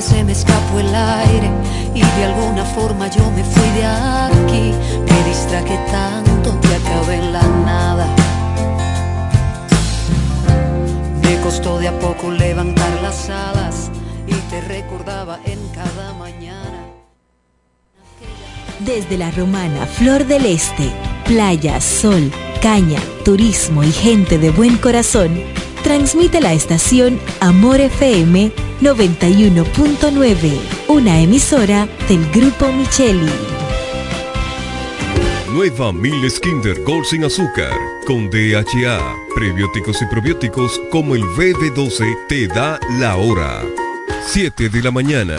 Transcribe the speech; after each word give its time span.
se 0.00 0.22
me 0.22 0.32
escapó 0.32 0.78
el 0.78 0.94
aire 0.94 1.50
y 1.94 2.00
de 2.00 2.24
alguna 2.24 2.64
forma 2.64 3.08
yo 3.08 3.30
me 3.32 3.42
fui 3.42 3.68
de 3.70 3.84
aquí. 3.84 4.72
Me 5.08 5.28
distraje 5.28 5.78
tanto 5.90 6.60
que 6.60 6.74
acabé 6.74 7.16
en 7.16 7.32
la 7.32 7.42
nada. 7.42 8.06
Me 11.22 11.40
costó 11.40 11.78
de 11.78 11.88
a 11.88 11.98
poco 11.98 12.30
levantar 12.30 12.90
las 13.02 13.28
alas 13.28 13.90
y 14.26 14.34
te 14.50 14.60
recordaba 14.60 15.40
en 15.44 15.58
cada 15.74 16.14
mañana. 16.14 16.86
Desde 18.80 19.18
la 19.18 19.30
romana 19.32 19.86
Flor 19.86 20.26
del 20.26 20.46
Este, 20.46 20.90
playa, 21.24 21.80
sol, 21.80 22.30
caña, 22.62 23.00
turismo 23.24 23.82
y 23.82 23.90
gente 23.90 24.38
de 24.38 24.50
buen 24.50 24.76
corazón, 24.76 25.42
transmite 25.88 26.42
la 26.42 26.52
estación 26.52 27.18
Amor 27.40 27.80
FM 27.80 28.52
91.9, 28.82 30.60
una 30.88 31.18
emisora 31.18 31.88
del 32.10 32.30
Grupo 32.30 32.70
Micheli. 32.70 33.32
Nueva 35.50 35.90
Miles 35.94 36.38
Kinder 36.40 36.78
Gold 36.84 37.06
sin 37.06 37.24
azúcar, 37.24 37.72
con 38.06 38.28
DHA, 38.28 39.00
prebióticos 39.34 40.02
y 40.02 40.06
probióticos 40.10 40.78
como 40.90 41.14
el 41.14 41.22
BB12 41.22 42.26
te 42.28 42.48
da 42.48 42.78
la 42.98 43.16
hora. 43.16 43.62
7 44.26 44.68
de 44.68 44.82
la 44.82 44.90
mañana. 44.90 45.38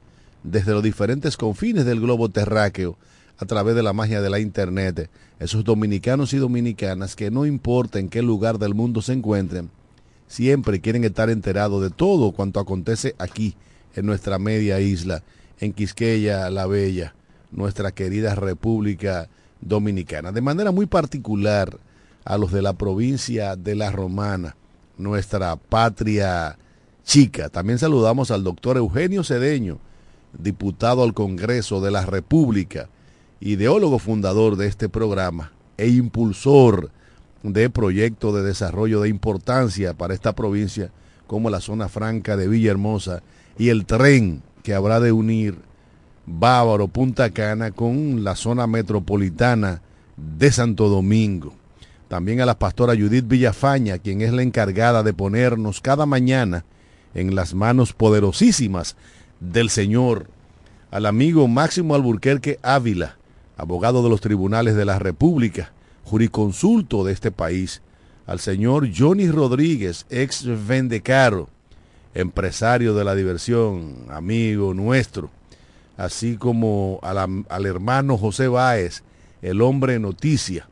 desde 0.43 0.73
los 0.73 0.83
diferentes 0.83 1.37
confines 1.37 1.85
del 1.85 2.01
globo 2.01 2.29
terráqueo 2.29 2.97
a 3.39 3.47
través 3.47 3.75
de 3.75 3.83
la 3.83 3.93
magia 3.93 4.21
de 4.21 4.31
la 4.31 4.39
Internet, 4.39 5.11
esos 5.41 5.65
dominicanos 5.65 6.33
y 6.33 6.37
dominicanas 6.37 7.17
que 7.17 7.31
no 7.31 7.47
importa 7.47 7.99
en 7.99 8.09
qué 8.09 8.23
lugar 8.23 8.59
del 8.59 8.75
mundo 8.75 9.03
se 9.03 9.13
encuentren, 9.13 9.71
siempre 10.29 10.81
quieren 10.81 11.05
estar 11.05 11.31
enterados 11.31 11.83
de 11.83 11.91
todo 11.91 12.33
cuanto 12.33 12.61
acontece 12.61 13.15
aquí, 13.19 13.57
en 13.97 14.07
nuestra 14.07 14.39
media 14.39 14.81
isla, 14.81 15.23
en 15.61 15.73
Quisqueya, 15.73 16.51
la 16.51 16.67
Bella, 16.67 17.15
nuestra 17.53 17.93
querida 17.93 18.35
República 18.35 19.29
Dominicana. 19.61 20.33
De 20.33 20.41
manera 20.41 20.73
muy 20.73 20.87
particular 20.87 21.79
a 22.25 22.39
los 22.39 22.53
de 22.53 22.63
la 22.63 22.73
provincia 22.73 23.57
de 23.57 23.75
La 23.75 23.91
Romana, 23.91 24.57
nuestra 24.99 25.57
patria 25.57 26.59
chica. 27.05 27.49
También 27.49 27.79
saludamos 27.79 28.31
al 28.31 28.43
doctor 28.43 28.77
Eugenio 28.77 29.23
Cedeño, 29.23 29.79
diputado 30.37 31.03
al 31.03 31.15
Congreso 31.15 31.81
de 31.81 31.91
la 31.91 32.05
República, 32.05 32.89
ideólogo 33.41 33.99
fundador 33.99 34.57
de 34.57 34.67
este 34.67 34.89
programa 34.89 35.53
e 35.77 35.89
impulsor 35.89 36.91
de 37.43 37.69
proyectos 37.71 38.35
de 38.35 38.43
desarrollo 38.43 39.03
de 39.03 39.11
importancia 39.11 39.93
para 39.95 40.15
esta 40.15 40.33
provincia, 40.35 40.91
como 41.27 41.51
la 41.51 41.61
zona 41.61 41.89
franca 41.89 42.37
de 42.37 42.49
Villahermosa 42.49 43.23
y 43.59 43.69
el 43.69 43.87
tren 43.87 44.43
que 44.63 44.75
habrá 44.75 44.99
de 44.99 45.13
unir 45.13 45.59
Bávaro, 46.27 46.89
Punta 46.89 47.31
Cana 47.31 47.71
con 47.71 48.25
la 48.25 48.35
zona 48.35 48.67
metropolitana 48.67 49.83
de 50.17 50.51
Santo 50.51 50.89
Domingo. 50.89 51.55
También 52.09 52.41
a 52.41 52.47
la 52.47 52.59
pastora 52.59 52.95
Judith 52.95 53.27
Villafaña, 53.27 53.99
quien 53.99 54.23
es 54.23 54.33
la 54.33 54.43
encargada 54.43 55.03
de 55.03 55.13
ponernos 55.13 55.81
cada 55.81 56.07
mañana 56.07 56.65
en 57.15 57.35
las 57.35 57.55
manos 57.55 57.93
poderosísimas 57.93 58.97
del 59.41 59.71
Señor 59.71 60.27
al 60.91 61.07
amigo 61.07 61.49
Máximo 61.49 61.97
Alburquerque 61.97 62.61
Ávila, 62.63 63.17
abogado 63.57 64.03
de 64.03 64.09
los 64.09 64.21
tribunales 64.21 64.77
de 64.77 64.85
la 64.85 65.01
República, 65.01 65.73
juriconsulto 66.05 67.03
de 67.05 67.13
este 67.13 67.33
país, 67.33 67.83
al 68.27 68.39
señor 68.39 68.89
Johnny 68.97 69.29
Rodríguez, 69.29 70.07
ex 70.09 70.45
Vendecaro, 70.67 71.49
empresario 72.15 72.95
de 72.95 73.05
la 73.05 73.15
diversión, 73.15 74.07
amigo 74.09 74.73
nuestro, 74.73 75.31
así 75.97 76.37
como 76.37 77.01
al, 77.03 77.67
hermano 77.67 78.17
José 78.17 78.49
Báez, 78.49 79.03
el 79.43 79.63
hombre 79.63 79.99
noticia, 79.99 80.69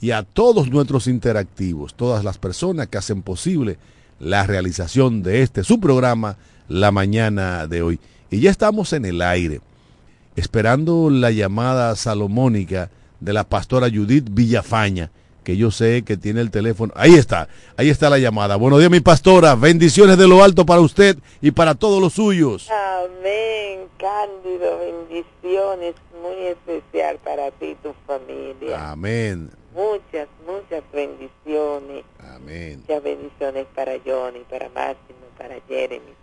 y 0.00 0.10
a 0.10 0.24
todos 0.24 0.68
nuestros 0.70 1.06
interactivos, 1.06 1.94
todas 1.94 2.24
las 2.24 2.36
personas 2.36 2.88
que 2.88 2.98
hacen 2.98 3.22
posible 3.22 3.78
la 4.22 4.46
realización 4.46 5.22
de 5.22 5.42
este 5.42 5.64
su 5.64 5.80
programa 5.80 6.36
la 6.68 6.90
mañana 6.92 7.66
de 7.66 7.82
hoy. 7.82 8.00
Y 8.30 8.40
ya 8.40 8.50
estamos 8.50 8.92
en 8.92 9.04
el 9.04 9.20
aire, 9.20 9.60
esperando 10.36 11.10
la 11.10 11.30
llamada 11.30 11.94
salomónica 11.96 12.90
de 13.20 13.32
la 13.32 13.44
pastora 13.44 13.90
Judith 13.90 14.28
Villafaña, 14.30 15.10
que 15.44 15.56
yo 15.56 15.70
sé 15.70 16.02
que 16.02 16.16
tiene 16.16 16.40
el 16.40 16.50
teléfono. 16.50 16.92
Ahí 16.96 17.14
está, 17.14 17.48
ahí 17.76 17.90
está 17.90 18.08
la 18.08 18.18
llamada. 18.18 18.56
Buenos 18.56 18.78
días, 18.78 18.90
mi 18.90 19.00
pastora. 19.00 19.54
Bendiciones 19.56 20.16
de 20.16 20.28
lo 20.28 20.42
alto 20.42 20.64
para 20.64 20.80
usted 20.80 21.18
y 21.40 21.50
para 21.50 21.74
todos 21.74 22.00
los 22.00 22.14
suyos. 22.14 22.68
Amén, 22.70 23.88
Cándido. 23.98 24.78
Bendiciones 24.78 25.94
muy 26.22 26.46
especial 26.46 27.18
para 27.24 27.50
ti 27.50 27.66
y 27.66 27.74
tu 27.74 27.92
familia. 28.06 28.92
Amén. 28.92 29.50
Muchas, 29.74 30.28
muchas 30.46 30.82
bendiciones. 30.92 32.04
Amén. 32.42 32.80
Muchas 32.80 33.02
bendiciones 33.02 33.66
para 33.74 33.92
Johnny, 34.04 34.40
para 34.50 34.68
Máximo, 34.68 35.26
para 35.38 35.60
Jeremy. 35.68 36.14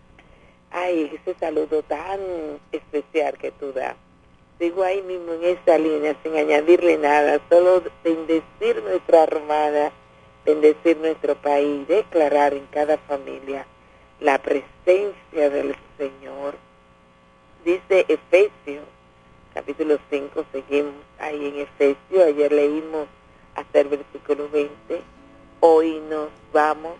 Ay, 0.72 1.12
ese 1.20 1.38
saludo 1.40 1.82
tan 1.84 2.20
especial 2.72 3.38
que 3.38 3.52
tú 3.52 3.72
das 3.74 3.96
sigo 4.60 4.84
ahí 4.84 5.02
mismo 5.02 5.34
en 5.34 5.44
esa 5.46 5.78
línea 5.78 6.16
sin 6.22 6.36
añadirle 6.36 6.98
nada, 6.98 7.40
solo 7.50 7.82
bendecir 8.04 8.84
nuestra 8.84 9.24
armada, 9.24 9.92
bendecir 10.46 10.98
nuestro 10.98 11.36
país, 11.36 11.88
declarar 11.88 12.54
en 12.54 12.66
cada 12.68 12.98
familia 12.98 13.66
la 14.20 14.38
presencia 14.38 15.50
del 15.50 15.76
Señor. 15.98 16.56
Dice 17.64 18.06
Efesios, 18.10 18.84
capítulo 19.54 19.98
5, 20.10 20.46
seguimos 20.52 20.94
ahí 21.20 21.48
en 21.48 21.60
Efesios, 21.62 22.28
ayer 22.28 22.52
leímos 22.52 23.08
hasta 23.56 23.80
el 23.80 23.88
versículo 23.88 24.50
20, 24.50 25.02
hoy 25.62 26.02
nos 26.10 26.30
vamos 26.54 26.94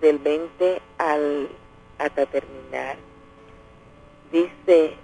del 0.00 0.18
20 0.18 0.82
al 0.98 1.48
hasta 1.98 2.26
terminar. 2.26 2.96
Dice 4.32 4.94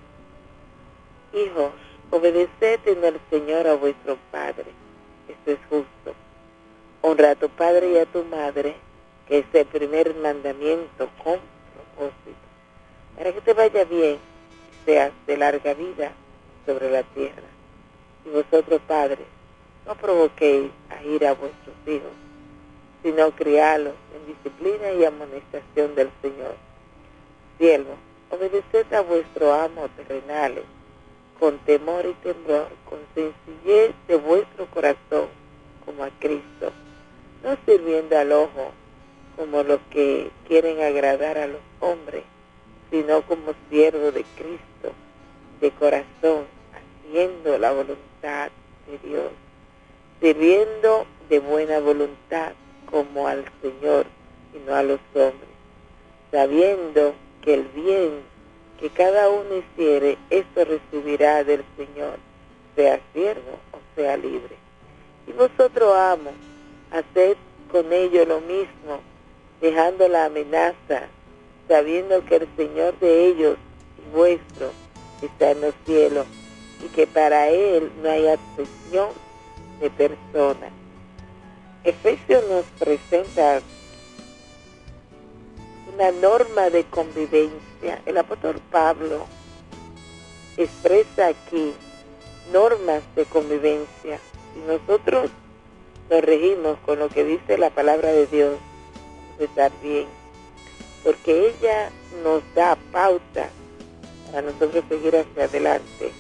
Hijos, 1.32 1.73
obedeced 2.11 2.81
en 2.87 3.05
el 3.05 3.20
Señor 3.31 3.67
a 3.67 3.75
vuestro 3.75 4.17
Padre. 4.31 4.67
Esto 5.28 5.50
es 5.50 5.58
justo. 5.69 6.14
Honra 7.02 7.32
a 7.32 7.34
tu 7.34 7.49
padre 7.49 7.93
y 7.93 7.99
a 7.99 8.06
tu 8.06 8.25
madre, 8.25 8.75
que 9.29 9.38
es 9.38 9.46
el 9.52 9.67
primer 9.67 10.14
mandamiento 10.14 11.08
con 11.22 11.38
propósito, 11.75 12.46
para 13.17 13.32
que 13.32 13.40
te 13.40 13.52
vaya 13.52 13.84
bien, 13.84 14.19
seas 14.84 15.12
de 15.26 15.37
larga 15.37 15.75
vida 15.75 16.12
sobre 16.64 16.90
la 16.90 17.02
tierra. 17.02 17.43
Y 18.25 18.31
vosotros, 18.31 18.81
padres, 18.87 19.26
no 19.87 19.94
provoquéis 19.94 20.70
a 20.90 21.02
ir 21.05 21.26
a 21.26 21.34
vuestros 21.34 21.76
hijos, 21.87 22.11
sino 23.06 23.31
crialos 23.31 23.94
en 24.17 24.26
disciplina 24.26 24.91
y 24.91 25.05
amonestación 25.05 25.94
del 25.94 26.11
Señor. 26.20 26.56
Siervo, 27.56 27.94
obedeced 28.31 28.93
a 28.93 29.00
vuestro 29.03 29.53
amo 29.53 29.87
terrenales 29.97 30.64
con 31.38 31.56
temor 31.58 32.05
y 32.05 32.14
temblor, 32.14 32.67
con 32.85 32.99
sencillez 33.14 33.94
de 34.08 34.17
vuestro 34.17 34.67
corazón, 34.67 35.29
como 35.85 36.03
a 36.03 36.11
Cristo, 36.19 36.73
no 37.44 37.56
sirviendo 37.64 38.19
al 38.19 38.32
ojo 38.32 38.73
como 39.37 39.62
los 39.62 39.79
que 39.91 40.32
quieren 40.49 40.82
agradar 40.82 41.38
a 41.38 41.47
los 41.47 41.61
hombres, 41.79 42.25
sino 42.91 43.23
como 43.23 43.53
siervo 43.70 44.11
de 44.11 44.25
Cristo, 44.37 44.93
de 45.61 45.70
corazón, 45.70 46.47
haciendo 46.75 47.56
la 47.56 47.70
voluntad 47.70 48.50
de 48.88 49.08
Dios, 49.08 49.31
sirviendo 50.20 51.06
de 51.29 51.38
buena 51.38 51.79
voluntad 51.79 52.53
como 52.91 53.27
al 53.27 53.44
Señor 53.62 54.06
y 54.55 54.59
no 54.67 54.75
a 54.75 54.83
los 54.83 55.00
hombres, 55.15 55.50
sabiendo 56.31 57.15
que 57.43 57.55
el 57.55 57.65
bien 57.75 58.37
que 58.81 58.91
cada 58.91 59.31
uno 59.31 59.56
hiciere, 59.56 60.19
esto 60.31 60.65
recibirá 60.65 61.44
del 61.44 61.65
Señor, 61.77 62.19
sea 62.75 63.00
siervo 63.12 63.59
o 63.73 63.79
sea 63.94 64.17
libre. 64.17 64.56
Y 65.27 65.33
vosotros, 65.33 65.97
amos, 65.97 66.35
haced 66.91 67.37
con 67.73 67.93
ellos 67.93 68.29
lo 68.29 68.41
mismo, 68.41 69.00
dejando 69.61 70.09
la 70.09 70.27
amenaza, 70.27 71.09
sabiendo 71.69 72.25
que 72.27 72.37
el 72.37 72.49
Señor 72.56 72.99
de 72.99 73.27
ellos 73.27 73.56
y 73.99 74.15
vuestro 74.15 74.71
está 75.23 75.53
en 75.53 75.62
los 75.62 75.75
cielos, 75.87 76.27
y 76.85 76.89
que 76.89 77.06
para 77.06 77.49
Él 77.49 77.91
no 78.03 78.11
hay 78.11 78.29
acepción 78.29 79.09
de 79.81 79.91
persona. 79.91 80.71
Efesios 81.87 82.43
nos 82.49 82.65
presenta 82.81 83.61
una 85.94 86.11
norma 86.11 86.69
de 86.69 86.83
convivencia. 86.83 88.03
El 88.05 88.19
apóstol 88.19 88.61
Pablo 88.73 89.25
expresa 90.56 91.29
aquí 91.29 91.73
normas 92.53 93.05
de 93.15 93.25
convivencia. 93.27 94.19
Si 94.53 94.61
nosotros 94.67 95.31
nos 96.11 96.21
regimos 96.23 96.77
con 96.85 96.99
lo 96.99 97.09
que 97.09 97.23
dice 97.23 97.56
la 97.56 97.71
palabra 97.71 98.11
de 98.11 98.27
Dios, 98.27 98.56
estar 99.39 99.71
bien, 99.81 100.09
porque 101.05 101.50
ella 101.50 101.93
nos 102.25 102.43
da 102.56 102.77
pauta 102.91 103.49
para 104.32 104.43
nosotros 104.43 104.82
seguir 104.89 105.15
hacia 105.19 105.44
adelante, 105.44 106.11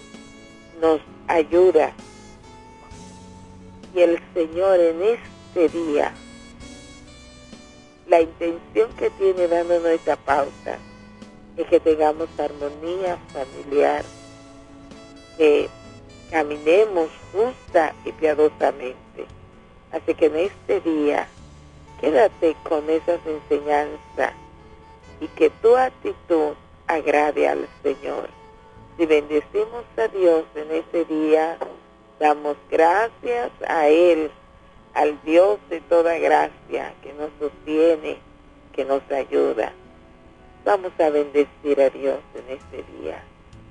nos 0.80 1.00
ayuda. 1.26 1.92
Y 3.96 4.02
el 4.02 4.20
Señor 4.32 4.78
en 4.78 5.02
este 5.02 5.35
día 5.68 6.14
la 8.08 8.20
intención 8.20 8.92
que 8.92 9.10
tiene 9.10 9.48
dándonos 9.48 9.88
esta 9.88 10.16
pauta 10.16 10.78
es 11.56 11.66
que 11.66 11.80
tengamos 11.80 12.28
armonía 12.38 13.18
familiar, 13.32 14.04
que 15.36 15.68
caminemos 16.30 17.08
justa 17.32 17.94
y 18.04 18.12
piadosamente. 18.12 19.26
Así 19.92 20.14
que 20.14 20.26
en 20.26 20.36
este 20.36 20.80
día, 20.82 21.26
quédate 22.00 22.56
con 22.68 22.88
esas 22.90 23.20
enseñanzas 23.26 24.34
y 25.20 25.28
que 25.28 25.50
tu 25.50 25.76
actitud 25.76 26.54
agrade 26.86 27.48
al 27.48 27.66
Señor. 27.82 28.28
Si 28.96 29.06
bendecimos 29.06 29.84
a 29.96 30.08
Dios 30.08 30.44
en 30.54 30.70
ese 30.70 31.04
día, 31.06 31.58
damos 32.20 32.56
gracias 32.70 33.50
a 33.66 33.88
Él 33.88 34.30
al 34.96 35.22
Dios 35.24 35.58
de 35.68 35.82
toda 35.82 36.16
gracia 36.16 36.94
que 37.02 37.12
nos 37.12 37.28
sostiene, 37.38 38.16
que 38.72 38.86
nos 38.86 39.02
ayuda. 39.10 39.74
Vamos 40.64 40.92
a 40.98 41.10
bendecir 41.10 41.80
a 41.82 41.90
Dios 41.90 42.18
en 42.34 42.56
este 42.56 42.82
día. 42.94 43.22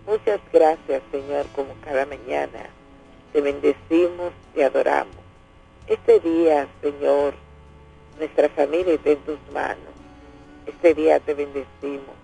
Muchas 0.06 0.40
gracias, 0.54 1.02
Señor, 1.12 1.48
como 1.56 1.74
cada 1.84 2.06
mañana. 2.06 2.70
Te 3.34 3.42
bendecimos 3.42 4.34
y 4.56 4.62
adoramos. 4.62 5.16
Este 5.88 6.20
día, 6.20 6.68
Señor, 6.84 7.34
nuestra 8.20 8.48
familia 8.50 8.94
está 8.94 9.10
en 9.10 9.20
tus 9.22 9.40
manos. 9.52 9.96
Este 10.68 10.94
día 10.94 11.20
te 11.20 11.34
bendecimos. 11.34 12.16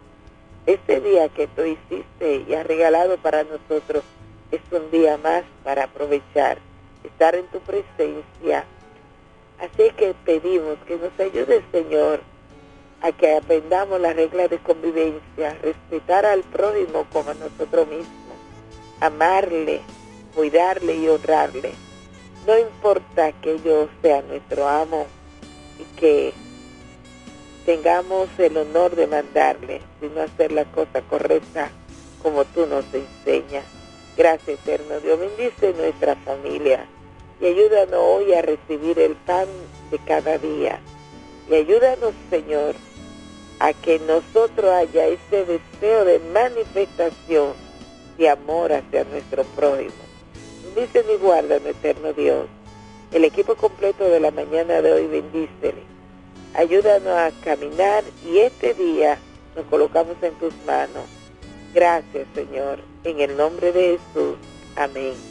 Este 0.67 1.01
día 1.01 1.27
que 1.29 1.47
tú 1.47 1.63
hiciste 1.63 2.45
y 2.47 2.53
has 2.53 2.67
regalado 2.67 3.17
para 3.17 3.43
nosotros 3.45 4.03
es 4.51 4.61
un 4.71 4.91
día 4.91 5.17
más 5.17 5.43
para 5.63 5.85
aprovechar, 5.85 6.59
estar 7.03 7.33
en 7.33 7.47
tu 7.47 7.59
presencia 7.61 8.63
Así 9.61 9.91
que 9.95 10.15
pedimos 10.25 10.79
que 10.87 10.97
nos 10.97 11.17
ayude 11.19 11.63
Señor 11.71 12.19
a 13.01 13.11
que 13.11 13.35
aprendamos 13.35 14.01
las 14.01 14.15
reglas 14.15 14.49
de 14.49 14.57
convivencia, 14.57 15.55
respetar 15.61 16.25
al 16.25 16.41
prójimo 16.41 17.05
como 17.13 17.29
a 17.29 17.33
nosotros 17.35 17.87
mismos, 17.87 18.07
amarle, 18.99 19.81
cuidarle 20.35 20.95
y 20.95 21.07
honrarle. 21.07 21.73
No 22.47 22.57
importa 22.57 23.31
que 23.33 23.59
yo 23.59 23.87
sea 24.01 24.23
nuestro 24.23 24.67
amo 24.67 25.05
y 25.79 25.83
que 25.99 26.33
tengamos 27.65 28.29
el 28.39 28.57
honor 28.57 28.95
de 28.95 29.05
mandarle, 29.05 29.81
sino 29.99 30.21
hacer 30.21 30.51
la 30.51 30.65
cosa 30.65 31.01
correcta 31.03 31.69
como 32.23 32.45
tú 32.45 32.65
nos 32.65 32.85
enseñas. 32.93 33.65
Gracias, 34.17 34.59
eterno 34.59 34.99
Dios. 35.01 35.19
Bendice 35.19 35.73
nuestra 35.73 36.15
familia 36.15 36.87
y 37.41 37.45
ayúdanos 37.47 37.99
hoy 37.99 38.33
a 38.33 38.41
recibir 38.41 38.99
el 38.99 39.15
pan 39.15 39.47
de 39.89 39.97
cada 39.99 40.37
día. 40.37 40.79
Y 41.49 41.55
ayúdanos, 41.55 42.13
Señor, 42.29 42.75
a 43.59 43.73
que 43.73 43.99
nosotros 43.99 44.71
haya 44.71 45.07
ese 45.07 45.45
deseo 45.45 46.05
de 46.05 46.19
manifestación 46.33 47.53
de 48.17 48.29
amor 48.29 48.71
hacia 48.71 49.03
nuestro 49.05 49.43
prójimo. 49.43 49.91
Dice 50.75 51.03
mi 51.03 51.15
guarda, 51.15 51.57
eterno 51.57 52.13
Dios. 52.13 52.45
El 53.11 53.25
equipo 53.25 53.55
completo 53.55 54.05
de 54.05 54.19
la 54.19 54.31
mañana 54.31 54.81
de 54.81 54.93
hoy, 54.93 55.07
bendícele. 55.07 55.81
Ayúdanos 56.53 57.13
a 57.13 57.31
caminar 57.43 58.03
y 58.25 58.39
este 58.39 58.73
día 58.73 59.17
nos 59.55 59.65
colocamos 59.65 60.15
en 60.21 60.33
tus 60.35 60.53
manos. 60.65 61.05
Gracias, 61.73 62.27
Señor. 62.35 62.79
En 63.03 63.19
el 63.19 63.35
nombre 63.35 63.71
de 63.71 63.97
Jesús. 63.97 64.35
Amén. 64.75 65.30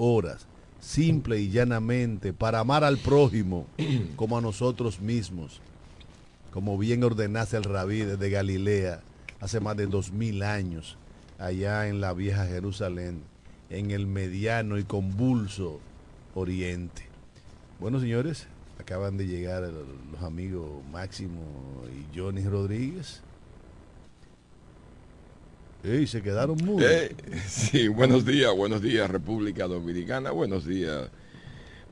Horas, 0.00 0.46
simple 0.80 1.40
y 1.40 1.50
llanamente, 1.50 2.32
para 2.32 2.60
amar 2.60 2.84
al 2.84 2.98
prójimo 2.98 3.66
como 4.16 4.38
a 4.38 4.40
nosotros 4.40 5.00
mismos, 5.00 5.60
como 6.52 6.78
bien 6.78 7.02
ordenase 7.02 7.56
el 7.56 7.64
rabí 7.64 8.02
de 8.02 8.30
Galilea 8.30 9.02
hace 9.40 9.58
más 9.58 9.76
de 9.76 9.86
dos 9.86 10.12
mil 10.12 10.44
años, 10.44 10.96
allá 11.38 11.88
en 11.88 12.00
la 12.00 12.12
vieja 12.12 12.46
Jerusalén, 12.46 13.22
en 13.70 13.90
el 13.90 14.06
mediano 14.06 14.78
y 14.78 14.84
convulso 14.84 15.80
oriente. 16.34 17.02
Bueno, 17.80 17.98
señores, 17.98 18.46
acaban 18.78 19.16
de 19.16 19.26
llegar 19.26 19.62
los 20.12 20.22
amigos 20.22 20.68
Máximo 20.92 21.42
y 21.92 22.16
Johnny 22.16 22.44
Rodríguez 22.44 23.20
y 25.84 26.06
se 26.06 26.22
quedaron 26.22 26.56
muy. 26.64 26.82
Eh, 26.84 27.14
sí, 27.46 27.88
buenos 27.88 28.24
días, 28.24 28.54
buenos 28.54 28.82
días 28.82 29.08
República 29.10 29.66
Dominicana, 29.66 30.30
buenos 30.30 30.66
días 30.66 31.08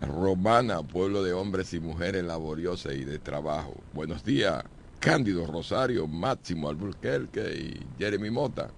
Romana, 0.01 0.83
pueblo 0.83 1.23
de 1.23 1.33
hombres 1.33 1.73
y 1.73 1.81
mujeres 1.81 2.25
laboriosos 2.25 2.93
y 2.95 3.05
de 3.05 3.19
trabajo. 3.19 3.75
Buenos 3.93 4.25
días 4.25 4.65
Cándido 4.99 5.47
Rosario, 5.47 6.07
Máximo 6.07 6.69
Alburquerque 6.69 7.55
y 7.55 7.99
Jeremy 7.99 8.31
Mota. 8.31 8.71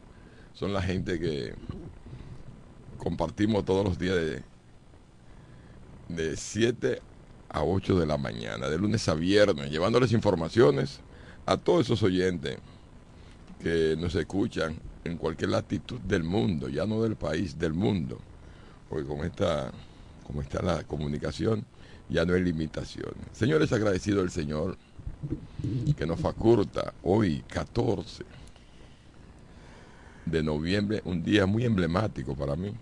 Son 0.53 0.73
la 0.73 0.83
gente 0.83 1.19
que 1.19 1.55
compartimos 2.99 3.65
todos 3.65 3.85
los 3.85 3.99
días 3.99 4.17
de, 4.17 4.43
de 6.09 6.37
7 6.37 7.01
a 7.49 7.65
8 7.65 7.99
de 7.99 8.07
la 8.07 8.19
mañana, 8.19 8.69
de 8.69 8.77
lunes 8.77 9.09
a 9.09 9.15
viernes, 9.15 9.71
llevándoles 9.71 10.13
informaciones 10.13 11.01
a 11.47 11.57
todos 11.57 11.87
esos 11.87 12.03
oyentes 12.03 12.59
que 13.63 13.97
nos 13.99 14.15
escuchan 14.15 14.77
en 15.11 15.19
cualquier 15.19 15.51
latitud 15.51 16.01
del 16.01 16.25
mundo, 16.25 16.69
ya 16.69 16.87
no 16.87 17.03
del 17.03 17.17
país, 17.17 17.59
del 17.59 17.73
mundo. 17.73 18.19
Porque 18.89 19.07
con 19.07 19.25
esta, 19.25 19.73
como 20.27 20.43
está 20.43 20.63
la 20.63 20.85
comunicación, 20.85 21.65
ya 22.09 22.25
no 22.25 22.35
hay 22.35 22.43
limitaciones. 22.43 23.17
Señores, 23.33 23.73
agradecido 23.73 24.23
el 24.23 24.31
Señor 24.31 24.77
que 25.97 26.07
nos 26.07 26.21
faculta 26.21 26.95
hoy, 27.03 27.43
14 27.49 28.25
de 30.27 30.43
noviembre, 30.43 31.03
un 31.05 31.23
día 31.23 31.47
muy 31.47 31.65
emblemático 31.65 32.35
para 32.37 32.55
mí, 32.55 32.73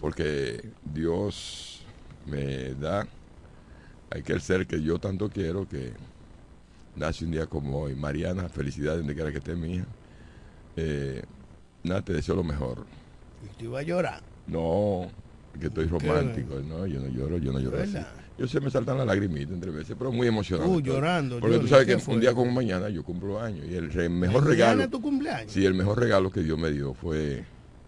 porque 0.00 0.70
Dios 0.84 1.80
me 2.26 2.74
da 2.74 3.06
aquel 4.10 4.40
ser 4.40 4.66
que 4.66 4.82
yo 4.82 4.98
tanto 4.98 5.28
quiero 5.28 5.68
que 5.68 5.92
nace 6.94 7.24
un 7.24 7.30
día 7.30 7.46
como 7.46 7.80
hoy. 7.80 7.94
Mariana, 7.94 8.48
felicidades 8.48 8.98
donde 8.98 9.14
quiera 9.14 9.30
que 9.30 9.38
esté 9.38 9.54
mi 9.54 9.74
hija. 9.76 9.86
Eh, 10.76 11.22
nada, 11.82 12.02
te 12.02 12.12
deseo 12.12 12.36
lo 12.36 12.44
mejor. 12.44 12.86
¿Y 13.44 13.56
te 13.56 13.64
iba 13.64 13.80
a 13.80 13.82
llorar? 13.82 14.22
No, 14.46 15.10
que 15.58 15.66
estoy 15.66 15.86
romántico. 15.86 16.60
No, 16.60 16.86
yo 16.86 17.00
no 17.00 17.08
lloro, 17.08 17.38
yo 17.38 17.52
no 17.52 17.60
lloro 17.60 17.82
así. 17.82 17.98
Yo 18.38 18.46
se 18.46 18.60
me 18.60 18.70
saltan 18.70 18.98
las 18.98 19.06
lagrimitas 19.06 19.54
entre 19.54 19.70
veces, 19.70 19.96
pero 19.98 20.12
muy 20.12 20.26
emocionado. 20.26 20.70
Uh, 20.70 20.80
llorando. 20.80 21.40
Porque 21.40 21.58
tú 21.58 21.68
sabes 21.68 21.86
que 21.86 22.10
un 22.10 22.20
día 22.20 22.34
como 22.34 22.50
mañana 22.52 22.90
yo 22.90 23.02
cumplo 23.02 23.40
años 23.40 23.66
y 23.66 23.74
el 23.74 24.10
mejor 24.10 24.44
regalo. 24.44 24.88
tu 24.90 25.00
cumpleaños? 25.00 25.52
Sí, 25.52 25.64
el 25.64 25.74
mejor 25.74 25.98
regalo 25.98 26.30
que 26.30 26.42
Dios 26.42 26.58
me 26.58 26.70
dio 26.70 26.92
fue. 26.92 27.44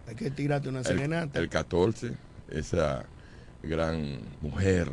Hay 0.07 0.15
que 0.15 0.31
tirarte 0.31 0.67
una 0.69 0.83
serenata. 0.83 1.37
El, 1.37 1.45
el 1.45 1.49
14, 1.49 2.13
esa 2.49 3.05
gran 3.61 4.19
mujer, 4.41 4.89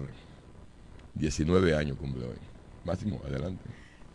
19 1.14 1.74
años 1.74 1.96
cumple 1.96 2.26
hoy. 2.26 2.36
Máximo, 2.84 3.22
adelante. 3.26 3.64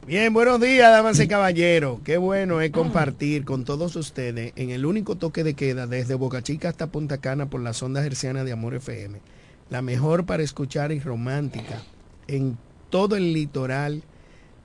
Bien, 0.08 0.34
buenos 0.34 0.60
días, 0.60 0.92
damas 0.92 1.20
y 1.20 1.28
caballeros. 1.28 2.00
Qué 2.04 2.18
bueno 2.18 2.60
es 2.60 2.72
compartir 2.72 3.46
con 3.46 3.66
todos 3.66 3.96
ustedes 3.96 4.52
en 4.56 4.72
el 4.72 4.88
único 4.88 5.16
toque 5.16 5.44
de 5.44 5.54
queda 5.54 5.86
desde 5.86 6.16
Boca 6.16 6.42
Chica 6.42 6.70
hasta 6.70 6.88
Punta 6.88 7.20
Cana 7.20 7.52
por 7.52 7.62
la 7.62 7.74
sonda 7.74 8.04
herciana 8.04 8.44
de 8.44 8.52
Amor 8.52 8.74
FM. 8.74 9.22
La 9.70 9.84
mejor 9.84 10.26
para 10.26 10.42
escuchar 10.42 10.92
y 10.92 11.00
romántica 11.00 11.84
en 12.28 12.58
todo 12.90 13.16
el 13.16 13.32
litoral 13.32 14.04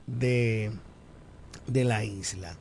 de, 0.07 0.73
de 1.66 1.85
la 1.85 2.02
isla. 2.02 2.57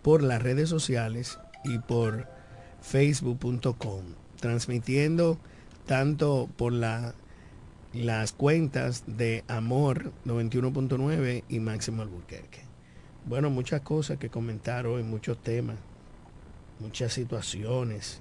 Por 0.00 0.22
las 0.22 0.42
redes 0.42 0.70
sociales 0.70 1.38
y 1.64 1.80
por 1.80 2.26
facebook.com. 2.80 4.04
Transmitiendo 4.40 5.38
tanto 5.84 6.48
por 6.56 6.72
la 6.72 7.14
las 7.94 8.32
cuentas 8.32 9.04
de 9.06 9.44
Amor 9.46 10.12
91.9 10.26 11.44
y 11.48 11.60
Máximo 11.60 12.02
Alburquerque. 12.02 12.60
Bueno, 13.24 13.50
muchas 13.50 13.82
cosas 13.82 14.18
que 14.18 14.28
comentar 14.28 14.86
hoy, 14.86 15.02
muchos 15.04 15.40
temas, 15.40 15.76
muchas 16.80 17.12
situaciones. 17.12 18.20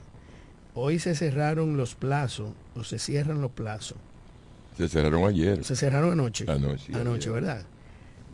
Hoy 0.75 0.99
se 0.99 1.15
cerraron 1.15 1.75
los 1.75 1.95
plazos, 1.95 2.53
o 2.75 2.83
se 2.83 2.99
cierran 2.99 3.41
los 3.41 3.51
plazos. 3.51 3.97
Se 4.77 4.87
cerraron 4.87 5.27
ayer. 5.27 5.63
Se 5.63 5.75
cerraron 5.75 6.13
anoche. 6.13 6.45
Anoche. 6.47 6.93
Anoche, 6.95 7.29
¿verdad? 7.29 7.65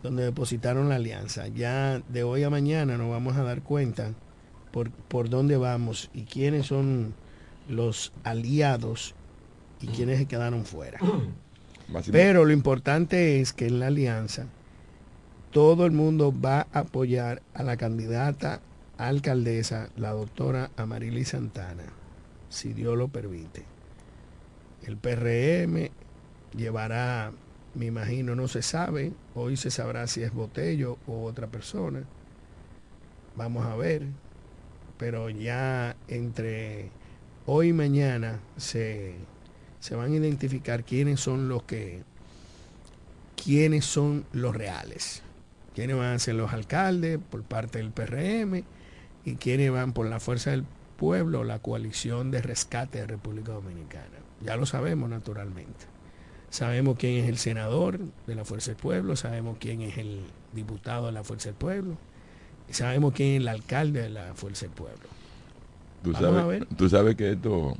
Donde 0.03 0.23
depositaron 0.23 0.89
la 0.89 0.95
alianza. 0.95 1.47
Ya 1.47 2.01
de 2.09 2.23
hoy 2.23 2.43
a 2.43 2.49
mañana 2.49 2.97
nos 2.97 3.09
vamos 3.09 3.37
a 3.37 3.43
dar 3.43 3.61
cuenta 3.61 4.13
por, 4.71 4.91
por 4.91 5.29
dónde 5.29 5.57
vamos 5.57 6.09
y 6.13 6.23
quiénes 6.23 6.67
son 6.67 7.13
los 7.67 8.13
aliados 8.23 9.15
y 9.81 9.87
quienes 9.87 10.19
se 10.19 10.25
quedaron 10.25 10.65
fuera. 10.65 10.99
Pero 12.11 12.45
lo 12.45 12.53
importante 12.53 13.41
es 13.41 13.53
que 13.53 13.67
en 13.67 13.79
la 13.79 13.87
alianza 13.87 14.45
todo 15.51 15.85
el 15.85 15.91
mundo 15.91 16.33
va 16.33 16.67
a 16.71 16.79
apoyar 16.79 17.41
a 17.53 17.63
la 17.63 17.77
candidata 17.77 18.61
alcaldesa, 18.97 19.89
la 19.95 20.11
doctora 20.11 20.69
Amarili 20.77 21.25
Santana, 21.25 21.85
si 22.49 22.73
Dios 22.73 22.97
lo 22.97 23.07
permite. 23.07 23.63
El 24.85 24.97
PRM 24.97 25.89
llevará, 26.55 27.31
me 27.73 27.85
imagino, 27.85 28.35
no 28.35 28.47
se 28.47 28.61
sabe, 28.61 29.13
hoy 29.33 29.57
se 29.57 29.71
sabrá 29.71 30.05
si 30.07 30.21
es 30.21 30.33
Botello 30.33 30.97
o 31.07 31.23
otra 31.23 31.47
persona. 31.47 32.03
Vamos 33.35 33.65
a 33.65 33.75
ver, 33.75 34.03
pero 34.97 35.29
ya 35.29 35.95
entre 36.07 36.91
hoy 37.45 37.69
y 37.69 37.73
mañana 37.73 38.39
se 38.57 39.15
se 39.79 39.95
van 39.95 40.11
a 40.11 40.15
identificar 40.15 40.83
quiénes 40.83 41.19
son 41.19 41.47
los 41.49 41.63
que, 41.63 42.03
quiénes 43.41 43.85
son 43.85 44.25
los 44.33 44.55
reales, 44.55 45.21
quiénes 45.73 45.95
van 45.97 46.13
a 46.13 46.19
ser 46.19 46.35
los 46.35 46.51
alcaldes 46.53 47.19
por 47.29 47.43
parte 47.43 47.79
del 47.79 47.91
PRM 47.91 48.63
y 49.25 49.35
quiénes 49.35 49.71
van 49.71 49.93
por 49.93 50.07
la 50.07 50.19
fuerza 50.19 50.51
del 50.51 50.65
pueblo, 50.97 51.43
la 51.43 51.59
coalición 51.59 52.29
de 52.29 52.41
rescate 52.41 52.99
de 52.99 53.07
República 53.07 53.53
Dominicana. 53.53 54.17
Ya 54.41 54.57
lo 54.57 54.65
sabemos 54.65 55.09
naturalmente. 55.09 55.85
Sabemos 56.49 56.97
quién 56.97 57.23
es 57.23 57.29
el 57.29 57.37
senador 57.37 57.99
de 58.25 58.35
la 58.35 58.43
Fuerza 58.43 58.71
del 58.71 58.81
Pueblo, 58.81 59.15
sabemos 59.15 59.57
quién 59.59 59.81
es 59.81 59.97
el 59.99 60.21
diputado 60.53 61.05
de 61.05 61.11
la 61.11 61.23
Fuerza 61.23 61.49
del 61.49 61.55
Pueblo, 61.55 61.95
y 62.67 62.73
sabemos 62.73 63.13
quién 63.13 63.35
es 63.35 63.41
el 63.41 63.47
alcalde 63.47 64.01
de 64.01 64.09
la 64.09 64.33
Fuerza 64.33 64.65
del 64.65 64.73
Pueblo. 64.73 65.07
Tú, 66.03 66.13
sabes, 66.13 66.63
tú 66.75 66.89
sabes 66.89 67.15
que 67.15 67.33
esto 67.33 67.75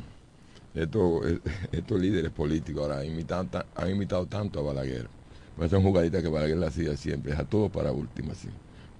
estos, 0.74 1.26
estos 1.72 2.00
líderes 2.00 2.32
políticos 2.32 2.84
ahora 2.84 3.00
han 3.00 3.90
imitado, 3.90 4.26
tanto 4.28 4.60
a 4.60 4.64
Balaguer. 4.64 5.08
Pues 5.56 5.72
son 5.72 5.84
jugaditas 5.84 6.22
que 6.22 6.30
Balaguer 6.30 6.58
le 6.58 6.68
hacía 6.68 6.96
siempre, 6.96 7.34
es 7.34 7.40
a 7.40 7.44
todo 7.44 7.70
para 7.70 7.92
última, 7.92 8.32
así, 8.32 8.48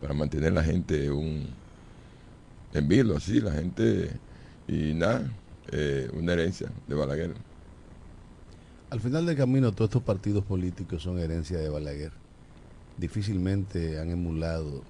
para 0.02 0.14
mantener 0.14 0.54
la 0.54 0.64
gente 0.64 1.06
en 1.06 2.88
vilo, 2.88 3.16
así, 3.16 3.40
la 3.40 3.52
gente, 3.52 4.12
y 4.68 4.94
nada, 4.94 5.32
eh, 5.72 6.10
una 6.14 6.34
herencia 6.34 6.70
de 6.88 6.96
Balaguer. 6.96 7.34
Al 8.90 9.00
final 9.00 9.26
del 9.26 9.38
camino, 9.38 9.72
todos 9.72 9.90
estos 9.90 10.04
partidos 10.04 10.44
políticos 10.44 11.04
son 11.04 11.20
herencia 11.20 11.60
de 11.60 11.70
Balaguer. 11.70 12.12
Difícilmente 12.98 14.00
han 14.00 14.10
emulado 14.10 14.84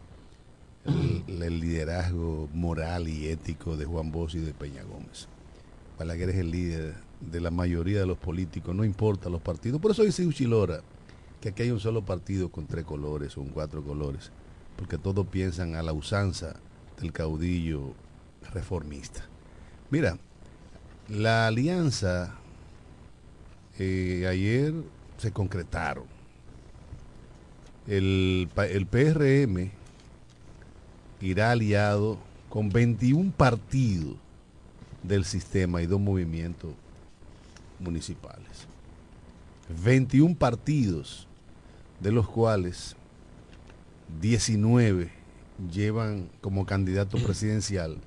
el, 0.86 1.44
el 1.44 1.60
liderazgo 1.60 2.50
moral 2.54 3.10
y 3.10 3.28
ético 3.28 3.78
de 3.78 3.86
Juan 3.86 4.12
Bosch 4.12 4.36
y 4.36 4.40
de 4.40 4.54
Peña 4.54 4.82
Gómez. 4.84 5.28
Balaguer 6.00 6.30
es 6.30 6.38
el 6.38 6.50
líder 6.50 6.96
de 7.20 7.42
la 7.42 7.52
mayoría 7.52 8.00
de 8.00 8.06
los 8.06 8.18
políticos, 8.18 8.74
no 8.74 8.86
importa 8.86 9.30
los 9.30 9.42
partidos. 9.42 9.82
Por 9.82 9.92
eso 9.92 10.04
dice 10.04 10.26
Uchilora 10.26 10.80
que 11.42 11.50
aquí 11.50 11.64
hay 11.64 11.72
un 11.72 11.82
solo 11.82 12.06
partido 12.06 12.50
con 12.50 12.68
tres 12.68 12.86
colores 12.86 13.38
o 13.38 13.42
con 13.42 13.50
cuatro 13.50 13.84
colores, 13.84 14.32
porque 14.78 14.98
todos 14.98 15.28
piensan 15.28 15.76
a 15.76 15.84
la 15.84 15.92
usanza 15.92 16.56
del 17.02 17.12
caudillo 17.12 17.94
reformista. 18.54 19.26
Mira, 19.90 20.18
la 21.10 21.48
alianza 21.48 22.34
eh, 23.78 24.26
ayer 24.30 24.74
se 25.18 25.34
concretaron. 25.34 26.06
El, 27.88 28.48
el 28.56 28.86
PRM 28.86 29.72
irá 31.20 31.52
aliado 31.52 32.20
con 32.50 32.70
21 32.70 33.34
partidos 33.36 34.16
del 35.04 35.26
sistema 35.26 35.82
y 35.82 35.86
dos 35.86 36.00
movimientos 36.00 36.72
municipales. 37.80 38.68
21 39.84 40.36
partidos, 40.36 41.28
de 42.00 42.12
los 42.12 42.28
cuales 42.28 42.96
19 44.22 45.12
llevan 45.72 46.30
como 46.42 46.66
candidato 46.66 47.18
presidencial 47.26 47.98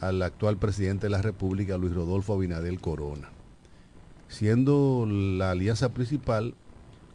al 0.00 0.22
actual 0.22 0.56
presidente 0.56 1.06
de 1.06 1.10
la 1.10 1.22
República, 1.22 1.76
Luis 1.76 1.94
Rodolfo 1.94 2.34
Abinadel 2.34 2.80
Corona, 2.80 3.28
siendo 4.28 5.06
la 5.06 5.50
alianza 5.50 5.90
principal 5.90 6.54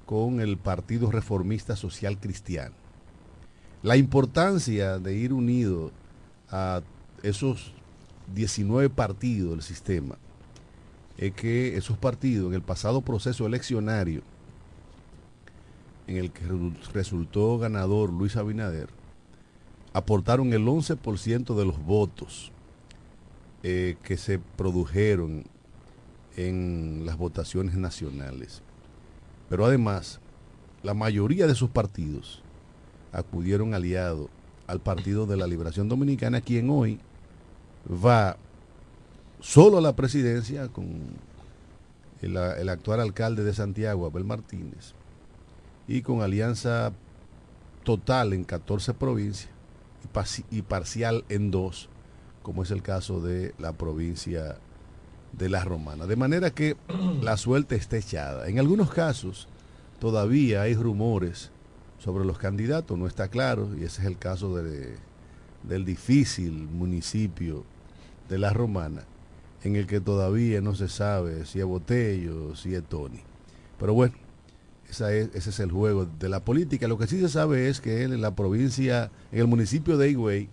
con 0.06 0.40
el 0.40 0.58
Partido 0.58 1.12
Reformista 1.12 1.76
Social 1.76 2.20
Cristiano. 2.20 2.76
La 3.82 3.98
importancia 3.98 5.00
de 5.00 5.16
ir 5.16 5.34
unido 5.34 5.92
a 6.50 6.82
esos 7.24 7.75
19 8.34 8.90
partidos 8.90 9.52
del 9.52 9.62
sistema 9.62 10.16
es 11.18 11.34
que 11.34 11.78
esos 11.78 11.98
partidos 11.98 12.48
en 12.50 12.56
el 12.56 12.62
pasado 12.62 13.02
proceso 13.02 13.46
eleccionario 13.46 14.22
en 16.08 16.18
el 16.18 16.32
que 16.32 16.46
re- 16.46 16.74
resultó 16.94 17.58
ganador 17.58 18.12
Luis 18.12 18.36
Abinader 18.36 18.90
aportaron 19.94 20.52
el 20.54 20.66
11% 20.66 21.56
de 21.56 21.66
los 21.66 21.82
votos 21.84 22.52
eh, 23.64 23.96
que 24.04 24.18
se 24.18 24.40
produjeron 24.40 25.46
en 26.36 27.04
las 27.06 27.18
votaciones 27.18 27.76
nacionales. 27.76 28.62
Pero 29.50 29.66
además, 29.66 30.20
la 30.84 30.94
mayoría 30.94 31.48
de 31.48 31.54
esos 31.54 31.70
partidos 31.70 32.44
acudieron 33.14 33.74
aliados 33.74 34.28
al 34.68 34.82
Partido 34.82 35.26
de 35.26 35.38
la 35.38 35.48
Liberación 35.48 35.88
Dominicana, 35.88 36.42
quien 36.42 36.70
hoy 36.70 37.00
va 37.90 38.38
solo 39.40 39.78
a 39.78 39.82
la 39.82 39.96
presidencia 39.96 40.68
con 40.70 40.88
el, 42.22 42.70
actual 42.70 43.00
alcalde 43.02 43.44
de 43.44 43.54
Santiago, 43.54 44.06
Abel 44.06 44.24
Martínez, 44.24 44.94
y 45.88 46.02
con 46.02 46.22
alianza 46.22 46.92
total 47.84 48.34
en 48.34 48.44
14 48.44 48.94
provincias 48.96 49.50
y, 50.50 50.62
parcial 50.64 51.24
en 51.30 51.52
dos, 51.52 51.90
como 52.42 52.64
es 52.64 52.72
el 52.72 52.82
caso 52.82 53.22
de 53.22 53.54
la 53.60 53.74
provincia 53.74 54.58
de 55.34 55.50
La 55.50 55.64
Romana. 55.64 56.08
De 56.08 56.16
manera 56.16 56.50
que 56.52 56.78
la 57.22 57.38
suerte 57.38 57.76
está 57.76 57.98
echada. 57.98 58.48
En 58.48 58.58
algunos 58.58 58.92
casos 58.92 59.48
todavía 60.00 60.62
hay 60.62 60.74
rumores 60.76 61.52
sobre 62.00 62.26
los 62.26 62.38
candidatos, 62.38 62.98
no 62.98 63.06
está 63.08 63.28
claro, 63.28 63.70
y 63.78 63.84
ese 63.84 64.02
es 64.02 64.08
el 64.08 64.18
caso 64.18 64.56
de- 64.56 64.96
del 65.64 65.86
difícil 65.86 66.52
municipio 66.68 67.64
de 68.30 68.38
La 68.38 68.52
Romana, 68.54 69.04
en 69.64 69.76
el 69.76 69.88
que 69.88 70.00
todavía 70.02 70.62
no 70.62 70.76
se 70.76 70.88
sabe 70.90 71.46
si 71.46 71.60
es 71.60 71.66
Botello 71.66 72.56
si 72.56 72.76
es 72.76 72.84
Tony. 72.84 73.22
Pero 73.80 73.94
bueno, 73.94 74.16
es- 74.90 75.02
ese 75.02 75.50
es 75.50 75.60
el 75.60 75.72
juego 75.72 76.06
de 76.06 76.30
la 76.30 76.44
política. 76.44 76.88
Lo 76.88 76.98
que 76.98 77.08
sí 77.08 77.20
se 77.20 77.30
sabe 77.30 77.70
es 77.70 77.82
que 77.82 78.04
en 78.04 78.22
la 78.22 78.36
provincia, 78.36 79.12
en 79.32 79.40
el 79.40 79.48
municipio 79.48 79.98
de 79.98 80.10
Higüey, 80.10 80.50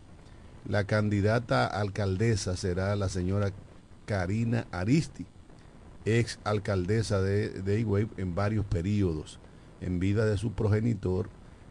la 0.69 0.85
candidata 0.85 1.67
alcaldesa 1.67 2.57
será 2.57 2.95
la 2.97 3.09
señora 3.09 3.51
Karina 4.07 4.67
Aristi, 4.71 5.27
ex 6.05 6.39
alcaldesa 6.45 7.21
de, 7.21 7.49
de 7.51 8.07
en 8.17 8.35
varios 8.35 8.65
periodos, 8.65 9.39
en 9.81 9.99
vida 9.99 10.25
de 10.25 10.39
su 10.39 10.53
progenitor, 10.53 11.29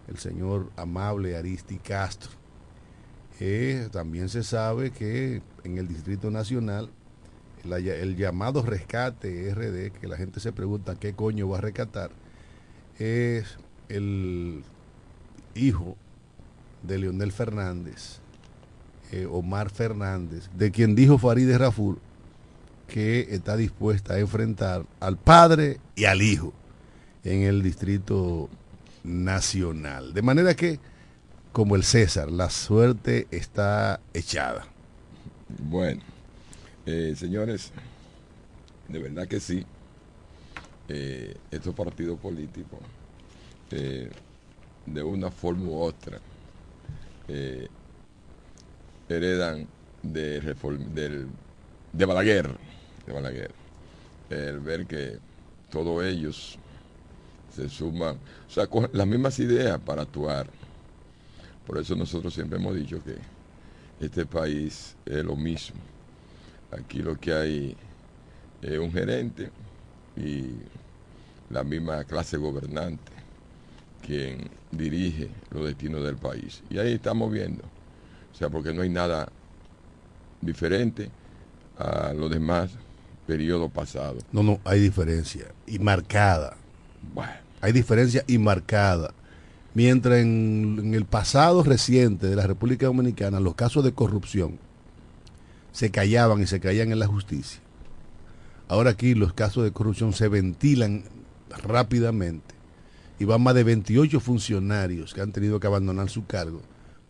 el 0.08 0.18
señor 0.18 0.70
Amable 0.78 1.38
Aristi 1.38 1.78
Castro. 1.78 2.41
También 3.92 4.30
se 4.30 4.44
sabe 4.44 4.92
que 4.92 5.42
en 5.64 5.78
el 5.78 5.88
Distrito 5.88 6.30
Nacional, 6.30 6.90
el 7.64 8.16
llamado 8.16 8.62
rescate 8.62 9.54
RD, 9.54 10.00
que 10.00 10.08
la 10.08 10.18
gente 10.18 10.40
se 10.40 10.52
pregunta 10.52 10.96
qué 10.96 11.14
coño 11.14 11.50
va 11.50 11.58
a 11.58 11.62
rescatar, 11.62 12.12
es 13.00 13.58
el 13.90 14.64
hijo 15.56 15.98
de 16.84 17.00
Leonel 17.00 17.32
Fernández, 17.32 18.20
eh, 19.12 19.26
Omar 19.26 19.70
Fernández, 19.72 20.50
de 20.56 20.72
quien 20.72 20.94
dijo 20.94 21.18
Farideh 21.18 21.58
Raful 21.58 22.00
que 22.88 23.34
está 23.34 23.56
dispuesta 23.56 24.16
a 24.16 24.20
enfrentar 24.20 24.86
al 25.00 25.18
padre 25.18 25.80
y 25.96 26.06
al 26.06 26.22
hijo 26.22 26.54
en 27.24 27.44
el 27.44 27.64
Distrito 27.64 28.50
Nacional. 29.04 30.14
De 30.14 30.22
manera 30.22 30.54
que, 30.56 30.80
como 31.52 31.76
el 31.76 31.84
César, 31.84 32.32
la 32.32 32.50
suerte 32.50 33.28
está 33.32 34.00
echada. 34.14 34.68
Bueno, 35.70 36.02
eh, 36.86 37.14
señores, 37.18 37.72
de 38.88 39.00
verdad 39.00 39.28
que 39.28 39.40
sí. 39.40 39.66
Eh, 40.88 41.38
estos 41.52 41.74
partidos 41.74 42.20
políticos, 42.20 42.80
eh, 43.72 44.10
de 44.86 45.04
una 45.04 45.32
forma 45.32 45.64
u 45.66 45.80
otra, 45.82 46.20
heredan 49.08 49.68
de, 50.04 50.42
reform- 50.42 50.94
del, 50.94 51.28
de 51.94 52.06
Balaguer, 52.06 52.50
de 53.06 53.14
Balaguer. 53.14 53.52
El 54.30 54.60
ver 54.60 54.86
que 54.86 55.18
todos 55.70 56.04
ellos 56.04 56.58
se 57.56 57.70
suman, 57.70 58.16
o 58.48 58.52
sea, 58.52 58.68
con 58.68 58.90
las 58.94 59.08
mismas 59.08 59.40
ideas 59.40 59.80
para 59.80 60.02
actuar. 60.04 60.48
Por 61.66 61.78
eso 61.78 61.96
nosotros 61.96 62.34
siempre 62.34 62.58
hemos 62.58 62.76
dicho 62.76 63.02
que 63.04 63.16
este 64.04 64.26
país 64.26 64.96
es 65.06 65.24
lo 65.24 65.36
mismo. 65.36 65.80
Aquí 66.72 67.00
lo 67.00 67.20
que 67.20 67.34
hay 67.34 67.78
es 68.62 68.80
un 68.80 68.92
gerente 68.92 69.50
y 70.16 70.46
la 71.50 71.64
misma 71.64 72.04
clase 72.04 72.38
gobernante 72.38 73.12
quien 74.02 74.50
dirige 74.72 75.30
los 75.52 75.66
destinos 75.66 76.04
del 76.04 76.18
país. 76.18 76.64
Y 76.70 76.80
ahí 76.80 76.94
estamos 76.94 77.32
viendo. 77.32 77.64
O 78.34 78.36
sea, 78.36 78.50
porque 78.50 78.74
no 78.74 78.82
hay 78.82 78.90
nada 78.90 79.30
diferente 80.42 81.10
a 81.78 82.14
los 82.14 82.30
demás 82.30 82.72
periodos 83.28 83.72
pasados. 83.72 84.24
No, 84.32 84.44
no, 84.44 84.60
hay 84.66 84.80
diferencia. 84.80 85.46
Y 85.68 85.80
marcada. 85.80 86.58
Bueno, 87.14 87.32
Hay 87.62 87.72
diferencia 87.72 88.24
y 88.28 88.38
marcada. 88.38 89.14
Mientras 89.74 90.20
en, 90.20 90.78
en 90.84 90.94
el 90.94 91.06
pasado 91.06 91.64
reciente 91.64 92.28
de 92.28 92.36
la 92.36 92.46
República 92.46 92.88
Dominicana 92.88 93.40
los 93.40 93.56
casos 93.56 93.84
de 93.84 93.94
corrupción 93.94 94.60
se 95.72 95.92
callaban 95.92 96.42
y 96.42 96.48
se 96.48 96.60
caían 96.60 96.92
en 96.92 97.00
la 97.00 97.08
justicia. 97.08 97.62
Ahora 98.68 98.92
aquí 98.92 99.16
los 99.16 99.34
casos 99.34 99.64
de 99.64 99.72
corrupción 99.72 100.12
se 100.14 100.28
ventilan 100.28 101.04
rápidamente 101.64 102.54
y 103.20 103.26
van 103.26 103.42
más 103.44 103.56
de 103.56 103.64
28 103.64 104.20
funcionarios 104.20 105.14
que 105.14 105.22
han 105.22 105.32
tenido 105.32 105.60
que 105.60 105.68
abandonar 105.68 106.10
su 106.10 106.26
cargo 106.26 106.62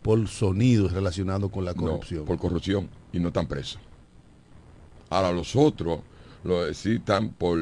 por 0.02 0.26
sonidos 0.28 0.92
relacionados 0.92 1.50
con 1.50 1.64
la 1.64 1.72
no, 1.72 1.82
corrupción. 1.82 2.24
por 2.24 2.38
corrupción 2.38 2.88
y 3.12 3.18
no 3.18 3.28
están 3.28 3.46
presos. 3.46 3.80
Ahora 5.10 5.32
los 5.32 5.54
otros 5.56 6.00
lo 6.44 6.72
sí 6.74 6.96
están 6.96 7.30
por 7.30 7.58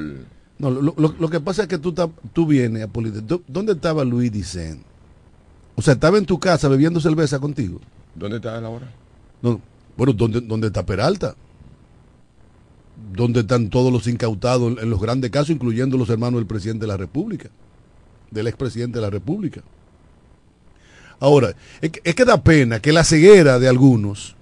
No, 0.58 0.70
lo, 0.70 0.94
lo- 0.96 1.14
lo 1.18 1.28
que 1.30 1.40
pasa 1.40 1.62
es 1.62 1.68
que 1.68 1.78
tú, 1.78 1.94
tú 2.32 2.46
vienes 2.46 2.82
a 2.82 2.88
política. 2.88 3.22
¿Dó- 3.26 3.42
¿Dónde 3.46 3.72
estaba 3.72 4.04
Luis 4.04 4.30
Dicen? 4.32 4.84
O 5.80 5.82
sea, 5.82 5.94
estaba 5.94 6.18
en 6.18 6.26
tu 6.26 6.38
casa 6.38 6.68
bebiendo 6.68 7.00
cerveza 7.00 7.38
contigo. 7.38 7.80
¿Dónde 8.14 8.36
está 8.36 8.58
él 8.58 8.66
ahora? 8.66 8.92
No, 9.40 9.58
bueno, 9.96 10.12
¿dónde, 10.12 10.42
dónde 10.42 10.66
está 10.66 10.84
Peralta? 10.84 11.34
¿Dónde 13.14 13.40
están 13.40 13.70
todos 13.70 13.90
los 13.90 14.06
incautados 14.06 14.72
en, 14.72 14.78
en 14.84 14.90
los 14.90 15.00
grandes 15.00 15.30
casos, 15.30 15.48
incluyendo 15.48 15.96
los 15.96 16.10
hermanos 16.10 16.38
del 16.38 16.46
presidente 16.46 16.82
de 16.82 16.88
la 16.88 16.98
República? 16.98 17.48
Del 18.30 18.46
expresidente 18.46 18.98
de 18.98 19.02
la 19.02 19.08
República. 19.08 19.62
Ahora, 21.18 21.54
es 21.80 21.90
que, 21.92 22.00
es 22.04 22.14
que 22.14 22.26
da 22.26 22.42
pena 22.42 22.78
que 22.80 22.92
la 22.92 23.02
ceguera 23.02 23.58
de 23.58 23.66
algunos, 23.66 24.36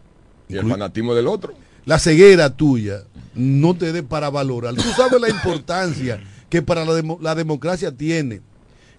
Y 0.48 0.56
el 0.56 0.68
fanatismo 0.68 1.14
del 1.14 1.28
otro. 1.28 1.54
la 1.84 2.00
ceguera 2.00 2.50
tuya, 2.50 3.04
no 3.36 3.76
te 3.76 3.92
dé 3.92 4.02
para 4.02 4.28
valorar. 4.28 4.74
Tú 4.74 4.82
sabes 4.96 5.20
la 5.20 5.28
importancia 5.28 6.20
que 6.50 6.62
para 6.62 6.84
la, 6.84 7.00
la 7.20 7.34
democracia 7.36 7.92
tiene 7.92 8.40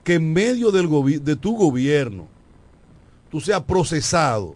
que 0.10 0.16
en 0.16 0.34
medio 0.34 0.72
del 0.72 0.90
de 1.24 1.36
tu 1.36 1.56
gobierno 1.56 2.28
tú 3.30 3.40
seas 3.40 3.62
procesado, 3.62 4.56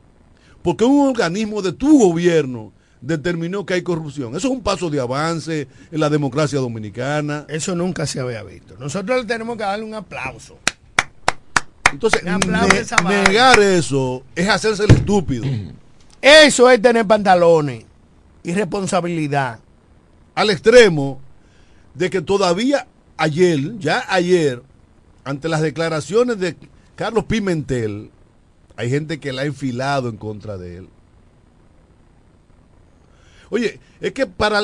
porque 0.64 0.84
un 0.84 1.10
organismo 1.10 1.62
de 1.62 1.72
tu 1.72 2.00
gobierno 2.00 2.72
determinó 3.00 3.64
que 3.64 3.76
hay 3.76 3.84
corrupción. 3.84 4.36
Eso 4.36 4.48
es 4.48 4.52
un 4.52 4.64
paso 4.64 4.90
de 4.90 5.00
avance 5.00 5.68
en 5.92 6.00
la 6.00 6.10
democracia 6.10 6.58
dominicana. 6.58 7.46
Eso 7.50 7.76
nunca 7.76 8.08
se 8.08 8.20
había 8.20 8.42
visto. 8.42 8.76
Nosotros 8.80 9.20
le 9.22 9.26
tenemos 9.26 9.56
que 9.56 9.62
darle 9.62 9.86
un 9.86 9.94
aplauso. 9.94 10.58
Entonces, 11.92 12.24
ne- 12.24 12.36
negar 13.08 13.60
eso 13.60 14.24
es 14.34 14.50
hacerse 14.50 14.86
el 14.86 14.92
estúpido. 14.92 15.46
Eso 16.20 16.68
es 16.72 16.82
tener 16.82 17.06
pantalones 17.06 17.86
y 18.44 18.54
responsabilidad. 18.54 19.60
Al 20.34 20.50
extremo 20.50 21.20
de 21.94 22.10
que 22.10 22.22
todavía 22.22 22.88
ayer, 23.18 23.78
ya 23.78 24.04
ayer, 24.10 24.64
ante 25.24 25.50
las 25.50 25.62
declaraciones 25.62 26.40
de 26.40 26.56
Carlos 26.96 27.26
Pimentel, 27.26 28.12
hay 28.76 28.90
gente 28.90 29.20
que 29.20 29.34
la 29.34 29.44
ha 29.44 29.46
enfilado 29.46 30.10
en 30.10 30.18
contra 30.18 30.58
de 30.58 30.78
él. 30.78 30.90
Oye, 33.50 33.80
es 34.02 34.14
que 34.14 34.26
para, 34.26 34.62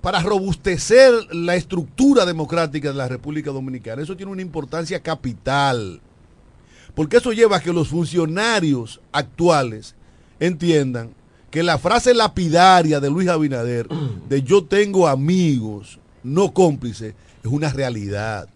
para 0.00 0.20
robustecer 0.20 1.12
la 1.34 1.56
estructura 1.56 2.24
democrática 2.24 2.90
de 2.90 2.94
la 2.94 3.08
República 3.08 3.50
Dominicana, 3.50 4.00
eso 4.02 4.16
tiene 4.16 4.30
una 4.30 4.42
importancia 4.42 5.00
capital. 5.00 6.00
Porque 6.94 7.16
eso 7.16 7.32
lleva 7.32 7.56
a 7.56 7.60
que 7.60 7.72
los 7.72 7.88
funcionarios 7.88 9.00
actuales 9.10 9.96
entiendan 10.38 11.10
que 11.50 11.64
la 11.64 11.78
frase 11.78 12.14
lapidaria 12.14 13.00
de 13.00 13.10
Luis 13.10 13.28
Abinader, 13.28 13.88
de 14.28 14.42
yo 14.42 14.64
tengo 14.64 15.08
amigos, 15.08 15.98
no 16.22 16.54
cómplices, 16.54 17.14
es 17.42 17.50
una 17.50 17.72
realidad. 17.72 18.48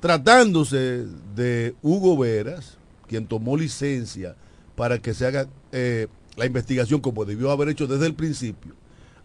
Tratándose 0.00 1.06
de 1.36 1.74
Hugo 1.82 2.16
Veras, 2.16 2.78
quien 3.06 3.26
tomó 3.26 3.56
licencia 3.56 4.34
para 4.74 4.98
que 4.98 5.12
se 5.12 5.26
haga 5.26 5.46
eh, 5.72 6.06
la 6.36 6.46
investigación 6.46 7.00
como 7.00 7.24
debió 7.24 7.50
haber 7.50 7.68
hecho 7.68 7.86
desde 7.86 8.06
el 8.06 8.14
principio, 8.14 8.74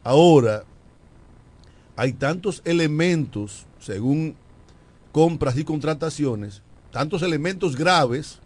ahora 0.03 0.65
hay 1.95 2.11
tantos 2.11 2.61
elementos, 2.65 3.65
según 3.79 4.35
compras 5.13 5.57
y 5.57 5.63
contrataciones, 5.63 6.61
tantos 6.91 7.21
elementos 7.21 7.77
graves, 7.77 8.39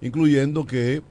incluyendo 0.00 0.66
que 0.66 1.02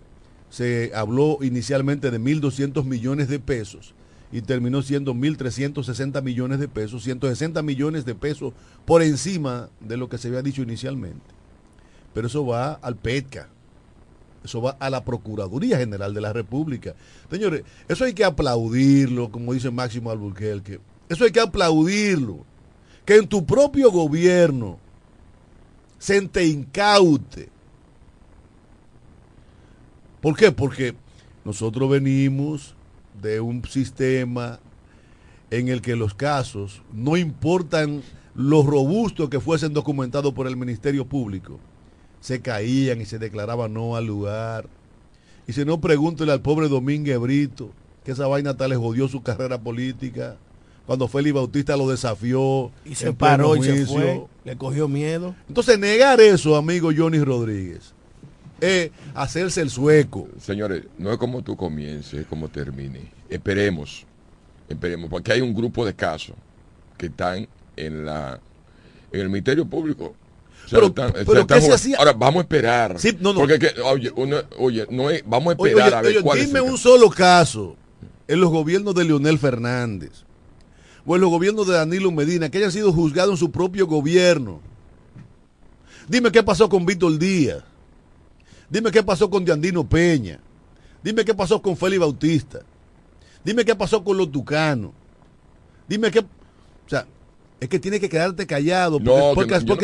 se 0.50 0.92
habló 0.96 1.38
inicialmente 1.42 2.10
de 2.10 2.20
1.200 2.20 2.84
millones 2.84 3.28
de 3.28 3.40
pesos 3.40 3.94
y 4.32 4.42
terminó 4.42 4.82
siendo 4.82 5.14
1.360 5.14 6.22
millones 6.22 6.60
de 6.60 6.68
pesos, 6.68 7.04
160 7.04 7.62
millones 7.62 8.06
de 8.06 8.16
pesos 8.16 8.54
por 8.86 9.02
encima 9.02 9.70
de 9.80 9.98
lo 9.98 10.10
que 10.10 10.18
se 10.18 10.28
había 10.28 10.42
dicho 10.42 10.62
inicialmente. 10.62 11.26
Pero 12.14 12.28
eso 12.28 12.46
va 12.46 12.74
al 12.74 12.96
PETCA, 12.96 13.48
eso 14.44 14.62
va 14.62 14.78
a 14.80 14.90
la 14.90 15.04
Procuraduría 15.04 15.78
General 15.78 16.14
de 16.14 16.22
la 16.22 16.34
República. 16.34 16.96
Señores, 17.30 17.64
eso 17.88 18.06
hay 18.06 18.14
que 18.14 18.24
aplaudirlo, 18.24 19.30
como 19.30 19.54
dice 19.54 19.72
Máximo 19.72 20.12
Alburquerque. 20.12 20.80
Eso 21.10 21.24
hay 21.24 21.32
que 21.32 21.40
aplaudirlo. 21.40 22.46
Que 23.06 23.16
en 23.16 23.28
tu 23.28 23.46
propio 23.46 23.92
gobierno 23.92 24.78
se 25.98 26.22
te 26.28 26.46
incaute. 26.46 27.50
¿Por 30.22 30.36
qué? 30.36 30.52
Porque 30.52 30.96
nosotros 31.46 31.90
venimos 31.90 32.77
de 33.22 33.40
un 33.40 33.64
sistema 33.66 34.60
en 35.50 35.70
el 35.70 35.82
que 35.82 35.96
los 35.96 36.14
casos 36.14 36.82
no 36.94 37.18
importan 37.18 38.02
lo 38.36 38.64
robusto 38.64 39.30
que 39.30 39.40
fuesen 39.40 39.74
documentados 39.74 40.34
por 40.34 40.48
el 40.48 40.56
Ministerio 40.58 41.06
Público, 41.06 41.60
se 42.20 42.42
caían 42.42 43.02
y 43.02 43.06
se 43.06 43.20
declaraban 43.20 43.74
no 43.74 43.96
al 43.96 44.06
lugar. 44.06 44.68
Y 45.48 45.54
si 45.54 45.66
no, 45.66 45.80
pregúntele 45.80 46.32
al 46.32 46.42
pobre 46.42 46.68
Domínguez 46.68 47.18
Brito, 47.20 47.72
que 48.04 48.12
esa 48.12 48.28
vaina 48.28 48.56
tal 48.56 48.70
le 48.70 48.76
jodió 48.76 49.08
su 49.08 49.24
carrera 49.24 49.60
política, 49.60 50.38
cuando 50.86 51.08
Félix 51.08 51.36
Bautista 51.36 51.76
lo 51.76 51.90
desafió. 51.90 52.72
Y 52.86 52.96
se 52.96 53.12
paró 53.14 53.56
y 53.56 53.64
se 53.64 53.86
fue. 53.86 54.24
Le 54.46 54.56
cogió 54.56 54.88
miedo. 54.88 55.36
Entonces, 55.48 55.80
negar 55.80 56.22
eso, 56.22 56.56
amigo 56.56 56.92
Johnny 56.96 57.20
Rodríguez, 57.20 57.94
es 58.62 58.92
hacerse 59.14 59.62
el 59.62 59.70
sueco. 59.70 60.28
Señores, 60.40 60.84
no 60.98 61.12
es 61.12 61.18
como 61.18 61.42
tú 61.44 61.56
comiences, 61.56 62.22
es 62.22 62.28
como 62.28 62.48
termine. 62.50 63.12
Esperemos, 63.30 64.06
esperemos, 64.70 65.10
porque 65.10 65.34
hay 65.34 65.42
un 65.42 65.54
grupo 65.54 65.86
de 65.86 65.94
casos 65.94 66.36
que 66.98 67.08
están 67.08 67.48
en 67.76 68.06
la 68.06 68.40
en 69.12 69.22
el 69.22 69.30
Ministerio 69.30 69.66
Público. 69.66 70.16
O 70.66 70.70
sea, 70.70 70.80
Pero- 70.80 70.88
están- 70.88 71.12
pero 71.14 71.32
se 71.34 71.40
están 71.40 71.60
¿qué 71.60 71.66
se 71.66 71.74
hacía? 71.74 71.98
Ahora 71.98 72.12
vamos 72.14 72.40
a 72.40 72.42
esperar. 72.42 73.00
Sí, 73.00 73.16
no, 73.22 73.32
no. 73.32 73.40
Porque 73.40 73.58
que- 73.58 73.80
oye, 73.82 74.12
uno- 74.16 74.42
oye, 74.58 74.86
no 74.90 75.10
es- 75.10 75.24
vamos 75.26 75.50
a 75.50 75.52
esperar 75.54 75.88
oye, 75.88 75.96
a 75.96 76.02
ver 76.02 76.12
oye, 76.18 76.22
cuál 76.22 76.40
dime 76.46 76.60
un 76.62 76.78
solo 76.78 77.10
caso 77.10 77.76
en 78.28 78.42
los 78.42 78.50
gobiernos 78.50 78.94
de 78.96 79.06
Leonel 79.06 79.40
Fernández 79.40 80.12
o 81.06 81.16
en 81.16 81.22
los 81.22 81.30
gobiernos 81.30 81.68
de 81.68 81.74
Danilo 81.76 82.12
Medina 82.12 82.50
que 82.50 82.58
hayan 82.58 82.72
sido 82.74 82.92
juzgados 82.92 83.32
en 83.32 83.38
su 83.38 83.50
propio 83.52 83.88
gobierno. 83.88 84.60
Dime 86.10 86.32
qué 86.32 86.44
pasó 86.44 86.68
con 86.68 86.86
Víctor 86.86 87.18
Díaz. 87.18 87.64
Dime 88.70 88.92
qué 88.92 89.04
pasó 89.04 89.30
con 89.30 89.46
Diandino 89.46 89.88
Peña. 89.88 90.40
Dime 91.04 91.24
qué 91.24 91.34
pasó 91.34 91.62
con 91.62 91.78
Félix 91.78 92.00
Bautista. 92.00 92.60
Dime 93.44 93.64
qué 93.64 93.76
pasó 93.76 94.04
con 94.04 94.18
los 94.18 94.32
Tucanos. 94.32 94.92
Dime 95.88 96.12
qué... 96.12 96.20
O 96.20 96.90
sea, 96.90 97.06
es 97.60 97.70
que 97.70 97.80
tienes 97.80 98.00
que 98.00 98.10
quedarte 98.10 98.46
callado. 98.46 99.00
Porque, 99.34 99.60
tú 99.60 99.78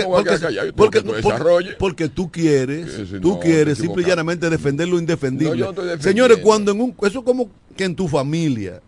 quieres, 2.31 2.91
Que 2.91 3.05
si 3.05 3.19
tú 3.19 3.33
no, 3.33 3.39
quieres 3.39 3.77
simple 3.77 4.03
y 4.03 4.05
llanamente 4.05 4.49
defender 4.49 4.87
lo 4.87 4.99
indefendible. 4.99 5.57
No, 5.57 5.71
no. 5.71 6.01
Señores, 6.01 6.37
cuando 6.37 6.71
en 6.71 6.81
un... 6.81 6.95
Eso 7.01 7.19
es 7.19 7.25
como 7.25 7.49
que 7.75 7.85
en 7.85 7.95
tu 7.95 8.07
familia 8.07 8.81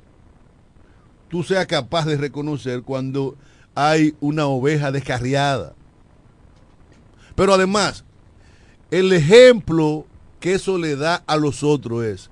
tú 1.30 1.44
seas 1.44 1.66
capaz 1.66 2.06
de 2.06 2.18
reconocer 2.18 2.84
cuando 2.84 3.36
hay 3.74 4.16
una 4.22 4.46
oveja 4.46 4.92
descarriada. 4.92 5.74
Pero 7.36 7.54
además, 7.54 8.05
el 9.00 9.12
ejemplo 9.12 10.06
que 10.40 10.54
eso 10.54 10.78
le 10.78 10.96
da 10.96 11.22
a 11.28 11.36
los 11.36 11.64
otros 11.64 12.06
es 12.06 12.30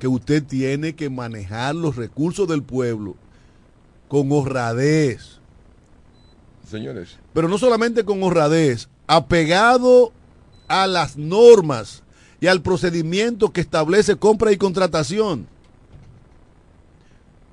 que 0.00 0.08
usted 0.08 0.42
tiene 0.42 0.96
que 0.96 1.08
manejar 1.08 1.76
los 1.76 1.94
recursos 1.94 2.48
del 2.48 2.64
pueblo 2.64 3.14
con 4.08 4.30
honradez. 4.32 5.38
Señores, 6.68 7.16
Pero 7.32 7.48
no 7.48 7.58
solamente 7.58 8.04
con 8.04 8.20
honradez, 8.24 8.88
apegado 9.06 10.12
a 10.66 10.88
las 10.88 11.16
normas 11.16 12.02
y 12.40 12.48
al 12.48 12.60
procedimiento 12.60 13.52
que 13.52 13.60
establece 13.60 14.16
compra 14.16 14.50
y 14.50 14.56
contratación. 14.56 15.46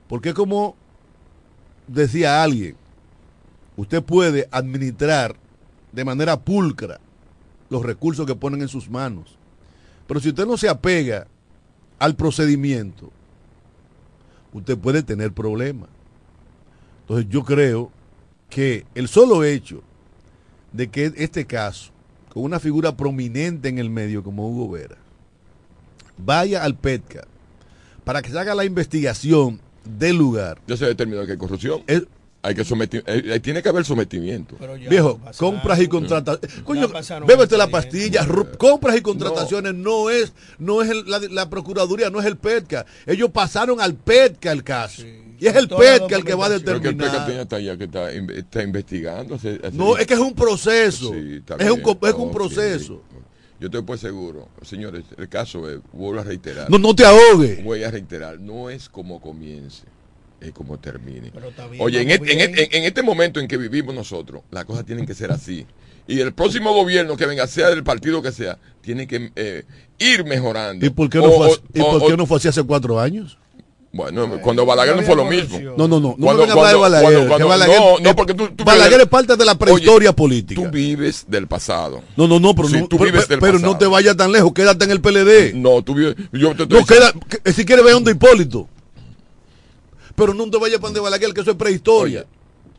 Porque 0.10 0.34
como 0.34 0.76
decía 1.88 2.42
alguien, 2.42 2.76
usted 3.76 4.02
puede 4.02 4.48
administrar 4.52 5.36
de 5.92 6.06
manera 6.06 6.40
pulcra 6.40 7.00
los 7.70 7.84
recursos 7.84 8.26
que 8.26 8.36
ponen 8.36 8.62
en 8.62 8.68
sus 8.68 8.90
manos. 8.90 9.38
Pero 10.08 10.20
si 10.20 10.30
usted 10.30 10.46
no 10.46 10.58
se 10.58 10.70
apega 10.70 11.28
al 12.00 12.16
procedimiento, 12.16 13.12
usted 14.54 14.78
puede 14.78 15.04
tener 15.04 15.32
problemas. 15.34 15.90
Entonces 17.02 17.28
yo 17.30 17.44
creo 17.44 17.92
que 18.50 18.86
el 18.96 19.08
solo 19.08 19.44
hecho 19.44 19.82
de 20.72 20.88
que 20.90 21.12
este 21.18 21.46
caso, 21.46 21.92
con 22.34 22.44
una 22.44 22.60
figura 22.60 22.96
prominente 22.96 23.68
en 23.70 23.78
el 23.80 23.90
medio 23.90 24.24
como 24.24 24.48
Hugo 24.50 24.72
Vera, 24.72 24.98
vaya 26.18 26.64
al 26.64 26.76
PETCA 26.76 27.26
para 28.04 28.22
que 28.22 28.30
se 28.30 28.40
haga 28.40 28.56
la 28.56 28.66
investigación 28.66 29.60
del 29.84 30.18
lugar. 30.18 30.60
ya 30.68 30.78
se 30.78 30.86
determinó 30.86 31.26
que 31.26 31.34
hay 31.34 31.38
corrupción. 31.38 31.82
Es- 31.88 32.08
Hay 32.48 32.56
que 32.56 32.64
someter, 32.64 33.04
eh, 33.08 33.22
eh, 33.26 33.40
tiene 33.42 33.62
que 33.62 33.68
haber 33.68 33.84
sometimiento. 33.84 34.56
Pero 34.58 34.78
ya 34.78 34.90
viejo, 34.90 35.18
pasaron. 35.18 35.56
compras 35.56 35.82
y 35.82 35.88
contrataciones. 35.88 36.62
Coño, 36.64 36.88
bébete 37.28 37.58
la 37.58 37.68
pastilla. 37.68 38.26
compras 38.58 38.96
y 38.96 39.02
contrataciones 39.02 39.74
no, 39.76 40.10
es, 40.10 40.32
no 40.58 40.82
es 40.82 40.90
el- 40.90 41.10
la, 41.10 41.20
la 41.20 41.50
Procuraduría, 41.50 42.10
no 42.10 42.22
es 42.22 42.26
el 42.26 42.38
PETCA. 42.38 42.86
Ellos 43.06 43.32
pasaron 43.32 43.82
al 43.82 43.96
PETCA 43.96 44.54
el 44.54 44.64
caso. 44.64 45.04
Y 45.40 45.46
es 45.46 45.56
el 45.58 45.68
PETCA 45.68 46.16
el 46.16 46.24
que 46.24 46.36
va 46.36 46.46
a 46.46 46.50
documentación. 46.50 46.64
Creo 46.64 46.82
que 46.82 46.88
el 46.88 46.98
determinar. 46.98 47.26
tiene 47.26 47.42
hasta 47.42 47.56
allá 47.58 47.78
que 47.78 47.84
está, 47.84 48.14
in- 48.14 48.30
está 48.32 48.64
investigando. 48.64 49.36
hace- 49.36 49.60
hace- 49.62 49.76
No, 49.78 49.98
es 49.98 50.08
que 50.08 50.14
es 50.14 50.20
un 50.22 50.34
proceso. 50.34 51.12
Sí, 51.14 51.36
está 51.40 51.56
es, 51.56 51.70
un, 51.70 51.82
es 51.82 52.14
Ok. 52.30 52.32
proceso. 52.34 53.02
Yo 53.60 53.66
estoy 53.68 53.82
pues 53.82 54.00
seguro, 54.00 54.48
señores, 54.62 55.04
el 55.18 55.28
caso 55.28 55.70
es, 55.70 55.80
vuelvo 55.92 56.22
a 56.22 56.24
reiterar, 56.24 56.70
No, 56.70 56.78
no 56.78 56.96
te 56.96 57.04
ahogues. 57.04 57.62
voy 57.64 57.84
a 57.84 57.90
reiterar, 57.92 58.40
no 58.40 58.70
es 58.70 58.88
como 58.88 59.20
comience, 59.20 59.82
es 60.42 60.52
como 60.52 60.78
termine. 60.80 61.32
Pero 61.34 61.50
está 61.50 61.68
bien, 61.68 61.82
Oye, 61.84 62.02
en, 62.02 62.08
vamos 62.10 62.28
et- 62.30 62.74
en 62.76 62.84
este 62.84 63.02
momento 63.04 63.40
en 63.40 63.48
que 63.48 63.58
vivimos 63.58 63.94
nosotros, 63.96 64.42
las 64.52 64.66
cosas 64.66 64.86
tienen 64.86 65.06
que 65.06 65.14
ser 65.16 65.32
así. 65.32 65.66
Y 66.08 66.20
el 66.22 66.34
próximo 66.34 66.74
gobierno 66.74 67.18
que 67.18 67.26
venga, 67.26 67.48
sea 67.48 67.70
del 67.70 67.84
partido 67.84 68.22
que 68.22 68.32
sea, 68.32 68.58
tiene 68.82 69.08
que 69.08 69.32
eh, 69.36 69.64
ir 70.00 70.24
mejorando. 70.26 70.86
¿Y 70.86 70.90
por 70.90 71.10
qué 71.10 71.18
no, 71.18 71.26
O- 71.26 71.38
fue, 71.38 71.48
o- 71.48 71.52
así- 71.52 71.62
¿y 71.74 71.82
o- 71.82 71.92
por 71.92 72.08
qué 72.08 72.14
o- 72.14 72.18
no 72.18 72.26
fue 72.26 72.38
así 72.38 72.48
hace 72.48 72.64
cuatro 72.64 73.00
años? 73.00 73.38
Bueno, 73.92 74.30
cuando 74.44 74.64
Balaguer 74.66 74.96
no 74.96 75.02
fue 75.02 75.16
lo 75.16 75.26
mismo. 75.26 75.58
No, 75.76 75.88
no, 75.88 76.00
no. 76.00 76.00
No 76.00 76.16
Cuando- 76.18 76.44
me 76.46 76.48
venga 76.50 76.54
a 76.54 76.58
hablar 76.58 76.74
de 76.74 76.80
Balaguer. 76.80 77.04
cuando- 77.04 77.22
que 77.22 77.28
cuando- 77.30 77.48
Balaguer, 77.48 77.80
no, 77.80 78.00
no, 78.00 78.16
porque 78.16 78.34
tú- 78.36 78.50
tú 78.56 78.64
Balaguer 78.64 78.90
vives- 78.92 79.04
es 79.04 79.10
parte 79.10 79.36
de 79.38 79.46
la 79.46 79.52
Oye, 79.54 79.60
prehistoria 79.60 80.14
política. 80.14 80.62
Tú 80.62 80.70
vives 80.70 81.26
del 81.28 81.48
pasado. 81.48 82.04
No, 82.16 82.28
no, 82.28 82.40
no, 82.40 82.54
pero, 82.54 82.68
Sí, 82.68 82.76
no, 82.76 82.88
tú 82.88 82.98
pero, 82.98 83.12
vives 83.12 83.28
del 83.28 83.40
pero 83.40 83.54
no 83.54 83.60
pasado. 83.60 83.78
te 83.80 83.86
vayas 83.88 84.16
tan 84.16 84.32
lejos, 84.32 84.54
quédate 84.54 84.86
en 84.86 84.92
el 84.92 85.02
PLD. 85.02 85.54
No, 85.56 85.82
tú 85.82 85.96
vives. 85.96 86.16
Yo 86.32 86.56
te 86.56 86.64
estoy 86.64 86.80
No, 86.80 86.86
queda, 86.86 87.12
que- 87.44 87.54
si 87.54 87.66
quieres 87.66 87.84
ve 87.84 87.92
donde 87.92 88.12
Hipólito. 88.12 88.68
Pero 90.18 90.34
no 90.34 90.50
te 90.50 90.58
vayas 90.58 90.78
para 90.80 90.88
donde 90.88 91.00
Balaguer, 91.00 91.32
que 91.32 91.42
eso 91.42 91.52
es 91.52 91.58
prehistoria. 91.58 92.26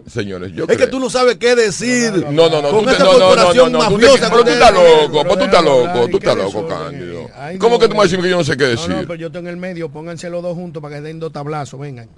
Señores, 0.09 0.53
yo 0.55 0.65
es 0.69 0.77
que 0.77 0.87
tú 0.89 0.99
no 0.99 1.09
sabes 1.09 1.37
qué 1.37 1.55
decir. 1.55 2.13
No, 2.33 2.49
no, 2.51 2.61
no, 2.63 2.71
Con 2.71 2.83
tú 2.85 2.91
esta 2.91 3.05
no, 3.05 3.13
no, 3.13 3.19
no, 3.21 3.27
corporación 3.27 3.73
no, 3.73 3.79
no, 3.85 3.91
mafiosa. 3.91 4.29
pero 4.31 4.45
tú 4.45 4.51
estás 4.51 4.73
loco, 4.73 5.25
pues 5.25 5.39
tú 5.39 5.45
estás 5.45 5.65
loco, 5.65 6.09
tú 6.11 6.17
estás 6.17 6.37
loco, 6.37 6.67
Cándido. 6.67 7.31
¿Cómo 7.61 7.79
que 7.79 7.87
tú 7.87 7.93
me 7.93 7.99
vas 7.99 8.07
a 8.07 8.09
decir 8.11 8.21
que 8.23 8.29
yo 8.31 8.37
no 8.39 8.45
sé 8.45 8.57
qué 8.57 8.65
No, 8.65 8.71
decir? 8.71 8.91
no, 8.91 9.01
pero 9.03 9.15
yo 9.15 9.27
estoy 9.29 9.41
en 9.43 9.47
el 9.47 9.57
medio, 9.57 9.89
pónganse 9.89 10.29
los 10.31 10.43
dos 10.43 10.55
juntos 10.55 10.83
para 10.83 10.97
que 10.97 11.01
den 11.03 11.21
dos 11.21 11.33
tablazos, 11.33 11.79
vengan. 11.79 12.09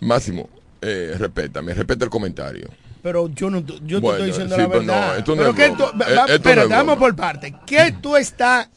Máximo, 0.00 0.50
eh, 0.82 1.14
respétame, 1.18 1.72
respeta 1.72 2.04
el 2.04 2.10
comentario. 2.10 2.68
Pero 3.02 3.28
yo 3.28 3.48
no 3.50 3.60
yo 3.86 4.00
Bueno, 4.00 4.18
te 4.24 4.28
estoy 4.30 4.44
diciendo 4.44 4.56
sí, 4.56 4.60
la 4.62 4.68
pero 4.68 4.82
no, 4.82 4.92
verdad. 4.92 5.18
esto 5.18 5.30
no 5.32 5.36
pero 5.38 5.50
es 5.50 5.56
que 5.56 5.68
broma. 5.70 5.78
tú, 5.78 5.84
Eh, 5.84 5.98
va- 5.98 6.04
esto 6.06 6.14
no 6.16 6.24
es 6.26 6.30
espérate, 6.34 6.68
vamos 6.68 6.96
por 6.98 7.16
parte. 7.16 7.54
¿Qué 7.64 7.94
tú 8.02 8.16
estás 8.16 8.68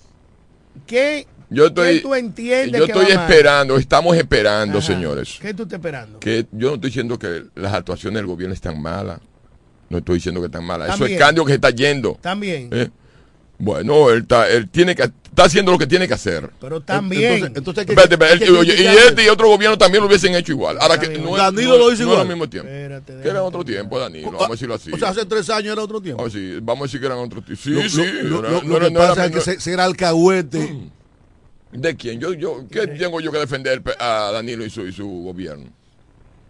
qué, 0.85 1.27
Yo 1.51 1.67
estoy, 1.67 1.95
qué 1.95 2.01
tú 2.01 2.13
entiendes 2.15 2.79
yo 2.79 2.85
que 2.85 2.91
estoy 2.91 3.09
va 3.11 3.15
mal? 3.21 3.31
esperando, 3.31 3.77
estamos 3.77 4.15
esperando, 4.17 4.77
Ajá. 4.77 4.87
señores. 4.87 5.37
¿Qué 5.41 5.53
tú 5.53 5.63
estás 5.63 5.77
esperando? 5.79 6.19
Que 6.19 6.45
yo 6.51 6.69
no 6.69 6.75
estoy 6.75 6.89
diciendo 6.89 7.17
que 7.17 7.43
las 7.55 7.73
actuaciones 7.73 8.17
del 8.17 8.27
gobierno 8.27 8.53
están 8.53 8.79
malas. 8.81 9.19
No 9.89 9.97
estoy 9.97 10.15
diciendo 10.15 10.39
que 10.41 10.45
están 10.45 10.63
malas. 10.63 10.89
Eso 10.89 10.97
También. 10.99 11.19
es 11.19 11.25
Cándido 11.25 11.45
que 11.45 11.51
se 11.51 11.55
está 11.55 11.69
yendo. 11.71 12.19
También. 12.21 12.69
¿eh? 12.71 12.89
Bueno, 13.57 14.09
él, 14.11 14.19
está, 14.21 14.47
él 14.47 14.69
tiene 14.69 14.95
que, 14.95 15.01
está 15.01 15.43
haciendo 15.45 15.71
lo 15.71 15.77
que 15.77 15.87
tiene 15.87 16.07
que 16.07 16.13
hacer. 16.13 16.49
Pero 16.61 16.79
también. 16.79 17.33
Entonces, 17.33 17.57
entonces 17.57 17.79
hay 17.81 17.85
que- 17.87 17.91
Espérate, 17.93 18.13
espérate, 18.13 18.33
hay 18.33 18.39
que 18.39 18.45
él- 18.45 18.55
oye, 18.55 18.83
y 18.83 18.85
este 19.07 19.23
y 19.25 19.27
otro 19.27 19.49
gobierno 19.49 19.77
también 19.77 20.01
lo 20.01 20.07
hubiesen 20.07 20.33
hecho 20.35 20.51
igual. 20.53 20.77
Ahora 20.79 20.97
que 20.99 21.17
no, 21.17 21.35
Danilo 21.35 21.71
no- 21.71 21.77
lo 21.77 21.91
hizo 21.91 22.03
no 22.03 22.09
igual. 22.11 22.13
era 22.13 22.21
al 22.21 22.27
mismo 22.27 22.47
tiempo. 22.49 22.69
Espérate, 22.69 23.21
Que 23.21 23.27
era 23.27 23.43
otro 23.43 23.65
tiempo, 23.65 23.99
Danilo, 23.99 24.31
vamos 24.31 24.47
a 24.47 24.51
decirlo 24.51 24.75
así. 24.75 24.91
O 24.93 24.97
sea, 24.97 25.09
hace 25.09 25.25
tres 25.25 25.49
años 25.49 25.73
era 25.73 25.81
otro 25.83 25.99
tiempo. 25.99 26.19
Vamos 26.21 26.35
a 26.35 26.37
decir, 26.37 26.61
vamos 26.61 26.81
a 26.81 26.85
decir 26.85 26.99
que 27.01 27.05
eran 27.07 27.17
otro 27.17 27.41
tiempo. 27.41 27.61
Sí, 27.61 27.69
lo, 27.71 27.81
sí. 27.89 28.03
lo- 28.23 28.41
no- 28.43 28.49
lo- 28.49 28.61
no 28.61 28.67
lo 28.69 28.77
era- 28.77 28.85
que 28.87 28.93
no 28.93 28.99
era 29.01 29.09
pasa 29.09 29.25
es 29.25 29.31
que 29.31 29.41
se- 29.41 29.59
será 29.59 29.83
alcahuete. 29.85 30.89
¿De 31.71 31.95
quién? 31.95 32.19
Yo, 32.19 32.33
yo, 32.33 32.65
¿Qué 32.69 32.87
tengo 32.87 33.21
yo 33.21 33.31
que 33.31 33.37
defender 33.39 33.81
a 33.99 34.31
Danilo 34.33 34.65
y 34.65 34.69
su, 34.69 34.87
y 34.87 34.91
su 34.91 35.07
gobierno? 35.07 35.65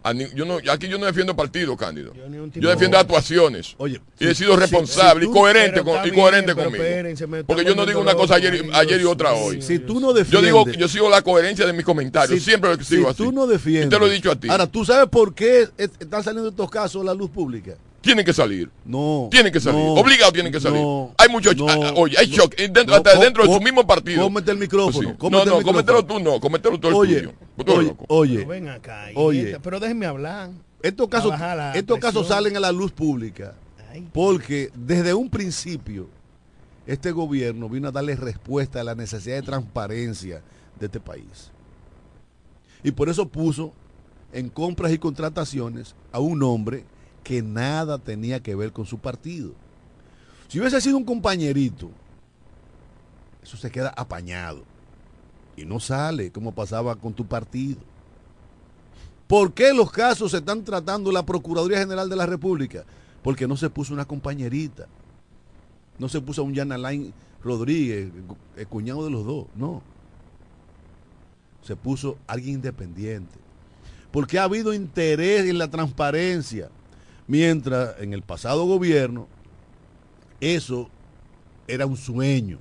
A 0.02 0.14
ni- 0.14 0.30
yo 0.34 0.46
no, 0.46 0.56
aquí 0.72 0.88
yo 0.88 0.96
no 0.96 1.04
defiendo 1.04 1.36
partido, 1.36 1.76
Cándido. 1.76 2.14
Yo 2.14 2.22
tipo- 2.44 2.60
Yo 2.60 2.70
defiendo 2.70 2.96
actuaciones. 2.96 3.74
Oye, 3.76 4.00
y 4.18 4.24
he 4.24 4.28
si- 4.28 4.44
sido 4.44 4.54
si- 4.54 4.60
responsable 4.60 5.26
si 5.26 5.30
y 5.30 5.34
coherente, 5.34 5.82
con, 5.82 6.08
y 6.08 6.10
coherente 6.10 6.54
bien, 6.54 6.64
conmigo. 6.64 7.44
Porque 7.46 7.66
yo 7.66 7.74
no 7.74 7.84
digo 7.84 8.00
una 8.00 8.14
cosa 8.14 8.36
ayer, 8.36 8.54
y- 8.54 8.58
Ay, 8.72 8.86
ayer 8.86 9.02
y 9.02 9.04
otra 9.04 9.34
hoy. 9.34 9.60
Si 9.60 9.78
tú 9.80 10.00
no 10.00 10.08
Yo 10.08 10.12
defiendes. 10.14 10.46
digo, 10.46 10.66
yo 10.70 10.88
sigo 10.88 11.10
la 11.10 11.20
coherencia 11.20 11.66
de 11.66 11.74
mis 11.74 11.84
comentarios. 11.84 12.38
si- 12.38 12.42
Siempre 12.42 12.74
lo 12.74 12.82
sigo 12.82 13.02
si 13.04 13.10
así. 13.10 13.22
tú 13.22 13.30
no 13.30 13.46
defiendes. 13.46 13.88
Y 13.88 13.90
te 13.90 13.98
lo 13.98 14.06
he 14.06 14.10
dicho 14.10 14.30
a 14.30 14.36
ti. 14.36 14.48
Ahora, 14.48 14.66
¿tú 14.66 14.86
sabes 14.86 15.06
por 15.10 15.34
qué 15.34 15.68
es- 15.76 15.90
están 16.00 16.24
saliendo 16.24 16.48
estos 16.48 16.70
casos 16.70 17.02
a 17.02 17.04
la 17.04 17.12
luz 17.12 17.28
pública? 17.28 17.74
Tienen 18.00 18.24
que 18.24 18.32
salir. 18.32 18.70
No. 18.84 19.28
Tienen 19.30 19.52
que 19.52 19.60
salir. 19.60 19.78
no, 19.84 19.94
Obligado 19.94 20.32
tienen 20.32 20.52
que 20.52 20.60
salir. 20.60 20.80
no, 20.80 21.14
hay 21.18 21.28
mucho. 21.28 21.52
no, 21.54 21.68
ah, 21.68 21.92
oye, 21.96 22.16
hay 22.18 22.26
shock. 22.26 22.54
eh, 22.58 22.68
dentro- 22.68 22.86
no, 22.86 22.94
hasta 22.96 23.18
dentro 23.18 23.46
de 23.46 23.52
su 23.52 23.60
mismo 23.60 23.86
partido. 23.86 24.22
cómete 24.24 24.50
el 24.52 24.58
micrófono, 24.58 24.92
Pues 24.92 25.08
sí. 25.08 25.14
cómete 25.18 25.44
no, 25.44 25.50
no, 25.52 25.58
el 25.58 25.64
cómetelo 25.64 25.98
micrófono. 25.98 26.24
tú, 26.24 26.30
no. 26.32 26.40
Cómetelo 26.40 26.80
tú 26.80 26.88
el 26.88 26.94
Oye, 26.94 27.20
tuyo. 27.20 27.32
Tú 27.56 27.62
eres 27.72 27.76
oye, 27.78 27.88
loco. 27.88 28.04
oye. 28.08 28.36
Pero 28.36 28.48
ven 28.48 28.68
acá. 28.68 29.10
y 29.10 29.14
Oye. 29.16 29.42
esta- 29.46 29.58
pero 29.62 29.80
déjenme 29.80 30.06
hablar. 30.06 30.50
Estos 30.82 31.08
casos, 31.08 31.34
estos 31.74 31.98
casos 31.98 32.26
salen 32.28 32.56
a 32.56 32.60
la 32.60 32.72
luz 32.72 32.90
pública 32.90 33.54
Ay, 33.92 34.08
porque 34.14 34.70
desde 34.74 35.12
un 35.12 35.28
principio 35.28 36.08
este 36.86 37.10
gobierno 37.12 37.68
vino 37.68 37.88
a 37.88 37.92
darle 37.92 38.16
respuesta 38.16 38.80
a 38.80 38.84
la 38.84 38.94
necesidad 38.94 39.36
de 39.36 39.42
transparencia 39.42 40.40
de 40.78 40.86
este 40.86 40.98
país. 40.98 41.50
Y 42.82 42.92
por 42.92 43.10
eso 43.10 43.28
puso 43.28 43.72
en 44.32 44.48
compras 44.48 44.90
y 44.92 44.98
contrataciones 44.98 45.94
a 46.12 46.18
un 46.20 46.42
hombre 46.42 46.84
que 47.22 47.42
nada 47.42 47.98
tenía 47.98 48.42
que 48.42 48.54
ver 48.54 48.72
con 48.72 48.86
su 48.86 48.98
partido. 48.98 49.52
Si 50.48 50.58
hubiese 50.58 50.80
sido 50.80 50.96
un 50.96 51.04
compañerito, 51.04 51.90
eso 53.42 53.56
se 53.56 53.70
queda 53.70 53.90
apañado 53.96 54.64
y 55.56 55.64
no 55.64 55.80
sale 55.80 56.30
como 56.32 56.52
pasaba 56.52 56.96
con 56.96 57.12
tu 57.12 57.26
partido. 57.26 57.80
¿Por 59.26 59.52
qué 59.52 59.72
los 59.72 59.92
casos 59.92 60.32
se 60.32 60.38
están 60.38 60.64
tratando 60.64 61.12
la 61.12 61.24
Procuraduría 61.24 61.78
General 61.78 62.08
de 62.08 62.16
la 62.16 62.26
República? 62.26 62.84
Porque 63.22 63.46
no 63.46 63.56
se 63.56 63.70
puso 63.70 63.94
una 63.94 64.04
compañerita. 64.04 64.88
No 65.98 66.08
se 66.08 66.20
puso 66.20 66.42
un 66.42 66.54
Jan 66.54 66.72
Alain 66.72 67.12
Rodríguez, 67.44 68.10
el 68.56 68.66
cuñado 68.66 69.04
de 69.04 69.10
los 69.10 69.24
dos. 69.24 69.46
No. 69.54 69.82
Se 71.62 71.76
puso 71.76 72.18
alguien 72.26 72.56
independiente. 72.56 73.38
Porque 74.10 74.38
ha 74.38 74.44
habido 74.44 74.74
interés 74.74 75.46
en 75.46 75.58
la 75.58 75.70
transparencia. 75.70 76.70
Mientras 77.30 77.94
en 78.00 78.12
el 78.12 78.22
pasado 78.22 78.64
gobierno 78.64 79.28
eso 80.40 80.90
era 81.68 81.86
un 81.86 81.96
sueño. 81.96 82.58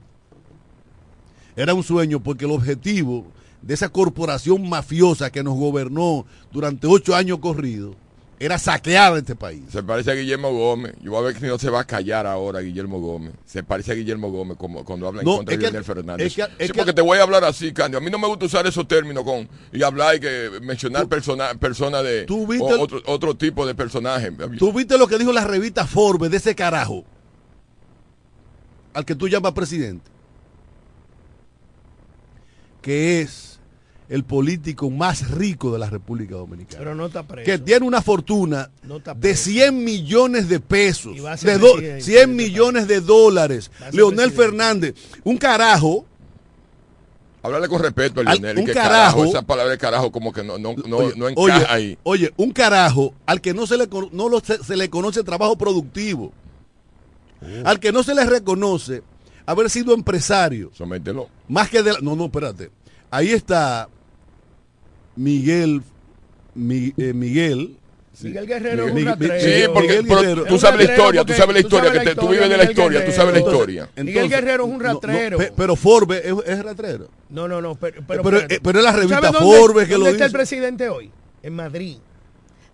Era 1.56 1.74
un 1.74 1.82
sueño 1.82 2.20
porque 2.20 2.46
el 2.46 2.52
objetivo 2.52 3.26
de 3.64 3.74
esa 3.74 3.90
corporación 3.90 4.70
mafiosa 4.70 5.32
que 5.32 5.42
nos 5.42 5.56
gobernó 5.56 6.28
durante 6.52 6.86
ocho 6.86 7.16
años 7.16 7.40
corridos 7.40 7.96
era 8.42 8.58
saquear 8.58 9.18
este 9.18 9.36
país. 9.36 9.64
Se 9.70 9.84
parece 9.84 10.12
a 10.12 10.16
Guillermo 10.16 10.54
Gómez. 10.54 10.94
Yo 11.02 11.12
voy 11.12 11.20
a 11.20 11.24
ver 11.28 11.38
si 11.40 11.46
no 11.46 11.60
se 11.60 11.70
va 11.70 11.82
a 11.82 11.84
callar 11.84 12.26
ahora 12.26 12.62
Guillermo 12.62 13.00
Gómez. 13.02 13.34
Se 13.46 13.64
parece 13.64 13.92
a 13.92 13.96
Guillermo 13.96 14.32
Gómez 14.32 14.56
como 14.58 14.86
cuando 14.86 15.08
habla 15.10 15.22
en 15.22 15.26
contra 15.28 15.56
de 15.58 15.62
Leonel 15.62 15.84
Fernández. 15.84 16.28
es 16.28 16.36
que- 16.36 16.42
es 16.44 16.50
sí, 16.68 16.68
que- 16.68 16.74
porque 16.74 16.94
te 16.94 17.02
voy 17.02 17.18
a 17.20 17.24
hablar 17.24 17.44
así, 17.44 17.74
Candio. 17.74 17.98
A 17.98 18.02
mí 18.02 18.10
no 18.10 18.18
me 18.18 18.28
gusta 18.28 18.46
usar 18.46 18.66
esos 18.66 18.88
términos 18.88 19.26
con 19.26 19.50
y 19.74 19.84
hablar 19.84 20.16
y 20.16 20.20
que 20.22 20.52
mencionar 20.62 21.08
persona, 21.08 21.54
persona 21.56 22.02
de 22.02 22.24
tú 22.24 22.48
viste 22.48 22.64
o- 22.64 22.76
el- 22.76 22.82
otro, 22.82 23.02
otro 23.08 23.36
tipo 23.36 23.66
de 23.68 23.76
personaje. 23.76 24.32
¿Tú 24.58 24.72
viste 24.72 24.98
lo 24.98 25.08
que 25.08 25.18
dijo 25.18 25.34
la 25.34 25.44
revista 25.46 25.86
Forbes 25.86 26.32
de 26.32 26.38
ese 26.38 26.56
carajo? 26.56 27.04
Al 28.94 29.04
que 29.06 29.16
tú 29.16 29.28
llamas 29.28 29.52
presidente. 29.52 30.10
Que 32.82 33.22
es 33.22 33.49
el 34.10 34.24
político 34.24 34.90
más 34.90 35.30
rico 35.30 35.72
de 35.72 35.78
la 35.80 35.88
República 35.90 36.36
Dominicana. 36.36 36.80
pero 36.80 36.96
no 36.96 37.06
está 37.06 37.22
preso. 37.24 37.46
que 37.46 37.60
tiene 37.60 37.86
una 37.86 38.02
fortuna 38.02 38.72
No 38.84 38.98
de 39.00 39.14
preso. 39.16 39.44
100 39.52 39.84
millones 39.84 40.50
de 40.50 40.60
pesos, 40.60 41.14
de 41.42 41.58
do- 41.60 41.74
presidente 41.76 42.02
100 42.02 42.16
de 42.16 42.20
este 42.22 42.28
millones 42.28 42.88
de 42.88 43.02
dólares. 43.02 43.70
Leonel 43.92 44.16
presidente. 44.32 44.36
Fernández, 44.44 44.96
un 45.24 45.38
carajo, 45.38 46.06
Háblale 47.42 47.70
con 47.70 47.82
respeto 47.82 48.20
a 48.20 48.24
Leonel. 48.24 48.58
un 48.58 48.66
que 48.66 48.74
carajo- 48.74 49.24
esa 49.26 49.42
palabra 49.44 49.72
de 49.72 49.78
carajo 49.78 50.12
como 50.12 50.34
que 50.34 50.44
no, 50.44 50.58
no, 50.58 50.74
no, 50.86 50.98
oye, 50.98 51.14
no 51.16 51.30
encaja 51.30 51.58
oye, 51.58 51.66
ahí. 51.70 51.98
oye, 52.04 52.34
un 52.36 52.52
carajo 52.52 53.14
al 53.26 53.40
que 53.40 53.54
no 53.54 53.66
se 53.66 53.78
le, 53.78 53.88
no 54.12 54.28
lo- 54.28 54.42
se, 54.42 54.62
se 54.62 54.76
le 54.76 54.90
conoce 54.90 55.24
trabajo 55.24 55.58
productivo, 55.58 56.34
al 57.64 57.80
que 57.80 57.92
no 57.94 58.04
se 58.04 58.14
le 58.14 58.26
reconoce 58.26 59.04
haber 59.46 59.70
sido 59.70 59.94
empresario, 59.94 60.70
Somételo. 60.74 61.30
más 61.48 61.70
que 61.70 61.82
de 61.82 61.94
la- 61.94 62.00
no, 62.02 62.14
no, 62.16 62.26
espérate, 62.26 62.72
ahí 63.10 63.30
está 63.32 63.88
Miguel, 65.20 65.82
Mi- 66.56 66.94
eh, 66.98 67.14
Miguel, 67.14 67.76
Miguel 68.22 68.48
Guerrero 68.48 68.84
es 68.86 68.90
un 68.92 68.96
Miguel- 68.96 69.14
ratrero. 69.14 69.40
Sí, 69.42 69.72
porque, 69.74 69.88
Miguel 70.02 70.06
pero 70.08 70.46
tú 70.46 70.56
Es 70.56 70.62
sabes 70.62 70.86
la 70.86 70.92
historia, 70.94 71.24
tú 71.26 71.34
sabes 71.34 71.54
la 71.54 71.60
historia, 71.60 71.92
que 71.92 72.00
te- 72.00 72.16
tú 72.16 72.28
vives 72.30 72.40
de 72.42 72.50
la 72.50 72.58
Miguel 72.64 72.70
historia, 72.72 73.06
tú 73.06 73.12
sabes 73.12 73.34
la 73.34 73.40
historia. 73.40 73.90
Miguel 73.98 74.30
Guerrero 74.30 74.64
es 74.66 74.70
un 74.70 74.78
no, 74.78 74.84
no, 74.84 74.94
ratrero. 74.94 75.38
pe- 75.38 75.54
pero 75.56 75.76
Forbes 75.76 76.22
es, 76.26 76.34
es 76.46 76.64
ratrero. 76.64 77.10
No, 77.30 77.48
no, 77.50 77.62
no. 77.62 77.76
Pero, 77.76 78.02
pero, 78.08 78.24
Pero- 78.24 78.38
espérate. 78.38 78.56
eh, 78.56 78.60
pero 78.64 78.80
es 78.80 78.86
la 78.86 78.92
¿Tú 78.94 78.98
revista 79.00 79.34
Forbes 79.34 79.88
que 79.88 79.94
lo 79.94 80.00
¿Dónde 80.00 80.12
está 80.12 80.26
el 80.26 80.30
dice? 80.32 80.38
presidente 80.38 80.90
hoy? 80.90 81.12
En 81.44 81.54
Madrid. 81.54 81.98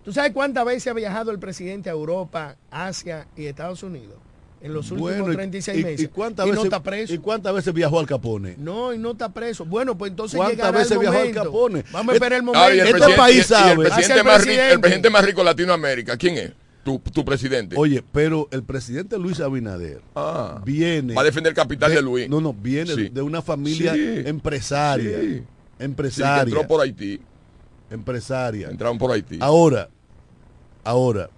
¿Tú 0.04 0.12
sabes 0.12 0.30
cuántas 0.32 0.64
veces 0.64 0.86
ha 0.86 0.92
viajado 0.94 1.32
el 1.32 1.38
presidente 1.40 1.90
a 1.90 1.92
Europa, 1.92 2.56
Asia 2.70 3.26
y 3.36 3.46
Estados 3.46 3.82
Unidos? 3.82 4.14
En 4.60 4.72
los 4.72 4.90
últimos 4.90 5.10
Bueno, 5.16 5.32
y- 5.32 5.36
36 5.36 5.78
y, 5.78 5.84
meses. 5.84 6.00
y 6.00 6.08
cuántas 6.08 6.46
y 6.46 6.50
veces, 6.50 6.58
no 6.60 6.64
está 6.64 6.82
preso. 6.82 7.12
¿Y 7.14 7.18
cuántas 7.18 7.54
veces 7.54 7.72
viajó 7.74 8.00
al 8.00 8.06
Capone? 8.06 8.56
No, 8.58 8.92
y 8.94 8.98
no 8.98 9.12
está 9.12 9.28
preso. 9.32 9.64
Bueno, 9.64 9.96
pues 9.98 10.10
entonces 10.10 10.36
¿Cuántas 10.38 10.72
veces 10.72 10.92
el 10.92 10.98
viajó 10.98 11.14
al 11.16 11.20
momento. 11.20 11.42
Capone? 11.44 11.84
Vamos 11.92 12.08
a 12.08 12.12
Et- 12.16 12.22
esperar 12.22 12.32
el 12.32 12.38
el 12.38 12.42
momento. 12.44 12.68
Este 12.72 12.90
presidente- 12.92 13.16
país 13.16 13.46
sabe. 13.46 13.70
el 13.72 13.78
presidente, 13.78 14.18
el 14.18 14.24
más 14.24 14.38
rico, 14.40 14.50
el 14.50 14.56
presidente. 14.56 14.78
presidente 14.80 15.10
más 15.10 15.24
rico 15.24 15.40
de 15.40 15.44
Latinoamérica, 15.44 16.16
¿quién 16.16 16.38
es? 16.38 16.52
Tu, 16.84 16.98
tu 17.00 17.24
presidente. 17.24 17.74
Oye, 17.78 18.02
pero 18.12 18.48
el 18.50 18.62
presidente 18.62 19.18
Luis 19.18 19.40
Abinader 19.40 20.00
Ah. 20.14 20.62
viene. 20.64 21.14
Va 21.14 21.20
a 21.22 21.24
defender 21.24 21.50
el 21.50 21.56
capital 21.56 21.92
de, 21.92 22.00
Luis. 22.00 22.28
No, 22.28 22.40
no, 22.40 22.52
viene 22.54 22.94
Sí. 22.94 23.08
de 23.08 23.22
una 23.22 23.42
familia 23.42 23.92
Sí. 23.92 24.22
empresaria. 24.24 25.20
Sí. 25.20 25.42
Que 25.78 25.84
Empresaria. 25.84 26.42
entró 26.44 26.66
por 26.66 26.80
Haití. 26.80 27.20
Empresaria. 27.90 28.68
Entraron 28.70 28.98
por 28.98 29.10
Haití. 29.12 29.38
Ahora, 29.40 29.88
ahora, 30.84 31.28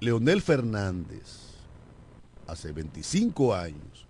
Leonel 0.00 0.42
Fernández, 0.42 1.45
hace 2.46 2.72
25 2.72 3.54
años, 3.54 4.06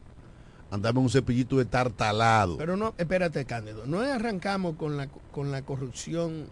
andaba 0.71 0.99
en 0.99 1.05
un 1.05 1.11
cepillito 1.11 1.57
de 1.59 1.65
tartalado. 1.65 2.57
Pero 2.57 2.77
no, 2.77 2.95
espérate, 2.99 3.45
Cándido. 3.45 3.87
No 3.87 4.01
arrancamos 4.01 4.77
con 4.77 4.97
la, 4.97 5.09
con 5.33 5.51
la 5.53 5.63
corrupción 5.63 6.47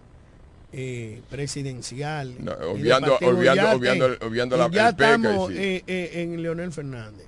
eh, 0.73 1.23
presidencial. 1.31 2.35
No, 2.45 2.53
obviando- 2.53 3.11
partido. 3.13 3.31
obviando- 3.39 3.63
Ya, 3.63 3.77
obviando- 3.77 4.13
eh, 4.13 4.19
obviando 4.27 4.57
y 4.57 4.59
la- 4.59 4.71
ya 4.71 4.89
el 4.89 4.97
PECA, 4.97 5.15
estamos 5.15 5.51
sí. 5.51 5.57
eh, 5.59 5.85
eh, 5.87 6.11
en 6.23 6.43
Leonel 6.43 6.73
Fernández. 6.73 7.27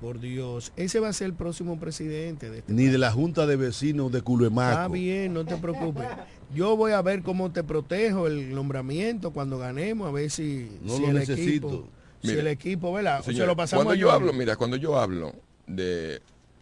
Por 0.00 0.18
Dios, 0.18 0.72
ese 0.76 0.98
va 0.98 1.08
a 1.08 1.12
ser 1.12 1.26
el 1.26 1.34
próximo 1.34 1.78
presidente 1.78 2.48
de 2.48 2.58
este 2.60 2.72
Ni 2.72 2.86
de 2.86 2.96
la 2.96 3.12
Junta 3.12 3.46
de 3.46 3.56
Vecinos 3.56 4.10
de 4.10 4.22
Culemaco. 4.22 4.70
Está 4.72 4.88
bien, 4.88 5.34
no 5.34 5.44
te 5.44 5.56
preocupes. 5.56 6.06
Yo 6.54 6.74
voy 6.74 6.92
a 6.92 7.02
ver 7.02 7.22
cómo 7.22 7.52
te 7.52 7.62
protejo 7.62 8.26
el 8.26 8.54
nombramiento 8.54 9.30
cuando 9.32 9.58
ganemos, 9.58 10.08
a 10.08 10.10
ver 10.10 10.30
si, 10.30 10.70
No 10.82 10.96
si 10.96 11.02
lo 11.02 11.08
el 11.08 11.14
necesito. 11.16 11.66
equipo, 11.68 11.88
si 12.22 12.30
el 12.30 12.46
equipo, 12.46 12.92
¿verdad? 12.92 13.22
Señor, 13.22 13.40
se 13.42 13.46
lo 13.46 13.56
pasamos 13.56 13.84
cuando 13.84 14.00
yo 14.00 14.10
hablo, 14.10 14.32
mira, 14.32 14.56
cuando 14.56 14.76
yo 14.76 14.98
hablo 14.98 15.34
de 15.66 16.20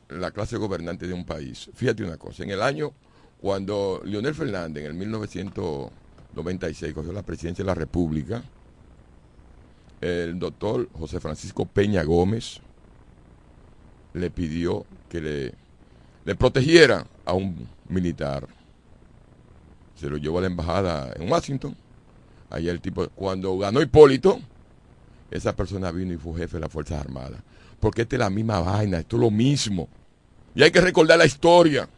la 0.09 0.31
clase 0.31 0.57
gobernante 0.57 1.07
de 1.07 1.13
un 1.13 1.25
país, 1.25 1.71
fíjate 1.75 2.03
una 2.05 2.17
cosa, 2.17 2.45
en 2.45 2.51
el 2.51 2.63
año 2.63 2.93
cuando 3.41 4.01
Leonel 4.05 4.35
Fernández 4.35 4.85
en 4.85 4.91
el 4.91 4.97
1996 4.97 6.93
cogió 6.93 7.13
la 7.13 7.23
presidencia 7.23 7.63
de 7.63 7.67
la 7.67 7.75
República, 7.75 8.43
el 10.01 10.39
doctor 10.39 10.89
José 10.99 11.21
Francisco 11.21 11.67
Peña 11.67 12.03
Gómez 12.05 12.61
le 14.15 14.31
pidió 14.31 14.87
que 15.09 15.21
le, 15.21 15.55
le 16.25 16.35
protegiera 16.35 17.07
a 17.25 17.33
un 17.33 17.69
militar. 17.89 18.47
Se 19.97 20.09
lo 20.09 20.17
llevó 20.17 20.39
a 20.39 20.43
la 20.43 20.47
embajada 20.47 21.13
en 21.17 21.31
Washington. 21.31 21.77
Allá 22.51 22.71
el 22.71 22.81
tipo, 22.81 23.09
cuando 23.11 23.59
ganó 23.59 23.83
Hipólito, 23.83 24.41
esa 25.31 25.55
persona 25.55 25.91
vino 25.91 26.13
y 26.13 26.17
fue 26.17 26.39
jefe 26.39 26.57
de 26.57 26.61
las 26.61 26.73
Fuerzas 26.73 27.01
Armadas. 27.01 27.41
Porque 27.81 28.03
esta 28.03 28.17
es 28.17 28.21
la 28.21 28.31
misma 28.31 28.61
vaina, 28.61 28.99
esto 28.99 29.17
es 29.17 29.23
lo 29.23 29.31
mismo. 29.31 29.89
Y 30.55 30.63
hay 30.63 30.71
que 30.71 30.81
recordar 30.81 31.19
la 31.19 31.27
historia 31.27 31.89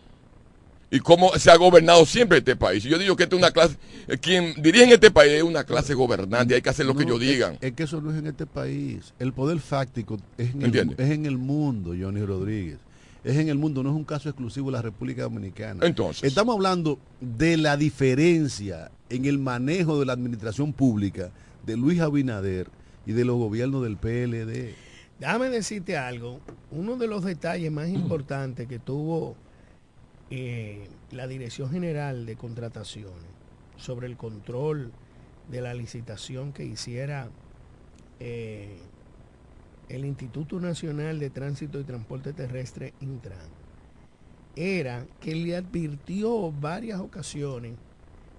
y 0.90 0.98
cómo 0.98 1.32
se 1.38 1.50
ha 1.50 1.56
gobernado 1.56 2.04
siempre 2.04 2.38
este 2.38 2.56
país. 2.56 2.84
Y 2.84 2.88
yo 2.88 2.98
digo 2.98 3.16
que 3.16 3.22
esta 3.22 3.36
es 3.36 3.40
una 3.40 3.52
clase, 3.52 3.76
eh, 4.08 4.18
quien 4.18 4.54
dirige 4.60 4.84
en 4.84 4.92
este 4.92 5.10
país 5.10 5.32
es 5.32 5.42
una 5.42 5.64
clase 5.64 5.94
gobernante, 5.94 6.54
hay 6.54 6.62
que 6.62 6.68
hacer 6.68 6.84
lo 6.84 6.94
que 6.94 7.04
ellos 7.04 7.20
digan. 7.20 7.54
Es, 7.54 7.70
es 7.70 7.72
que 7.72 7.84
eso 7.84 8.00
no 8.00 8.10
es 8.10 8.18
en 8.18 8.26
este 8.26 8.46
país. 8.46 9.14
El 9.18 9.32
poder 9.32 9.60
fáctico 9.60 10.18
es 10.36 10.52
en, 10.54 10.62
el, 10.62 10.94
es 10.98 11.10
en 11.10 11.26
el 11.26 11.38
mundo, 11.38 11.94
Johnny 11.98 12.22
Rodríguez. 12.24 12.78
Es 13.22 13.36
en 13.36 13.48
el 13.48 13.58
mundo, 13.58 13.82
no 13.82 13.90
es 13.90 13.96
un 13.96 14.04
caso 14.04 14.30
exclusivo 14.30 14.70
de 14.70 14.72
la 14.72 14.82
República 14.82 15.22
Dominicana. 15.22 15.86
Entonces. 15.86 16.24
Estamos 16.24 16.54
hablando 16.54 16.98
de 17.20 17.58
la 17.58 17.76
diferencia 17.76 18.90
en 19.10 19.26
el 19.26 19.38
manejo 19.38 20.00
de 20.00 20.06
la 20.06 20.14
administración 20.14 20.72
pública 20.72 21.30
de 21.66 21.76
Luis 21.76 22.00
Abinader 22.00 22.68
y 23.06 23.12
de 23.12 23.24
los 23.24 23.36
gobiernos 23.36 23.82
del 23.82 23.96
PLD. 23.96 24.74
Déjame 25.18 25.50
decirte 25.50 25.96
algo. 25.96 26.40
Uno 26.70 26.96
de 26.96 27.06
los 27.06 27.24
detalles 27.24 27.70
más 27.70 27.88
importantes 27.88 28.66
que 28.66 28.78
tuvo 28.78 29.36
eh, 30.30 30.88
la 31.10 31.26
Dirección 31.26 31.70
General 31.70 32.24
de 32.24 32.36
Contrataciones 32.36 33.28
sobre 33.76 34.06
el 34.06 34.16
control 34.16 34.92
de 35.50 35.60
la 35.60 35.74
licitación 35.74 36.52
que 36.52 36.64
hiciera 36.64 37.28
eh, 38.20 38.78
el 39.88 40.04
Instituto 40.04 40.60
Nacional 40.60 41.18
de 41.18 41.30
Tránsito 41.30 41.80
y 41.80 41.84
Transporte 41.84 42.32
Terrestre, 42.32 42.94
Intran, 43.00 43.38
era 44.54 45.06
que 45.20 45.34
le 45.34 45.56
advirtió 45.56 46.52
varias 46.52 47.00
ocasiones 47.00 47.74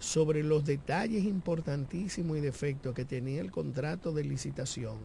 sobre 0.01 0.41
los 0.41 0.65
detalles 0.65 1.25
importantísimos 1.25 2.35
y 2.35 2.41
defectos 2.41 2.95
que 2.95 3.05
tenía 3.05 3.39
el 3.39 3.51
contrato 3.51 4.11
de 4.11 4.23
licitación 4.23 4.97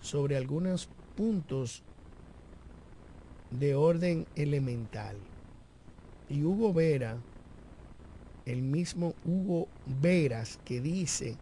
sobre 0.00 0.36
algunos 0.36 0.88
puntos 1.16 1.82
de 3.50 3.74
orden 3.74 4.26
elemental. 4.36 5.16
Y 6.28 6.44
Hugo 6.44 6.72
Vera, 6.72 7.16
el 8.46 8.62
mismo 8.62 9.14
Hugo 9.24 9.66
Veras, 10.00 10.60
que 10.64 10.80
dice 10.80 11.36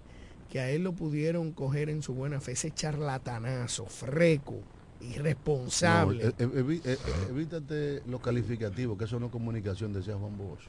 que 0.48 0.60
a 0.60 0.70
él 0.70 0.84
lo 0.84 0.94
pudieron 0.94 1.52
coger 1.52 1.90
en 1.90 2.00
su 2.00 2.14
buena 2.14 2.40
fe, 2.40 2.52
ese 2.52 2.70
charlatanazo, 2.70 3.84
freco, 3.84 4.62
irresponsable. 5.02 6.28
Eh, 6.28 6.32
eh, 6.38 6.80
eh, 6.82 6.98
evítate 7.28 8.02
los 8.06 8.22
calificativos, 8.22 8.96
que 8.96 9.04
eso 9.04 9.20
no 9.20 9.26
es 9.26 9.32
comunicación, 9.32 9.92
decía 9.92 10.16
Juan 10.16 10.38
Bosch. 10.38 10.62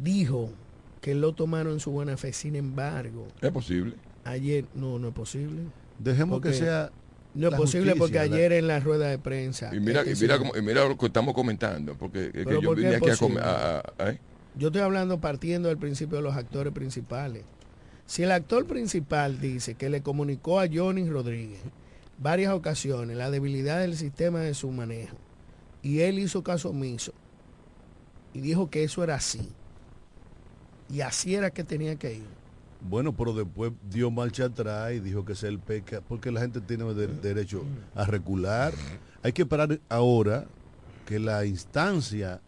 Dijo 0.00 0.50
que 1.00 1.14
lo 1.14 1.32
tomaron 1.34 1.74
en 1.74 1.80
su 1.80 1.90
buena 1.90 2.16
fe. 2.16 2.32
Sin 2.32 2.56
embargo, 2.56 3.26
Es 3.40 3.50
posible. 3.50 3.94
ayer 4.24 4.64
no, 4.74 4.98
no 4.98 5.08
es 5.08 5.14
posible. 5.14 5.62
Dejemos 5.98 6.36
Porque 6.36 6.50
que 6.50 6.54
sea. 6.56 6.90
No 7.34 7.48
es 7.48 7.54
posible 7.54 7.94
porque 7.96 8.16
la- 8.16 8.22
ayer 8.22 8.52
en 8.52 8.66
la 8.68 8.78
rueda 8.80 9.08
de 9.08 9.18
prensa. 9.18 9.74
Y 9.74 9.80
mira, 9.80 10.02
este 10.02 10.12
y 10.12 10.28
mira, 10.28 10.38
y 10.58 10.62
mira 10.62 10.86
lo 10.86 10.98
que 10.98 11.06
estamos 11.06 11.34
comentando, 11.34 11.94
porque 11.94 12.26
es 12.26 12.32
que 12.32 12.44
Pero 12.44 12.60
yo 12.60 12.68
¿por 12.68 12.76
qué 12.76 12.82
vine 12.84 12.96
aquí 12.96 13.08
a, 13.38 13.42
a- 13.78 13.82
a- 13.98 14.10
¿eh? 14.10 14.18
Yo 14.54 14.68
estoy 14.68 14.82
hablando 14.82 15.18
partiendo 15.18 15.68
del 15.70 15.78
principio 15.78 16.18
de 16.18 16.22
los 16.24 16.36
actores 16.36 16.74
principales. 16.74 17.42
Si 18.04 18.22
el 18.22 18.32
actor 18.32 18.66
principal 18.66 19.40
dice 19.40 19.74
que 19.76 19.88
le 19.88 20.02
comunicó 20.02 20.60
a 20.60 20.66
Johnny 20.70 21.08
Rodríguez 21.08 21.60
varias 22.18 22.52
ocasiones 22.52 23.16
la 23.16 23.30
debilidad 23.30 23.80
del 23.80 23.96
sistema 23.96 24.40
de 24.40 24.52
su 24.52 24.70
manejo 24.70 25.16
y 25.82 26.00
él 26.00 26.18
hizo 26.18 26.42
caso 26.42 26.68
omiso 26.68 27.14
y 28.34 28.40
dijo 28.42 28.68
que 28.68 28.84
eso 28.84 29.02
era 29.02 29.14
así 29.14 29.48
y 30.92 31.00
así 31.00 31.34
era 31.34 31.50
que 31.50 31.64
tenía 31.64 31.96
que 31.96 32.14
ir. 32.14 32.24
Bueno, 32.88 33.12
pero 33.12 33.32
después 33.32 33.72
dio 33.90 34.10
marcha 34.10 34.46
atrás 34.46 34.92
y 34.92 35.00
dijo 35.00 35.24
que 35.24 35.32
es 35.32 35.42
el 35.44 35.58
peca, 35.58 36.00
porque 36.08 36.30
la 36.30 36.40
gente 36.40 36.60
tiene 36.60 36.84
de- 36.94 37.06
derecho 37.06 37.64
a 37.94 38.04
recular. 38.04 38.72
Hay 39.22 39.32
que 39.32 39.42
esperar 39.42 39.78
ahora 39.88 40.44
que 41.06 41.18
la 41.18 41.44
instancia 41.46 42.40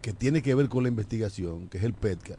que 0.00 0.12
tiene 0.12 0.40
que 0.42 0.54
ver 0.54 0.68
con 0.68 0.82
la 0.84 0.88
investigación, 0.88 1.68
que 1.68 1.78
es 1.78 1.84
el 1.84 1.92
PETCA, 1.92 2.36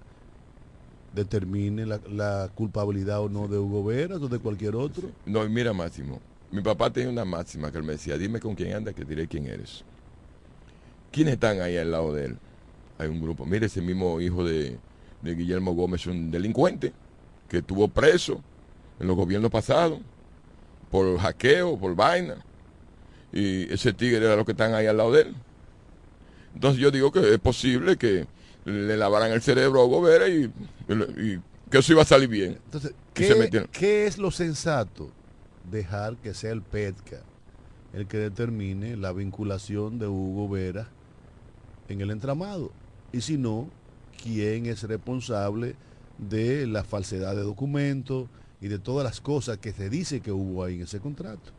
determine 1.14 1.86
la, 1.86 2.00
la 2.10 2.50
culpabilidad 2.56 3.22
o 3.22 3.30
no 3.30 3.48
de 3.48 3.58
Hugo 3.58 3.84
Veras 3.84 4.22
o 4.22 4.28
de 4.28 4.40
cualquier 4.40 4.76
otro. 4.76 5.10
No, 5.26 5.46
y 5.46 5.50
mira, 5.50 5.74
Máximo. 5.74 6.20
Mi 6.52 6.62
papá 6.62 6.90
tenía 6.90 7.10
una 7.10 7.26
máxima 7.26 7.72
que 7.72 7.78
él 7.78 7.84
me 7.84 7.94
decía, 7.94 8.18
dime 8.18 8.40
con 8.40 8.56
quién 8.56 8.74
andas 8.74 8.96
que 8.96 9.04
diré 9.04 9.28
quién 9.28 9.48
eres. 9.48 9.84
¿Quiénes 11.12 11.34
están 11.34 11.60
ahí 11.62 11.76
al 11.78 11.92
lado 11.92 12.14
de 12.14 12.26
él? 12.26 12.38
Hay 12.98 13.10
un 13.10 13.22
grupo. 13.22 13.46
Mire, 13.46 13.66
ese 13.66 13.82
mismo 13.82 14.22
hijo 14.22 14.46
de, 14.46 14.78
de 15.22 15.36
Guillermo 15.36 15.74
Gómez 15.74 16.06
un 16.08 16.32
delincuente 16.32 16.94
que 17.50 17.58
estuvo 17.58 17.88
preso 17.88 18.42
en 19.00 19.08
los 19.08 19.16
gobiernos 19.16 19.52
pasados 19.52 20.00
por 20.92 21.18
hackeo, 21.20 21.78
por 21.78 21.96
vaina. 21.96 22.44
Y 23.32 23.72
ese 23.74 23.94
tigre 23.94 24.26
era 24.26 24.36
los 24.36 24.46
que 24.46 24.52
están 24.54 24.74
ahí 24.74 24.86
al 24.88 24.98
lado 24.98 25.12
de 25.12 25.22
él. 25.24 25.36
Entonces 26.54 26.82
yo 26.82 26.92
digo 26.92 27.12
que 27.12 27.34
es 27.34 27.40
posible 27.40 27.98
que 27.98 28.28
le 28.66 28.98
lavaran 28.98 29.32
el 29.32 29.42
cerebro 29.42 29.82
a 29.82 29.86
Hugo 29.86 30.02
Vera 30.02 30.28
y, 30.28 30.52
y 30.90 31.40
que 31.70 31.78
eso 31.80 31.94
iba 31.94 32.02
a 32.02 32.06
salir 32.06 32.30
bien. 32.30 32.60
Entonces, 32.66 32.94
Y 33.16 33.24
se 33.24 33.34
¿qué, 33.34 33.36
metieron. 33.36 33.70
qué 33.72 34.08
es 34.08 34.18
lo 34.18 34.32
sensato? 34.32 35.12
Dejar 35.70 36.18
que 36.18 36.34
sea 36.34 36.52
el 36.52 36.62
PETCA 36.62 37.22
el 37.94 38.08
que 38.08 38.18
determine 38.18 38.96
la 38.98 39.12
vinculación 39.14 39.98
de 40.00 40.08
Hugo 40.08 40.50
Vera 40.50 40.90
en 41.88 42.02
el 42.02 42.12
entramado. 42.12 42.72
Y 43.12 43.22
si 43.22 43.38
no, 43.38 43.70
¿quién 44.28 44.66
es 44.66 44.84
responsable 44.84 45.76
de 46.18 46.68
la 46.68 46.84
falsedad 46.84 47.36
de 47.36 47.44
documentos 47.44 48.28
y 48.60 48.68
de 48.68 48.78
todas 48.78 49.06
las 49.06 49.22
cosas 49.22 49.58
que 49.58 49.72
se 49.72 49.90
dice 49.90 50.20
que 50.20 50.32
hubo 50.32 50.64
ahí 50.64 50.76
en 50.76 50.82
ese 50.82 51.00
contrato? 51.00 51.52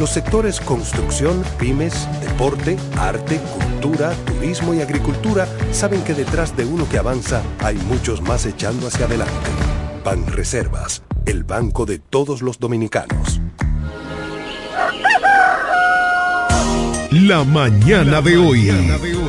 Los 0.00 0.10
sectores 0.10 0.60
construcción, 0.60 1.44
pymes, 1.58 2.08
deporte, 2.22 2.78
arte, 2.96 3.38
cultura, 3.58 4.14
turismo 4.24 4.72
y 4.72 4.80
agricultura 4.80 5.46
saben 5.72 6.02
que 6.04 6.14
detrás 6.14 6.56
de 6.56 6.64
uno 6.64 6.88
que 6.88 6.96
avanza 6.96 7.42
hay 7.58 7.76
muchos 7.76 8.22
más 8.22 8.46
echando 8.46 8.86
hacia 8.86 9.04
adelante. 9.04 9.34
Banreservas, 10.02 11.02
el 11.26 11.44
banco 11.44 11.84
de 11.84 11.98
todos 11.98 12.40
los 12.40 12.58
dominicanos. 12.58 13.42
La 17.10 17.44
mañana 17.44 18.22
de 18.22 18.38
hoy. 18.38 18.70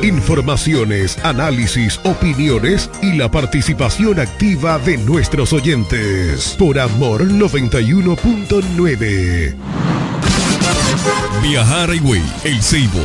Informaciones, 0.02 1.22
análisis, 1.22 2.00
opiniones 2.04 2.88
y 3.02 3.12
la 3.12 3.30
participación 3.30 4.18
activa 4.18 4.78
de 4.78 4.96
nuestros 4.96 5.52
oyentes. 5.52 6.56
Por 6.58 6.78
Amor 6.78 7.26
91.9. 7.26 9.91
Viajar 11.42 11.90
a 11.90 11.94
Higüey, 11.94 12.22
El 12.44 12.62
Ceibo, 12.62 13.04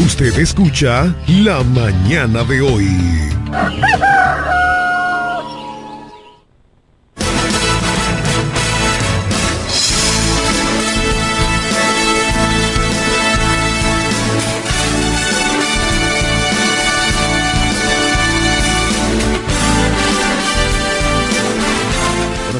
Usted 0.00 0.38
escucha 0.38 1.12
La 1.26 1.64
mañana 1.64 2.44
de 2.44 2.60
hoy. 2.60 2.86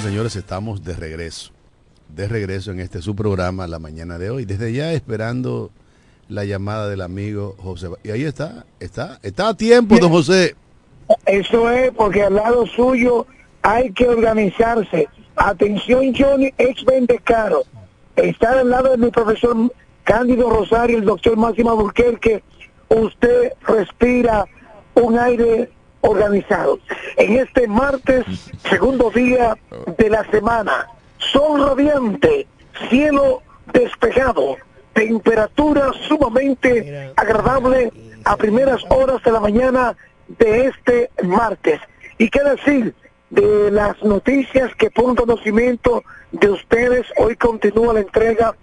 Señores, 0.03 0.35
estamos 0.35 0.83
de 0.83 0.97
regreso. 0.97 1.53
De 2.09 2.27
regreso 2.27 2.73
en 2.73 2.81
este 2.81 3.01
su 3.01 3.15
programa 3.15 3.69
la 3.69 3.79
mañana 3.79 4.19
de 4.19 4.31
hoy. 4.31 4.45
Desde 4.45 4.73
ya 4.73 4.93
esperando 4.93 5.71
la 6.29 6.45
llamada 6.45 6.89
del 6.89 7.01
amigo 7.01 7.57
José. 7.59 7.89
Y 8.03 8.11
ahí 8.11 8.25
está, 8.25 8.65
está, 8.81 9.19
está 9.23 9.49
a 9.49 9.55
tiempo, 9.55 9.99
don 9.99 10.11
José. 10.11 10.55
Eso 11.27 11.71
es 11.71 11.91
porque 11.93 12.23
al 12.23 12.35
lado 12.35 12.67
suyo 12.67 13.27
hay 13.63 13.93
que 13.93 14.07
organizarse. 14.09 15.09
Atención, 15.37 16.13
Johnny, 16.15 16.53
ex 16.59 16.85
caro. 17.25 17.63
Está 18.17 18.61
al 18.61 18.71
lado 18.71 18.91
de 18.91 18.99
mi 18.99 19.11
profesor 19.11 19.57
Cándido 20.05 20.51
Rosario, 20.51 20.99
el 20.99 21.05
doctor 21.05 21.37
Máximo 21.37 21.77
Burquerque. 21.77 22.43
Usted 22.89 23.53
respira 23.67 24.47
un 24.95 25.19
aire 25.19 25.71
organizado. 26.01 26.79
En 27.17 27.37
este 27.37 27.69
martes, 27.69 28.25
segundo 28.69 29.11
día 29.11 29.57
de 29.97 30.11
la 30.11 30.29
semana, 30.31 30.89
sol 31.19 31.61
radiante, 31.61 32.47
cielo 32.89 33.43
despejado, 33.73 34.57
temperatura 34.99 35.93
sumamente 36.09 37.13
agradable 37.15 37.93
a 38.25 38.37
primeras 38.37 38.83
horas 38.91 39.23
de 39.23 39.31
la 39.31 39.39
mañana 39.39 39.97
de 40.27 40.67
este 40.67 41.11
martes. 41.23 41.81
¿Y 42.19 42.29
qué 42.29 42.43
decir 42.43 42.95
de 43.31 43.71
las 43.71 44.03
noticias 44.03 44.75
que 44.75 44.91
por 44.91 45.15
conocimiento 45.15 46.03
de 46.33 46.51
ustedes 46.51 47.07
hoy 47.17 47.37
continúa 47.37 47.95
la 47.95 48.01
entrega 48.01 48.57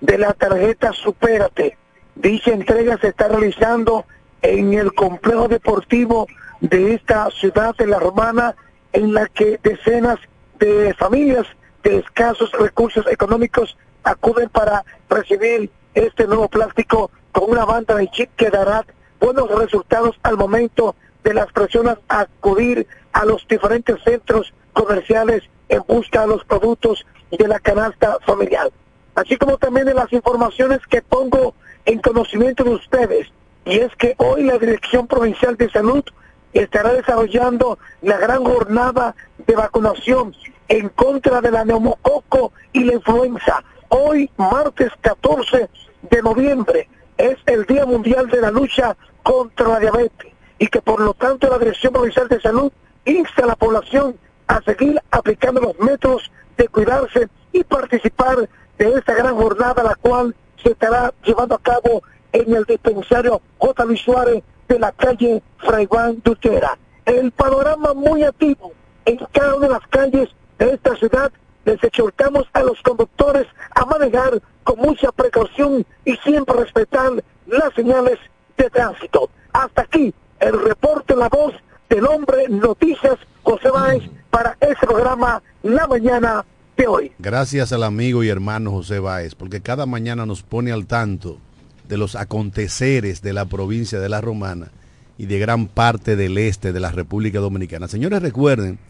de 0.00 0.16
la 0.16 0.32
tarjeta 0.32 0.92
Supérate? 0.92 1.76
Dicha 2.14 2.52
entrega 2.52 2.96
se 2.98 3.08
está 3.08 3.26
realizando 3.26 4.04
en 4.42 4.74
el 4.74 4.92
complejo 4.94 5.48
deportivo 5.48 6.28
de 6.60 6.94
esta 6.94 7.28
ciudad 7.32 7.74
de 7.74 7.88
la 7.88 7.98
Romana, 7.98 8.54
en 8.92 9.12
la 9.12 9.26
que 9.26 9.58
decenas 9.60 10.20
de 10.60 10.94
familias 10.94 11.48
de 11.82 11.96
escasos 11.96 12.52
recursos 12.52 13.08
económicos 13.08 13.76
acuden 14.04 14.48
para 14.50 14.84
recibir 15.08 15.70
este 15.94 16.26
nuevo 16.26 16.48
plástico 16.48 17.10
con 17.32 17.50
una 17.50 17.64
banda 17.64 17.94
de 17.94 18.08
chip 18.10 18.30
que 18.36 18.50
dará 18.50 18.84
buenos 19.20 19.50
resultados 19.50 20.18
al 20.22 20.36
momento 20.36 20.94
de 21.22 21.34
las 21.34 21.52
personas 21.52 21.98
acudir 22.08 22.86
a 23.12 23.24
los 23.24 23.46
diferentes 23.48 24.02
centros 24.02 24.52
comerciales 24.72 25.42
en 25.68 25.82
busca 25.86 26.22
de 26.22 26.28
los 26.28 26.44
productos 26.44 27.04
de 27.30 27.48
la 27.48 27.58
canasta 27.60 28.18
familiar. 28.26 28.70
Así 29.14 29.36
como 29.36 29.58
también 29.58 29.86
de 29.86 29.94
las 29.94 30.12
informaciones 30.12 30.80
que 30.88 31.02
pongo 31.02 31.54
en 31.84 32.00
conocimiento 32.00 32.64
de 32.64 32.70
ustedes. 32.70 33.28
Y 33.64 33.78
es 33.78 33.94
que 33.96 34.14
hoy 34.18 34.44
la 34.44 34.58
Dirección 34.58 35.06
Provincial 35.06 35.56
de 35.56 35.70
Salud 35.70 36.04
estará 36.52 36.92
desarrollando 36.92 37.78
la 38.02 38.16
gran 38.18 38.44
jornada 38.44 39.14
de 39.46 39.54
vacunación 39.54 40.34
en 40.68 40.88
contra 40.88 41.40
de 41.40 41.50
la 41.50 41.64
neumococo 41.64 42.52
y 42.72 42.84
la 42.84 42.94
influenza. 42.94 43.62
Hoy, 43.92 44.30
martes 44.36 44.92
14 45.00 45.68
de 46.02 46.22
noviembre, 46.22 46.88
es 47.18 47.36
el 47.46 47.66
Día 47.66 47.84
Mundial 47.84 48.28
de 48.30 48.40
la 48.40 48.52
Lucha 48.52 48.96
contra 49.24 49.66
la 49.66 49.80
Diabetes 49.80 50.32
y 50.60 50.68
que 50.68 50.80
por 50.80 51.00
lo 51.00 51.12
tanto 51.12 51.48
la 51.50 51.58
Dirección 51.58 51.92
Provincial 51.92 52.28
de 52.28 52.40
Salud 52.40 52.70
insta 53.04 53.42
a 53.42 53.48
la 53.48 53.56
población 53.56 54.16
a 54.46 54.62
seguir 54.62 55.02
aplicando 55.10 55.60
los 55.60 55.78
métodos 55.80 56.30
de 56.56 56.68
cuidarse 56.68 57.28
y 57.52 57.64
participar 57.64 58.48
de 58.78 58.94
esta 58.94 59.14
gran 59.14 59.34
jornada, 59.34 59.82
la 59.82 59.96
cual 59.96 60.36
se 60.62 60.70
estará 60.70 61.12
llevando 61.24 61.56
a 61.56 61.60
cabo 61.60 62.04
en 62.32 62.54
el 62.54 62.64
dispensario 62.66 63.42
J. 63.58 63.84
Luis 63.86 64.02
Suárez 64.02 64.44
de 64.68 64.78
la 64.78 64.92
calle 64.92 65.42
Fray 65.58 65.86
Juan 65.86 66.20
Dutera. 66.22 66.78
El 67.06 67.32
panorama 67.32 67.92
muy 67.92 68.22
activo 68.22 68.72
en 69.04 69.16
cada 69.32 69.56
una 69.56 69.66
de 69.66 69.72
las 69.72 69.86
calles 69.88 70.28
de 70.60 70.74
esta 70.74 70.94
ciudad. 70.94 71.32
Les 71.70 71.84
exhortamos 71.84 72.48
a 72.52 72.64
los 72.64 72.82
conductores 72.82 73.46
a 73.76 73.84
manejar 73.84 74.42
con 74.64 74.80
mucha 74.80 75.12
precaución 75.12 75.86
y 76.04 76.16
siempre 76.16 76.56
respetar 76.56 77.22
las 77.46 77.72
señales 77.76 78.18
de 78.58 78.68
tránsito. 78.70 79.30
Hasta 79.52 79.82
aquí 79.82 80.12
el 80.40 80.60
reporte 80.64 81.14
La 81.14 81.28
Voz 81.28 81.54
del 81.88 82.06
Hombre 82.06 82.48
Noticias 82.48 83.18
José 83.44 83.70
Báez 83.70 84.02
para 84.30 84.56
ese 84.60 84.84
programa 84.84 85.40
La 85.62 85.86
Mañana 85.86 86.44
de 86.76 86.88
hoy. 86.88 87.12
Gracias 87.20 87.72
al 87.72 87.84
amigo 87.84 88.24
y 88.24 88.28
hermano 88.30 88.72
José 88.72 88.98
Báez, 88.98 89.36
porque 89.36 89.60
cada 89.60 89.86
mañana 89.86 90.26
nos 90.26 90.42
pone 90.42 90.72
al 90.72 90.86
tanto 90.86 91.38
de 91.88 91.96
los 91.96 92.16
aconteceres 92.16 93.22
de 93.22 93.32
la 93.32 93.44
provincia 93.44 94.00
de 94.00 94.08
La 94.08 94.20
Romana 94.20 94.72
y 95.18 95.26
de 95.26 95.38
gran 95.38 95.68
parte 95.68 96.16
del 96.16 96.36
este 96.36 96.72
de 96.72 96.80
la 96.80 96.90
República 96.90 97.38
Dominicana. 97.38 97.86
Señores, 97.86 98.22
recuerden 98.22 98.80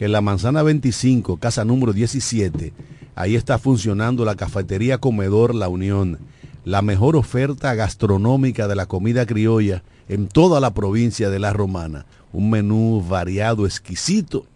que 0.00 0.06
en 0.06 0.12
la 0.12 0.22
manzana 0.22 0.62
25, 0.62 1.36
casa 1.36 1.62
número 1.66 1.92
17, 1.92 2.72
ahí 3.16 3.36
está 3.36 3.58
funcionando 3.58 4.24
la 4.24 4.34
cafetería 4.34 4.96
Comedor 4.96 5.54
La 5.54 5.68
Unión, 5.68 6.18
la 6.64 6.80
mejor 6.80 7.16
oferta 7.16 7.74
gastronómica 7.74 8.66
de 8.66 8.76
la 8.76 8.86
comida 8.86 9.26
criolla 9.26 9.82
en 10.08 10.28
toda 10.28 10.58
la 10.58 10.72
provincia 10.72 11.28
de 11.28 11.38
La 11.38 11.52
Romana. 11.52 12.06
Un 12.32 12.48
menú 12.48 13.04
variado, 13.06 13.66
exquisito 13.66 14.46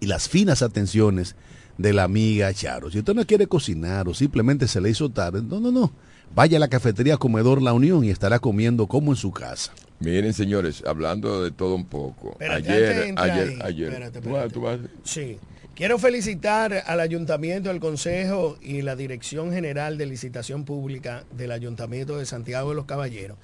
y 0.00 0.06
las 0.06 0.28
finas 0.28 0.60
atenciones 0.60 1.36
de 1.78 1.92
la 1.92 2.02
amiga 2.02 2.52
Charo. 2.52 2.90
Si 2.90 2.98
usted 2.98 3.14
no 3.14 3.24
quiere 3.26 3.46
cocinar 3.46 4.08
o 4.08 4.12
simplemente 4.12 4.66
se 4.66 4.80
le 4.80 4.90
hizo 4.90 5.08
tarde, 5.08 5.40
no, 5.40 5.60
no, 5.60 5.70
no. 5.70 5.92
Vaya 6.34 6.56
a 6.56 6.60
la 6.60 6.66
cafetería 6.66 7.16
Comedor 7.16 7.62
La 7.62 7.74
Unión 7.74 8.02
y 8.02 8.10
estará 8.10 8.40
comiendo 8.40 8.88
como 8.88 9.12
en 9.12 9.16
su 9.16 9.30
casa. 9.30 9.72
Miren, 10.00 10.32
señores, 10.34 10.82
hablando 10.86 11.42
de 11.42 11.50
todo 11.50 11.74
un 11.74 11.86
poco. 11.86 12.32
Espérate, 12.32 12.72
ayer, 12.72 13.14
ayer, 13.16 13.48
ahí, 13.48 13.58
ayer. 13.62 13.88
espérate, 13.88 14.20
¿Tú 14.20 14.30
vas- 14.30 14.52
tú 14.52 14.60
vas- 14.62 14.80
Sí. 15.04 15.38
Quiero 15.74 15.98
felicitar 15.98 16.84
al 16.86 17.00
Ayuntamiento, 17.00 17.68
al 17.68 17.80
Consejo 17.80 18.56
y 18.62 18.82
la 18.82 18.94
Dirección 18.94 19.52
General 19.52 19.98
de 19.98 20.06
Licitación 20.06 20.64
Pública 20.64 21.24
del 21.36 21.50
Ayuntamiento 21.50 22.16
de 22.16 22.26
Santiago 22.26 22.68
de 22.70 22.76
los 22.76 22.84
Caballeros 22.84 23.38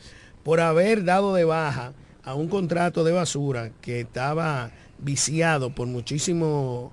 por 0.44 0.60
haber 0.60 1.04
dado 1.04 1.34
de 1.34 1.42
baja 1.44 1.92
a 2.22 2.34
un 2.34 2.46
contrato 2.48 3.02
de 3.02 3.10
basura 3.12 3.72
que 3.80 4.00
estaba 4.00 4.70
viciado 5.00 5.74
por 5.74 5.88
muchísimo, 5.88 6.92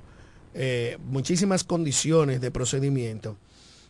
eh, 0.56 0.98
muchísimas 1.06 1.64
condiciones 1.64 2.42
de 2.42 2.50
procedimiento 2.50 3.38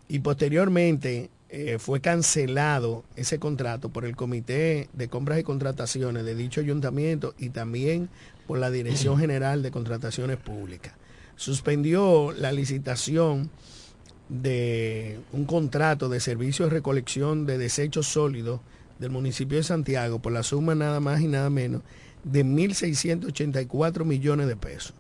y 0.09 0.20
posteriormente 0.20 1.30
eh, 1.49 1.77
fue 1.79 2.01
cancelado 2.01 3.05
ese 3.15 3.39
contrato 3.39 3.89
por 3.89 4.03
el 4.03 4.15
Comité 4.17 4.89
de 4.93 5.07
Compras 5.07 5.39
y 5.39 5.43
Contrataciones 5.43 6.25
de 6.25 6.35
dicho 6.35 6.59
ayuntamiento 6.59 7.33
y 7.37 7.49
también 7.49 8.09
por 8.47 8.59
la 8.59 8.69
Dirección 8.69 9.17
General 9.17 9.63
de 9.63 9.71
Contrataciones 9.71 10.37
Públicas. 10.37 10.93
Suspendió 11.37 12.33
la 12.33 12.51
licitación 12.51 13.49
de 14.27 15.19
un 15.31 15.45
contrato 15.45 16.09
de 16.09 16.19
servicio 16.19 16.65
de 16.65 16.71
recolección 16.71 17.45
de 17.45 17.57
desechos 17.57 18.07
sólidos 18.07 18.59
del 18.99 19.11
municipio 19.11 19.57
de 19.57 19.63
Santiago 19.63 20.19
por 20.19 20.33
la 20.33 20.43
suma 20.43 20.75
nada 20.75 20.99
más 20.99 21.21
y 21.21 21.27
nada 21.27 21.49
menos 21.49 21.81
de 22.25 22.43
1.684 22.43 24.03
millones 24.03 24.47
de 24.47 24.55
pesos. 24.57 24.93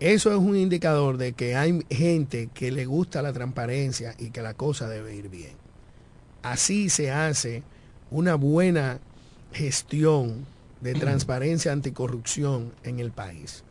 Eso 0.00 0.30
es 0.30 0.38
un 0.38 0.56
indicador 0.56 1.16
de 1.16 1.32
que 1.32 1.54
hay 1.54 1.84
gente 1.90 2.50
que 2.52 2.72
le 2.72 2.86
gusta 2.86 3.22
la 3.22 3.32
transparencia 3.32 4.14
y 4.18 4.30
que 4.30 4.42
la 4.42 4.54
cosa 4.54 4.88
debe 4.88 5.14
ir 5.14 5.28
bien. 5.28 5.65
Así 6.52 6.90
se 6.90 7.10
hace 7.10 7.64
una 8.08 8.36
buena 8.36 9.00
gestión 9.52 10.46
de 10.80 10.94
transparencia 10.94 11.72
anticorrupción 11.72 12.72
en 12.84 13.00
el 13.00 13.10
país. 13.10 13.64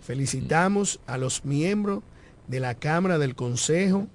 Felicitamos 0.00 0.98
a 1.06 1.18
los 1.18 1.44
miembros 1.44 2.02
de 2.48 2.58
la 2.60 2.74
Cámara 2.74 3.18
del 3.18 3.34
Consejo 3.34 4.06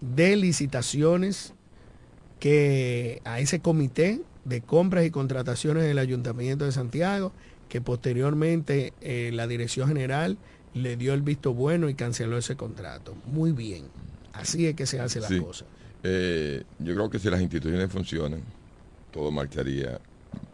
de 0.00 0.36
Licitaciones 0.36 1.52
que 2.38 3.20
a 3.24 3.40
ese 3.40 3.58
comité 3.58 4.20
de 4.44 4.60
compras 4.60 5.04
y 5.04 5.10
contrataciones 5.10 5.82
del 5.82 5.98
Ayuntamiento 5.98 6.64
de 6.64 6.70
Santiago, 6.72 7.32
que 7.68 7.80
posteriormente 7.80 8.92
eh, 9.00 9.30
la 9.34 9.48
Dirección 9.48 9.88
General 9.88 10.38
le 10.72 10.96
dio 10.96 11.14
el 11.14 11.22
visto 11.22 11.52
bueno 11.52 11.88
y 11.88 11.94
canceló 11.94 12.38
ese 12.38 12.54
contrato. 12.54 13.16
Muy 13.26 13.50
bien. 13.50 13.86
Así 14.32 14.68
es 14.68 14.76
que 14.76 14.86
se 14.86 15.00
hace 15.00 15.18
la 15.18 15.26
Sí. 15.26 15.40
cosa. 15.40 15.64
Eh, 16.02 16.64
yo 16.78 16.94
creo 16.94 17.10
que 17.10 17.18
si 17.18 17.28
las 17.30 17.40
instituciones 17.40 17.90
funcionan, 17.90 18.42
todo 19.12 19.30
marcharía, 19.30 20.00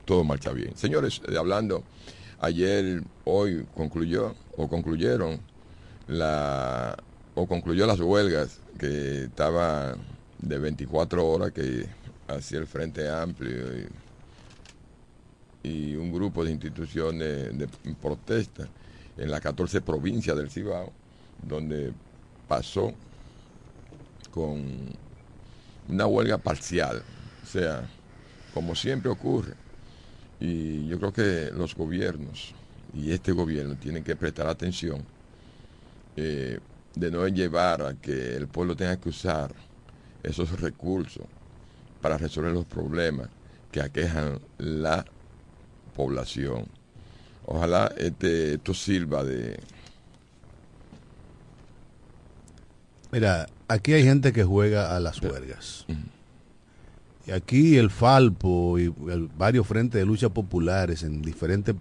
todo 0.05 0.25
marcha 0.25 0.53
bien. 0.53 0.77
Señores, 0.77 1.21
eh, 1.29 1.37
hablando, 1.37 1.85
ayer, 2.41 3.03
hoy 3.25 3.67
concluyó 3.75 4.35
o 4.57 4.69
concluyeron 4.69 5.41
la 6.09 6.97
o 7.35 7.47
concluyó 7.47 7.87
las 7.87 8.01
huelgas 8.01 8.61
que 8.79 9.25
estaba 9.25 9.95
de 10.39 10.59
24 10.59 11.27
horas 11.27 11.53
que 11.53 11.87
hacía 12.29 12.59
el 12.59 12.67
Frente 12.67 13.09
Amplio 13.11 13.67
y, 15.63 15.69
y 15.69 15.97
un 15.97 16.11
grupo 16.13 16.45
de 16.45 16.53
instituciones 16.53 17.59
de 17.59 17.69
protesta 18.01 18.67
en 19.19 19.31
las 19.31 19.41
14 19.41 19.83
provincias 19.83 20.37
del 20.37 20.51
Cibao, 20.51 20.93
donde 21.47 21.93
pasó 22.49 22.93
con 24.31 24.95
una 25.89 26.07
huelga 26.07 26.39
parcial, 26.39 27.03
o 27.43 27.47
sea, 27.47 27.89
como 28.55 28.75
siempre 28.75 29.11
ocurre. 29.11 29.55
Y 30.41 30.87
yo 30.89 30.99
creo 30.99 31.13
que 31.13 31.51
los 31.55 31.75
gobiernos 31.75 32.55
y 32.95 33.13
este 33.13 33.33
gobierno 33.33 33.77
tienen 33.77 34.05
que 34.05 34.17
prestar 34.17 34.47
atención 34.47 35.03
eh, 36.17 36.59
de 36.95 37.11
no 37.11 37.27
llevar 37.29 37.83
a 37.83 37.95
que 37.95 38.37
el 38.37 38.49
pueblo 38.49 38.75
tenga 38.75 38.97
que 38.97 39.11
usar 39.11 39.55
esos 40.23 40.61
recursos 40.61 41.25
para 42.01 42.19
resolver 42.19 42.53
los 42.53 42.65
problemas 42.65 43.29
que 43.71 43.81
aquejan 43.81 44.41
la 44.59 45.05
población. 45.95 46.67
Ojalá 47.45 47.93
este, 47.97 48.55
esto 48.55 48.75
sirva 48.75 49.25
de... 49.25 49.59
Mira, 53.13 53.47
aquí 53.69 53.93
hay 53.93 54.05
gente 54.05 54.33
que 54.33 54.45
juega 54.45 54.97
a 54.97 55.01
las 55.01 55.21
huelgas. 55.23 55.87
Y 57.27 57.33
aquí 57.33 57.77
el 57.77 57.91
Falpo 57.91 58.79
y 58.79 58.85
el- 59.11 59.29
varios 59.37 59.67
frentes 59.67 59.99
de 60.01 60.07
lucha 60.07 60.29
populares 60.29 61.03
en 61.03 61.23
diferentes 61.23 61.75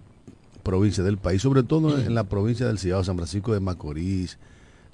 provincias 0.64 1.04
del 1.06 1.18
país, 1.18 1.40
sobre 1.42 1.62
todo 1.62 1.98
en 2.00 2.14
la 2.14 2.24
provincia 2.24 2.66
del 2.66 2.78
Cibao, 2.80 3.04
San 3.04 3.16
Francisco 3.16 3.54
de 3.54 3.60
Macorís, 3.60 4.38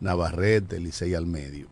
Navarrete, 0.01 0.79
Licey 0.79 1.15
al 1.15 1.25
medio. 1.27 1.69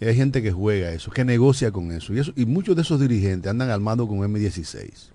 Y 0.00 0.04
hay 0.06 0.14
gente 0.14 0.40
que 0.40 0.52
juega 0.52 0.92
eso, 0.92 1.10
que 1.10 1.24
negocia 1.24 1.72
con 1.72 1.90
eso. 1.90 2.14
Y, 2.14 2.20
eso, 2.20 2.32
y 2.36 2.46
muchos 2.46 2.76
de 2.76 2.82
esos 2.82 3.00
dirigentes 3.00 3.50
andan 3.50 3.70
armados 3.70 4.08
con 4.08 4.18
M16. 4.18 5.10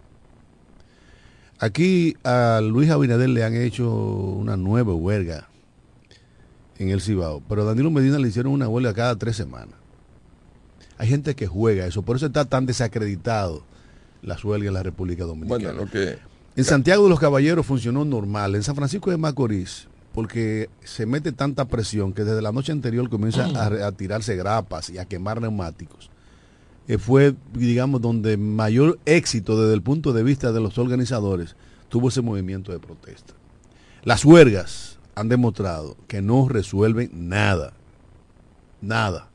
Aquí 1.60 2.18
a 2.26 2.60
Luis 2.62 2.90
Abinader 2.90 3.30
le 3.30 3.44
han 3.46 3.56
hecho 3.56 3.90
una 3.94 4.58
nueva 4.58 4.94
huelga 4.94 5.48
en 6.78 6.90
el 6.90 7.02
Cibao, 7.02 7.42
pero 7.48 7.62
a 7.62 7.66
Danilo 7.66 7.92
Medina 7.92 8.20
le 8.20 8.28
hicieron 8.28 8.54
una 8.54 8.68
huelga 8.68 8.94
cada 8.94 9.16
tres 9.16 9.36
semanas. 9.36 9.76
Hay 10.98 11.08
gente 11.08 11.36
que 11.36 11.48
juega 11.48 11.86
eso, 11.86 12.02
por 12.02 12.16
eso 12.16 12.28
está 12.28 12.46
tan 12.46 12.66
desacreditado 12.66 13.64
las 14.22 14.44
huelgas 14.44 14.70
en 14.70 14.74
la 14.74 14.84
República 14.84 15.24
Dominicana. 15.24 15.74
Bueno, 15.74 15.86
lo 15.86 15.92
que... 15.92 16.18
En 16.56 16.64
Santiago 16.64 17.04
de 17.04 17.10
los 17.10 17.20
Caballeros 17.20 17.66
funcionó 17.66 18.06
normal, 18.06 18.56
en 18.56 18.64
San 18.64 18.76
Francisco 18.76 19.12
de 19.12 19.18
Macorís 19.18 19.88
porque 20.16 20.70
se 20.82 21.06
mete 21.06 21.34
tanta 21.34 21.66
presión 21.66 22.14
que 22.14 22.24
desde 22.24 22.42
la 22.42 22.54
noche 22.54 22.72
anterior 22.72 23.10
comienza 23.10 23.48
a 23.54 23.92
tirarse 23.92 24.38
grapas 24.38 24.90
y 24.90 24.98
a 24.98 25.04
quemar 25.04 25.42
neumáticos. 25.42 26.10
Eh, 26.88 26.98
fue, 26.98 27.36
digamos, 27.54 28.02
donde 28.02 28.38
mayor 28.38 28.98
éxito 29.06 29.62
desde 29.62 29.74
el 29.74 29.82
punto 29.82 30.14
de 30.14 30.24
vista 30.24 30.54
de 30.54 30.62
los 30.62 30.78
organizadores 30.78 31.58
tuvo 31.90 32.08
ese 32.08 32.22
movimiento 32.22 32.72
de 32.72 32.80
protesta. 32.80 33.34
Las 34.06 34.24
huelgas 34.24 34.95
han 35.16 35.30
demostrado 35.30 35.96
que 36.08 36.22
no 36.22 36.48
resuelven 36.48 37.10
nada. 37.14 37.74
Nada. 38.82 39.30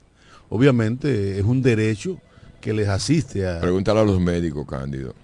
Obviamente 0.50 1.38
es 1.38 1.44
un 1.44 1.62
derecho 1.62 2.18
que 2.60 2.72
les 2.72 2.88
asiste 2.88 3.48
a... 3.48 3.60
Pregúntale 3.60 4.00
a 4.00 4.04
los 4.04 4.20
médicos, 4.20 4.66
Cándido. 4.68 5.14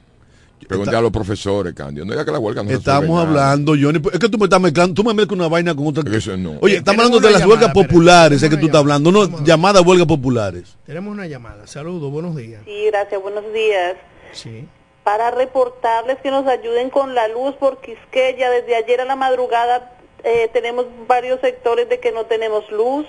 Pregúntale 0.67 0.97
a 0.97 1.01
los 1.03 1.13
profesores, 1.13 1.75
Cándido. 1.75 2.07
No 2.07 2.13
diga 2.13 2.25
que 2.25 2.33
la 2.33 2.39
huelga 2.39 2.63
no 2.63 2.71
Estamos 2.71 3.21
hablando, 3.21 3.73
Johnny. 3.73 4.01
Es 4.13 4.19
que 4.19 4.29
tú 4.29 4.39
me 4.39 4.45
estás 4.45 4.61
mezclando, 4.61 4.95
tú 4.95 5.05
me 5.05 5.15
mezclas 5.15 5.39
una 5.39 5.49
vaina 5.49 5.75
con 5.75 5.87
otra. 5.87 6.17
Eso 6.17 6.37
no. 6.37 6.55
Oye, 6.61 6.79
estamos 6.79 7.05
hablando 7.05 7.21
de 7.21 7.33
las 7.33 7.43
llamada, 7.43 7.67
huelgas 7.67 7.75
populares, 7.75 8.43
es 8.43 8.51
que 8.51 8.57
tú 8.57 8.67
estás 8.67 8.81
hablando, 8.81 9.13
no, 9.13 9.25
llamada. 9.25 9.45
llamadas 9.45 9.87
huelgas 9.87 10.07
populares. 10.07 10.77
Tenemos 10.87 11.13
una 11.13 11.27
llamada. 11.27 11.67
Saludos, 11.67 12.11
buenos 12.11 12.35
días. 12.35 12.63
Sí, 12.65 12.87
gracias, 12.87 13.21
buenos 13.21 13.45
días. 13.53 13.97
Sí. 14.33 14.67
Para 15.05 15.31
reportarles 15.31 16.19
que 16.21 16.31
nos 16.31 16.47
ayuden 16.47 16.91
con 16.91 17.15
la 17.15 17.29
luz 17.29 17.55
por 17.57 17.81
Quisqueya. 17.81 18.51
Desde 18.51 18.75
ayer 18.75 19.03
a 19.03 19.05
la 19.05 19.15
madrugada 19.15 19.96
eh, 20.27 20.51
tenemos 20.53 20.87
varios 21.07 21.41
sectores 21.41 21.89
de 21.89 22.01
que 22.01 22.11
no 22.11 22.27
tenemos 22.27 22.69
luz. 22.73 23.07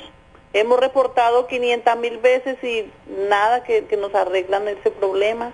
Hemos 0.54 0.80
reportado 0.80 1.48
500 1.48 1.98
mil 1.98 2.20
veces 2.20 2.64
y 2.64 2.92
nada 3.28 3.64
que, 3.64 3.86
que 3.86 3.98
nos 3.98 4.14
arreglan 4.14 4.68
ese 4.68 4.92
problema. 4.92 5.52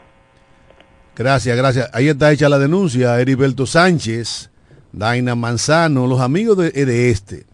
Gracias, 1.16 1.56
gracias. 1.56 1.90
Ahí 1.94 2.10
está 2.10 2.34
hecha 2.34 2.50
la 2.50 2.60
denuncia. 2.60 3.18
Heriberto 3.18 3.66
Sánchez, 3.66 4.50
Daina 4.92 5.36
Manzano, 5.36 6.06
los 6.06 6.20
amigos 6.20 6.58
de, 6.58 6.72
de 6.72 7.10
este, 7.10 7.46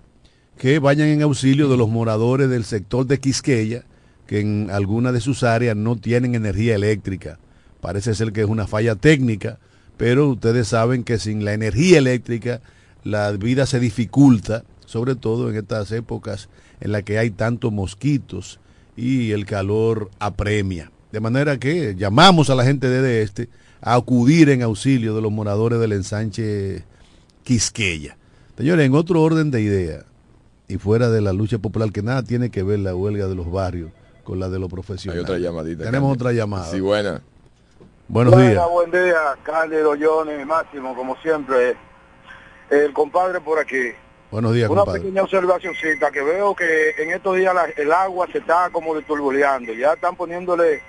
que 0.58 0.80
vayan 0.80 1.10
en 1.10 1.22
auxilio 1.22 1.70
de 1.70 1.78
los 1.78 1.88
moradores 1.88 2.50
del 2.50 2.66
sector 2.66 3.06
de 3.06 3.20
Quisqueya, 3.20 3.84
que 4.26 4.40
en 4.40 4.72
alguna 4.72 5.12
de 5.12 5.22
sus 5.22 5.44
áreas 5.44 5.76
no 5.76 5.98
tienen 5.98 6.34
energía 6.34 6.74
eléctrica. 6.74 7.38
Parece 7.80 8.16
ser 8.16 8.34
que 8.34 8.42
es 8.42 8.48
una 8.48 8.66
falla 8.66 8.96
técnica, 8.96 9.60
pero 9.98 10.30
ustedes 10.30 10.68
saben 10.68 11.04
que 11.04 11.20
sin 11.20 11.46
la 11.46 11.54
energía 11.54 12.00
eléctrica 12.00 12.62
la 13.04 13.32
vida 13.32 13.66
se 13.66 13.80
dificulta, 13.80 14.64
sobre 14.86 15.16
todo 15.16 15.50
en 15.50 15.56
estas 15.56 15.92
épocas 15.92 16.50
en 16.82 16.92
las 16.92 17.04
que 17.04 17.18
hay 17.20 17.30
tantos 17.32 17.72
mosquitos 17.72 18.60
y 18.96 19.32
el 19.32 19.46
calor 19.46 20.10
apremia. 20.20 20.92
De 21.12 21.20
manera 21.20 21.58
que 21.58 21.96
llamamos 21.96 22.50
a 22.50 22.56
la 22.56 22.64
gente 22.64 22.90
de 22.90 23.22
este 23.22 23.50
a 23.82 23.96
acudir 23.96 24.50
en 24.50 24.62
auxilio 24.62 25.16
de 25.16 25.22
los 25.22 25.32
moradores 25.32 25.80
del 25.80 25.94
ensanche 25.94 26.84
Quisqueya. 27.44 28.18
Señores, 28.58 28.86
en 28.86 28.94
otro 28.94 29.22
orden 29.22 29.52
de 29.52 29.62
idea, 29.62 30.04
y 30.68 30.78
fuera 30.78 31.10
de 31.10 31.22
la 31.22 31.34
lucha 31.34 31.58
popular, 31.58 31.92
que 31.92 32.04
nada 32.04 32.22
tiene 32.24 32.50
que 32.52 32.62
ver 32.62 32.80
la 32.80 32.94
huelga 32.94 33.28
de 33.28 33.36
los 33.36 33.50
barrios 33.52 33.92
con 34.24 34.40
la 34.40 34.50
de 34.50 34.60
los 34.60 34.68
Hay 34.68 34.72
profesionales. 34.72 35.24
otra 35.24 35.40
llamadita. 35.40 35.86
Tenemos 35.86 36.10
Cándido. 36.10 36.28
otra 36.30 36.38
llamada. 36.38 36.66
Sí, 36.72 36.80
buena. 36.80 37.22
Buenos 38.08 38.34
Buena, 38.34 38.50
días. 38.52 38.66
Buen 38.72 38.92
día, 38.92 39.16
Cándido, 39.44 39.94
Johnny, 40.00 40.44
Máximo, 40.46 40.96
como 40.96 41.16
siempre. 41.22 41.76
El 42.70 42.94
compadre 42.94 43.40
por 43.42 43.60
aquí. 43.60 43.92
Buenos 44.32 44.54
días, 44.54 44.70
Una 44.70 44.82
compadre. 44.82 45.00
pequeña 45.02 45.24
observacióncita 45.24 46.12
que 46.12 46.22
veo 46.22 46.56
que 46.56 46.92
en 47.00 47.12
estos 47.12 47.36
días 47.36 47.54
la- 47.54 47.66
el 47.76 47.92
agua 47.92 48.28
se 48.32 48.38
está 48.40 48.70
como 48.72 48.94
desturbuleando. 48.96 49.74
Ya 49.74 49.94
están 49.94 50.16
poniéndole 50.16 50.82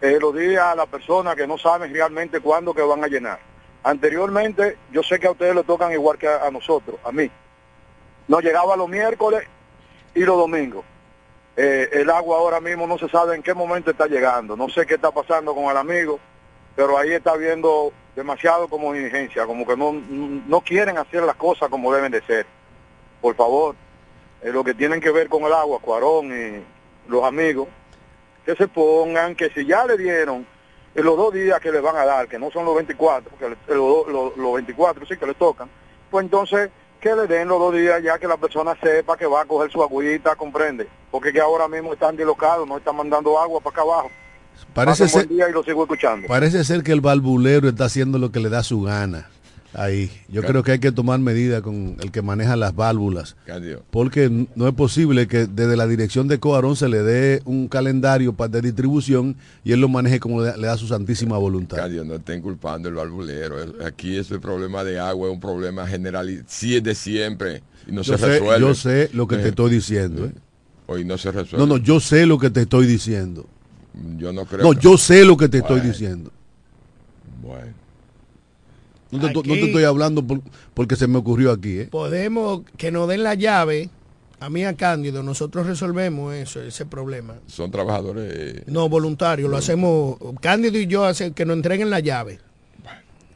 eh, 0.00 0.18
los 0.20 0.34
días 0.34 0.62
a 0.62 0.74
las 0.74 0.86
personas 0.86 1.34
que 1.34 1.46
no 1.46 1.56
saben 1.56 1.92
realmente 1.92 2.40
cuándo 2.40 2.74
que 2.74 2.82
van 2.82 3.02
a 3.02 3.08
llenar. 3.08 3.38
Anteriormente, 3.82 4.76
yo 4.92 5.02
sé 5.02 5.18
que 5.18 5.26
a 5.26 5.30
ustedes 5.30 5.54
le 5.54 5.64
tocan 5.64 5.92
igual 5.92 6.18
que 6.18 6.28
a, 6.28 6.44
a 6.46 6.50
nosotros, 6.50 6.96
a 7.04 7.10
mí. 7.10 7.30
Nos 8.28 8.42
llegaba 8.42 8.76
los 8.76 8.88
miércoles 8.88 9.44
y 10.14 10.20
los 10.20 10.36
domingos. 10.36 10.84
Eh, 11.56 11.88
el 11.92 12.10
agua 12.10 12.38
ahora 12.38 12.60
mismo 12.60 12.86
no 12.86 12.98
se 12.98 13.08
sabe 13.08 13.34
en 13.34 13.42
qué 13.42 13.54
momento 13.54 13.90
está 13.90 14.06
llegando. 14.06 14.56
No 14.56 14.68
sé 14.68 14.84
qué 14.86 14.94
está 14.94 15.10
pasando 15.10 15.54
con 15.54 15.64
el 15.64 15.76
amigo, 15.76 16.20
pero 16.76 16.98
ahí 16.98 17.12
está 17.12 17.34
viendo 17.36 17.92
demasiado 18.16 18.68
como 18.68 18.92
diligencia, 18.92 19.46
como 19.46 19.66
que 19.66 19.76
no, 19.76 19.92
no 19.92 20.60
quieren 20.60 20.98
hacer 20.98 21.22
las 21.22 21.36
cosas 21.36 21.68
como 21.68 21.92
deben 21.92 22.12
de 22.12 22.22
ser. 22.22 22.46
Por 23.20 23.34
favor, 23.34 23.74
eh, 24.42 24.50
lo 24.52 24.62
que 24.64 24.74
tienen 24.74 25.00
que 25.00 25.10
ver 25.10 25.28
con 25.28 25.42
el 25.44 25.52
agua, 25.52 25.78
Cuarón 25.80 26.26
y 26.32 26.62
los 27.10 27.24
amigos, 27.24 27.68
que 28.44 28.54
se 28.54 28.68
pongan, 28.68 29.34
que 29.34 29.50
si 29.50 29.64
ya 29.66 29.84
le 29.86 29.96
dieron 29.96 30.46
en 30.94 31.04
los 31.04 31.16
dos 31.16 31.32
días 31.34 31.58
que 31.60 31.72
le 31.72 31.80
van 31.80 31.96
a 31.96 32.04
dar, 32.04 32.28
que 32.28 32.38
no 32.38 32.50
son 32.50 32.64
los 32.64 32.74
24, 32.76 33.36
que 33.38 33.74
dos- 33.74 34.06
los- 34.06 34.36
los 34.36 34.54
24 34.54 35.04
sí 35.06 35.16
que 35.16 35.26
le 35.26 35.34
tocan, 35.34 35.68
pues 36.10 36.24
entonces 36.24 36.70
que 37.00 37.14
le 37.16 37.26
den 37.26 37.48
los 37.48 37.58
dos 37.58 37.74
días 37.74 38.02
ya 38.02 38.18
que 38.18 38.28
la 38.28 38.36
persona 38.36 38.76
sepa 38.80 39.16
que 39.16 39.26
va 39.26 39.42
a 39.42 39.44
coger 39.44 39.70
su 39.70 39.82
agüita, 39.82 40.36
comprende, 40.36 40.86
porque 41.10 41.32
que 41.32 41.40
ahora 41.40 41.66
mismo 41.68 41.92
están 41.92 42.16
dislocados, 42.16 42.66
no 42.68 42.76
están 42.76 42.96
mandando 42.96 43.38
agua 43.38 43.60
para 43.60 43.72
acá 43.74 43.82
abajo. 43.82 44.10
Parece 44.74 45.08
ser, 45.08 45.26
buen 45.26 45.36
día 45.36 45.48
y 45.48 45.52
lo 45.52 45.62
sigo 45.62 45.82
escuchando. 45.84 46.26
parece 46.26 46.64
ser 46.64 46.82
que 46.82 46.92
el 46.92 47.00
valvulero 47.00 47.68
está 47.68 47.84
haciendo 47.84 48.18
lo 48.18 48.32
que 48.32 48.40
le 48.40 48.48
da 48.48 48.62
su 48.62 48.82
gana. 48.82 49.28
Ahí. 49.76 50.08
Yo 50.28 50.42
creo 50.42 50.62
que 50.62 50.70
hay 50.72 50.78
que 50.78 50.92
tomar 50.92 51.18
medidas 51.18 51.60
con 51.62 51.96
el 52.00 52.12
que 52.12 52.22
maneja 52.22 52.54
las 52.54 52.76
válvulas. 52.76 53.36
Porque 53.90 54.46
no 54.54 54.68
es 54.68 54.74
posible 54.74 55.26
que 55.26 55.46
desde 55.46 55.76
la 55.76 55.86
dirección 55.88 56.28
de 56.28 56.38
Coarón 56.38 56.76
se 56.76 56.88
le 56.88 57.02
dé 57.02 57.42
un 57.44 57.66
calendario 57.66 58.34
de 58.48 58.60
distribución 58.60 59.36
y 59.64 59.72
él 59.72 59.80
lo 59.80 59.88
maneje 59.88 60.20
como 60.20 60.42
le, 60.42 60.52
da 60.56 60.76
su 60.76 60.86
santísima 60.86 61.38
voluntad. 61.38 61.88
No 61.90 62.14
estén 62.14 62.40
culpando 62.40 62.88
el 62.88 62.94
valvulero. 62.94 63.60
El- 63.60 63.82
Aquí 63.84 64.16
ese 64.16 64.38
problema 64.38 64.84
de 64.84 65.00
agua 65.00 65.28
es 65.28 65.34
un 65.34 65.40
problema 65.40 65.86
general. 65.88 66.44
Sí 66.46 66.76
es 66.76 66.82
de 66.84 66.94
siempre. 66.94 67.62
Y 67.86 67.92
no 67.92 68.02
yo, 68.02 68.16
se 68.16 68.18
sé, 68.24 68.26
resuelve. 68.38 68.60
yo 68.60 68.74
sé 68.74 69.10
lo 69.12 69.26
que 69.26 69.36
te 69.38 69.48
estoy 69.48 69.70
diciendo. 69.72 70.26
¿eh? 70.26 70.32
Hoy 70.86 71.04
no 71.04 71.18
se 71.18 71.32
resuelve. 71.32 71.58
No, 71.58 71.66
no, 71.66 71.82
yo 71.82 71.98
sé 71.98 72.26
lo 72.26 72.38
que 72.38 72.50
te 72.50 72.62
estoy 72.62 72.86
diciendo. 72.86 73.46
Yo 74.18 74.32
no 74.32 74.44
creo. 74.44 74.62
No, 74.62 74.70
que- 74.72 74.80
yo 74.80 74.98
sé 74.98 75.24
lo 75.24 75.36
que 75.36 75.48
te 75.48 75.58
estoy 75.58 75.80
diciendo. 75.80 76.30
Bueno. 77.42 77.72
No 79.10 79.20
te, 79.28 79.34
no 79.34 79.42
te 79.42 79.64
estoy 79.66 79.84
hablando 79.84 80.26
por- 80.26 80.40
porque 80.74 80.96
se 80.96 81.06
me 81.06 81.18
ocurrió 81.18 81.52
aquí. 81.52 81.80
¿eh? 81.80 81.88
Podemos 81.90 82.62
que 82.76 82.90
nos 82.90 83.08
den 83.08 83.22
la 83.22 83.34
llave. 83.34 83.90
A 84.40 84.50
mí, 84.50 84.64
a 84.64 84.74
Cándido, 84.74 85.22
nosotros 85.22 85.66
resolvemos 85.66 86.34
eso, 86.34 86.60
ese 86.60 86.84
problema. 86.84 87.34
Son 87.46 87.70
trabajadores. 87.70 88.30
eh, 88.34 88.62
No, 88.66 88.88
voluntario, 88.88 89.48
lo 89.48 89.56
hacemos. 89.56 90.16
Cándido 90.40 90.76
y 90.78 90.86
yo 90.86 91.04
hace, 91.04 91.32
que 91.32 91.46
nos 91.46 91.56
entreguen 91.56 91.88
la 91.90 92.00
llave. 92.00 92.40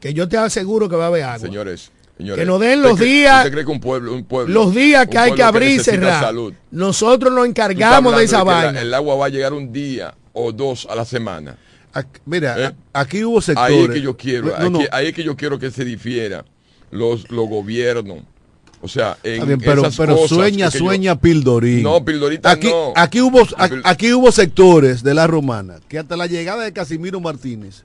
Que 0.01 0.13
yo 0.13 0.27
te 0.27 0.37
aseguro 0.37 0.87
que 0.89 0.95
va 0.97 1.05
a 1.05 1.07
haber 1.07 1.23
agua. 1.23 1.39
Señores, 1.39 1.91
señores. 2.17 2.39
Que 2.39 2.45
nos 2.45 2.59
den 2.59 2.79
¿usted 2.79 2.89
los 2.89 2.99
cree- 2.99 3.05
días- 3.05 3.37
¿Usted 3.39 3.51
cree 3.53 3.65
que 3.65 3.71
un 3.71 3.79
pueblo, 3.79 4.13
un 4.13 4.23
pueblo 4.25 4.53
Los 4.53 4.75
días 4.75 5.05
un 5.05 5.09
que 5.11 5.17
hay 5.17 5.31
que 5.33 5.43
abrir 5.43 5.71
y 5.71 5.83
cerrar. 5.83 6.21
salud, 6.23 6.53
Nosotros 6.71 7.33
nos 7.33 7.45
encargamos 7.47 8.15
de 8.17 8.23
esa 8.25 8.43
vaina. 8.43 8.73
la- 8.73 8.81
el 8.81 8.93
agua 8.93 9.15
va 9.15 9.25
a 9.27 9.29
llegar 9.29 9.53
un 9.53 9.71
día 9.73 10.13
o 10.39 10.51
dos 10.51 10.87
a 10.89 10.95
la 10.95 11.05
semana. 11.05 11.57
Mira, 12.25 12.67
¿Eh? 12.69 12.71
aquí 12.93 13.23
hubo 13.23 13.41
sectores. 13.41 13.71
Ahí 13.75 13.83
es 13.83 13.89
que 13.89 14.01
yo 14.01 14.15
quiero, 14.15 14.47
No, 14.47 14.55
aquí- 14.55 14.69
no. 14.69 14.79
ahí 14.91 15.07
es 15.07 15.13
que 15.13 15.23
yo 15.23 15.35
quiero 15.35 15.57
que 15.59 15.71
se 15.71 15.83
difiera 15.83 16.45
los, 16.91 17.29
los 17.31 17.47
gobiernos. 17.49 18.19
O 18.81 18.87
sea, 18.87 19.17
en 19.23 19.45
bien, 19.45 19.59
pero, 19.59 19.81
esas 19.81 19.97
pero 19.97 20.15
cosas 20.15 20.29
sueña, 20.29 20.69
que 20.71 20.77
yo- 20.79 20.85
sueña 20.85 21.19
Pildorín. 21.19 21.83
No, 21.83 22.05
Pildorita 22.05 22.51
aquí, 22.51 22.67
no. 22.67 22.93
Aquí 22.95 23.19
hubo, 23.19 23.41
aquí 23.83 24.13
hubo 24.13 24.31
sectores 24.31 25.03
de 25.03 25.13
la 25.13 25.27
romana 25.27 25.79
que 25.89 25.99
hasta 25.99 26.15
la 26.15 26.27
llegada 26.27 26.63
de 26.63 26.71
Casimiro 26.71 27.19
Martínez 27.19 27.83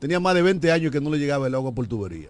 tenía 0.00 0.20
más 0.20 0.34
de 0.34 0.42
20 0.42 0.70
años 0.70 0.92
que 0.92 1.00
no 1.00 1.08
le 1.10 1.18
llegaba 1.18 1.46
el 1.46 1.54
agua 1.54 1.72
por 1.72 1.86
tubería. 1.86 2.28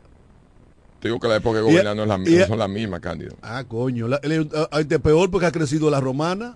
Te 1.00 1.08
digo 1.08 1.18
que 1.18 1.26
la 1.26 1.36
época 1.36 1.58
de 1.58 1.64
Y- 1.64 1.66
gobiernar 1.66 1.96
no, 1.96 2.02
es 2.04 2.08
la, 2.08 2.14
y- 2.30 2.36
no 2.36 2.46
son 2.46 2.58
las 2.60 2.68
mismas, 2.68 3.00
Cándido. 3.00 3.34
Ah, 3.42 3.64
coño. 3.66 4.06
La, 4.06 4.16
el- 4.22 4.48
ah, 4.54 4.78
este 4.78 4.94
es 4.94 5.00
peor 5.00 5.30
porque 5.32 5.46
ha 5.46 5.52
crecido 5.52 5.90
la 5.90 5.98
romana. 6.00 6.54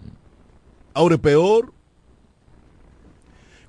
Ahora 0.94 1.16
es 1.16 1.20
peor. 1.20 1.72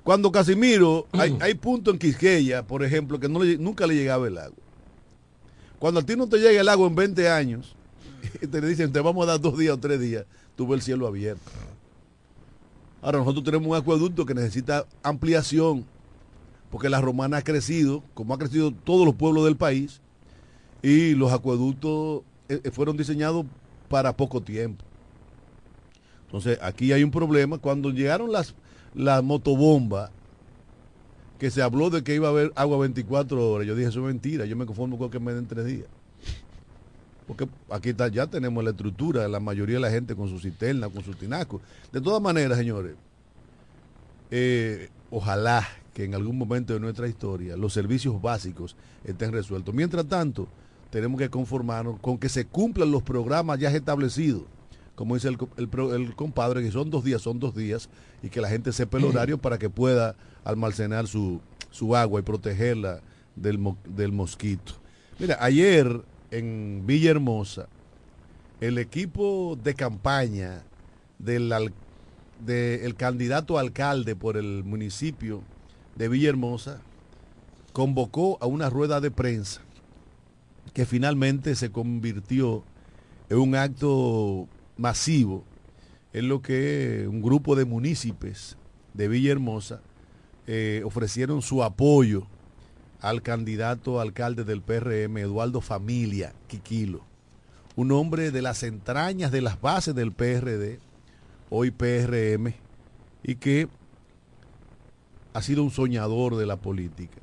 Cuando 0.04 0.32
Casimiro, 0.32 1.06
hay, 1.12 1.36
hay 1.40 1.54
puntos 1.54 1.92
en 1.94 1.98
Quisqueya, 1.98 2.62
por 2.62 2.84
ejemplo, 2.84 3.18
que 3.20 3.28
no 3.28 3.42
le- 3.42 3.58
nunca 3.58 3.86
le 3.86 3.94
llegaba 3.94 4.26
el 4.26 4.38
agua. 4.38 4.56
Cuando 5.78 6.00
a 6.00 6.02
ti 6.02 6.14
no 6.16 6.28
te 6.28 6.38
llega 6.38 6.60
el 6.60 6.68
agua 6.68 6.86
en 6.88 6.94
20 6.94 7.28
años, 7.30 7.74
te 8.50 8.60
dicen, 8.60 8.92
te 8.92 9.00
vamos 9.00 9.24
a 9.24 9.32
dar 9.32 9.40
dos 9.40 9.56
días 9.58 9.74
o 9.74 9.78
tres 9.78 10.00
días, 10.00 10.24
tú 10.56 10.66
ves 10.66 10.76
el 10.78 10.82
cielo 10.82 11.06
abierto. 11.06 11.50
Ahora 13.02 13.18
nosotros 13.18 13.44
tenemos 13.44 13.66
un 13.66 13.76
acueducto 13.76 14.26
que 14.26 14.34
necesita 14.34 14.84
ampliación, 15.02 15.86
porque 16.70 16.90
la 16.90 17.00
romana 17.00 17.38
ha 17.38 17.42
crecido, 17.42 18.02
como 18.14 18.34
ha 18.34 18.38
crecido 18.38 18.72
todos 18.72 19.06
los 19.06 19.14
pueblos 19.14 19.44
del 19.46 19.56
país, 19.56 20.00
y 20.82 21.14
los 21.14 21.32
acueductos 21.32 22.22
eh, 22.48 22.60
eh, 22.62 22.70
fueron 22.70 22.96
diseñados 22.96 23.46
para 23.88 24.14
poco 24.16 24.40
tiempo. 24.42 24.84
Entonces, 26.26 26.58
aquí 26.62 26.92
hay 26.92 27.02
un 27.02 27.10
problema. 27.10 27.58
Cuando 27.58 27.90
llegaron 27.90 28.30
las, 28.30 28.54
las 28.94 29.22
motobombas, 29.22 30.10
que 31.38 31.50
se 31.50 31.62
habló 31.62 31.88
de 31.90 32.04
que 32.04 32.14
iba 32.14 32.28
a 32.28 32.30
haber 32.30 32.52
agua 32.54 32.78
24 32.78 33.50
horas, 33.50 33.66
yo 33.66 33.74
dije, 33.74 33.88
eso 33.88 34.00
es 34.00 34.06
mentira, 34.06 34.44
yo 34.44 34.56
me 34.56 34.66
conformo 34.66 34.98
con 34.98 35.10
que 35.10 35.18
me 35.18 35.32
den 35.32 35.46
tres 35.46 35.64
días. 35.64 35.86
Porque 37.26 37.48
aquí 37.70 37.94
ya 38.12 38.26
tenemos 38.26 38.62
la 38.62 38.70
estructura, 38.70 39.26
la 39.28 39.40
mayoría 39.40 39.76
de 39.76 39.80
la 39.80 39.90
gente 39.90 40.16
con 40.16 40.28
su 40.28 40.40
cisterna, 40.40 40.88
con 40.88 41.04
su 41.04 41.14
tinaco. 41.14 41.60
De 41.92 42.00
todas 42.00 42.20
maneras, 42.20 42.58
señores, 42.58 42.94
eh, 44.30 44.88
ojalá 45.10 45.66
que 45.94 46.04
en 46.04 46.14
algún 46.14 46.36
momento 46.36 46.72
de 46.72 46.80
nuestra 46.80 47.08
historia 47.08 47.56
los 47.56 47.72
servicios 47.72 48.20
básicos 48.20 48.76
estén 49.04 49.32
resueltos. 49.32 49.74
Mientras 49.74 50.06
tanto, 50.06 50.48
tenemos 50.90 51.18
que 51.18 51.30
conformarnos 51.30 52.00
con 52.00 52.18
que 52.18 52.28
se 52.28 52.46
cumplan 52.46 52.90
los 52.90 53.02
programas 53.02 53.58
ya 53.58 53.70
establecidos. 53.70 54.42
Como 55.00 55.14
dice 55.14 55.28
el, 55.28 55.38
el 55.56 56.14
compadre, 56.14 56.62
que 56.62 56.70
son 56.70 56.90
dos 56.90 57.02
días, 57.04 57.22
son 57.22 57.40
dos 57.40 57.54
días, 57.56 57.88
y 58.22 58.28
que 58.28 58.42
la 58.42 58.50
gente 58.50 58.70
sepa 58.70 58.98
el 58.98 59.06
horario 59.06 59.38
para 59.38 59.56
que 59.56 59.70
pueda 59.70 60.14
almacenar 60.44 61.06
su, 61.06 61.40
su 61.70 61.96
agua 61.96 62.20
y 62.20 62.22
protegerla 62.22 63.00
del, 63.34 63.56
mo- 63.56 63.78
del 63.88 64.12
mosquito. 64.12 64.74
Mira, 65.18 65.38
ayer 65.40 66.02
en 66.30 66.82
Villahermosa, 66.84 67.66
el 68.60 68.76
equipo 68.76 69.58
de 69.64 69.72
campaña 69.72 70.64
del 71.18 71.50
al- 71.54 71.72
de 72.44 72.84
el 72.84 72.94
candidato 72.94 73.58
alcalde 73.58 74.14
por 74.16 74.36
el 74.36 74.64
municipio 74.64 75.40
de 75.96 76.08
Villahermosa 76.10 76.82
convocó 77.72 78.36
a 78.42 78.46
una 78.46 78.68
rueda 78.68 79.00
de 79.00 79.10
prensa 79.10 79.62
que 80.74 80.84
finalmente 80.84 81.54
se 81.54 81.70
convirtió 81.72 82.64
en 83.30 83.38
un 83.38 83.54
acto 83.54 84.46
masivo 84.80 85.44
en 86.12 86.28
lo 86.28 86.40
que 86.42 87.06
un 87.06 87.20
grupo 87.22 87.54
de 87.54 87.66
municipios 87.66 88.56
de 88.94 89.08
Villahermosa 89.08 89.82
eh, 90.46 90.82
ofrecieron 90.84 91.42
su 91.42 91.62
apoyo 91.62 92.26
al 93.00 93.22
candidato 93.22 94.00
alcalde 94.00 94.44
del 94.44 94.62
PRM, 94.62 95.18
Eduardo 95.18 95.60
Familia 95.60 96.32
Quiquilo, 96.48 97.02
un 97.76 97.92
hombre 97.92 98.30
de 98.30 98.42
las 98.42 98.62
entrañas 98.62 99.30
de 99.30 99.42
las 99.42 99.60
bases 99.60 99.94
del 99.94 100.12
PRD, 100.12 100.80
hoy 101.50 101.70
PRM, 101.70 102.54
y 103.22 103.34
que 103.36 103.68
ha 105.34 105.42
sido 105.42 105.62
un 105.62 105.70
soñador 105.70 106.36
de 106.36 106.46
la 106.46 106.56
política, 106.56 107.18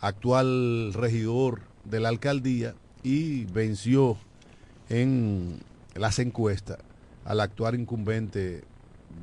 actual 0.00 0.92
regidor 0.92 1.62
de 1.84 2.00
la 2.00 2.08
alcaldía 2.08 2.74
y 3.02 3.44
venció 3.46 4.16
en 4.88 5.60
las 5.98 6.18
encuestas 6.18 6.78
al 7.24 7.40
actual 7.40 7.74
incumbente 7.74 8.64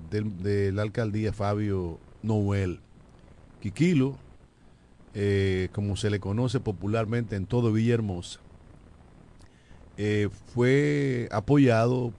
de 0.10 0.72
la 0.72 0.84
alcaldía, 0.84 1.34
Fabio 1.34 2.00
Noel. 2.22 2.80
Quiquilo, 3.62 4.18
eh, 5.14 5.70
como 5.72 5.96
se 5.96 6.10
le 6.10 6.20
conoce 6.20 6.60
popularmente 6.60 7.36
en 7.36 7.46
todo 7.46 7.72
Villahermosa, 7.72 8.40
eh, 9.98 10.30
fue 10.54 11.28
apoyado 11.32 12.14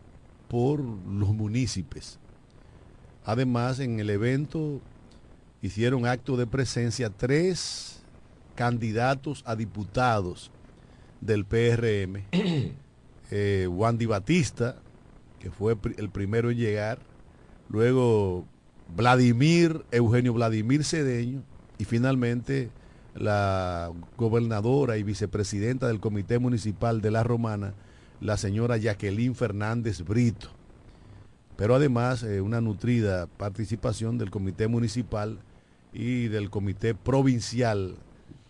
por 0.49 0.81
los 0.81 1.29
municipios. 1.29 2.19
Además, 3.25 3.81
en 3.81 4.01
el 4.01 4.11
evento 4.11 4.81
hicieron 5.63 6.07
acto 6.07 6.37
de 6.37 6.47
presencia 6.47 7.11
tres 7.11 8.03
candidatos 8.55 9.43
a 9.47 9.57
diputados 9.57 10.51
del 11.21 11.45
PRM. 11.45 12.25
Eh, 13.31 13.66
Wandy 13.68 14.07
Batista, 14.07 14.77
que 15.39 15.51
fue 15.51 15.77
el 15.97 16.11
primero 16.11 16.51
en 16.51 16.59
llegar, 16.59 16.99
luego 17.68 18.47
Vladimir, 18.95 19.85
Eugenio 19.91 20.33
Vladimir 20.33 20.85
Cedeño, 20.85 21.43
y 21.79 21.85
finalmente 21.85 22.70
la 23.14 23.91
gobernadora 24.16 24.97
y 24.99 25.03
vicepresidenta 25.03 25.89
del 25.89 26.01
Comité 26.01 26.39
Municipal 26.39 27.01
de 27.01 27.11
La 27.11 27.22
Romana, 27.22 27.74
la 28.20 28.37
señora 28.37 28.77
Jacqueline 28.77 29.35
Fernández 29.35 30.03
Brito. 30.03 30.49
Pero 31.57 31.74
además 31.74 32.22
eh, 32.22 32.41
una 32.41 32.61
nutrida 32.61 33.27
participación 33.27 34.18
del 34.18 34.31
Comité 34.31 34.68
Municipal 34.68 35.39
y 35.93 36.29
del 36.29 36.51
Comité 36.51 36.95
Provincial 36.95 37.97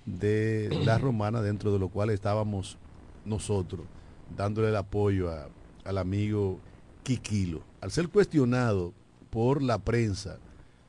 de 0.05 0.69
La 0.85 0.99
Romana, 0.99 1.41
dentro 1.43 1.73
de 1.73 1.79
lo 1.79 1.89
cual 1.89 2.11
estábamos 2.11 2.79
nosotros, 3.25 3.87
dándole 4.35 4.69
el 4.69 4.77
apoyo 4.77 5.31
a- 5.31 5.49
al 5.85 5.99
amigo 5.99 6.59
Quiquilo. 7.03 7.63
Al 7.81 7.91
ser 7.91 8.09
cuestionado 8.09 8.93
por 9.31 9.63
la 9.63 9.79
prensa 9.79 10.39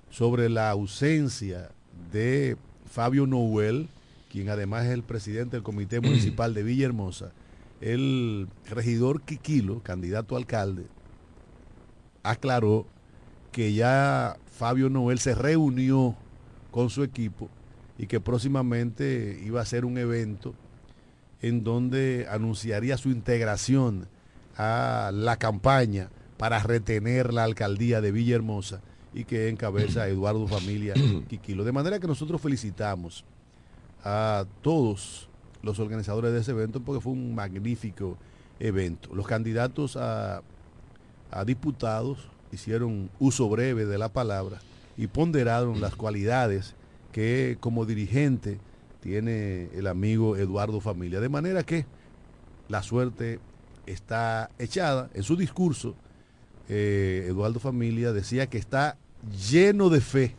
sobre 0.09 0.49
la 0.49 0.69
ausencia 0.71 1.69
de 2.11 2.57
Fabio 2.89 3.27
Noel, 3.27 3.89
quien 4.31 4.49
además 4.49 4.85
es 4.85 4.91
el 4.91 5.03
presidente 5.03 5.55
del 5.57 5.63
Comité 5.63 5.99
Municipal 5.99 6.53
de 6.53 6.63
Villahermosa, 6.63 7.31
el 7.81 8.47
regidor 8.69 9.21
Quiquilo, 9.21 9.81
candidato 9.83 10.35
a 10.35 10.39
alcalde, 10.39 10.85
aclaró 12.23 12.85
que 13.51 13.73
ya 13.73 14.37
Fabio 14.57 14.89
Noel 14.89 15.19
se 15.19 15.35
reunió 15.35 16.15
con 16.71 16.89
su 16.89 17.03
equipo 17.03 17.49
y 17.97 18.07
que 18.07 18.19
próximamente 18.19 19.39
iba 19.45 19.59
a 19.59 19.63
hacer 19.63 19.85
un 19.85 19.97
evento 19.97 20.53
en 21.41 21.63
donde 21.63 22.27
anunciaría 22.29 22.97
su 22.97 23.09
integración 23.09 24.07
a 24.57 25.11
la 25.13 25.37
campaña 25.37 26.09
para 26.37 26.59
retener 26.59 27.33
la 27.33 27.43
alcaldía 27.43 28.01
de 28.01 28.11
Villahermosa 28.11 28.81
y 29.13 29.25
que 29.25 29.49
encabeza 29.49 30.07
Eduardo 30.09 30.47
Familia 30.47 30.93
Quiquilo. 31.29 31.63
De 31.63 31.71
manera 31.71 31.99
que 31.99 32.07
nosotros 32.07 32.41
felicitamos 32.41 33.25
a 34.03 34.45
todos 34.61 35.29
los 35.61 35.79
organizadores 35.79 36.31
de 36.33 36.39
ese 36.39 36.51
evento 36.51 36.79
porque 36.81 37.01
fue 37.01 37.13
un 37.13 37.35
magnífico 37.35 38.17
evento. 38.59 39.13
Los 39.13 39.27
candidatos 39.27 39.97
a, 39.97 40.41
a 41.31 41.45
diputados 41.45 42.29
hicieron 42.51 43.09
uso 43.19 43.49
breve 43.49 43.85
de 43.85 43.97
la 43.97 44.09
palabra 44.09 44.59
y 44.95 45.07
ponderaron 45.07 45.81
las 45.81 45.95
cualidades 45.97 46.75
que 47.11 47.57
como 47.59 47.85
dirigente 47.85 48.59
tiene 49.01 49.69
el 49.73 49.87
amigo 49.87 50.37
Eduardo 50.37 50.81
Familia. 50.81 51.19
De 51.19 51.29
manera 51.29 51.63
que 51.63 51.85
la 52.67 52.83
suerte 52.83 53.39
está 53.85 54.49
echada. 54.59 55.09
En 55.13 55.23
su 55.23 55.35
discurso, 55.35 55.95
eh, 56.69 57.25
Eduardo 57.27 57.59
Familia 57.59 58.11
decía 58.11 58.47
que 58.47 58.57
está 58.57 58.97
lleno 59.49 59.89
de 59.89 60.01
fe 60.01 60.35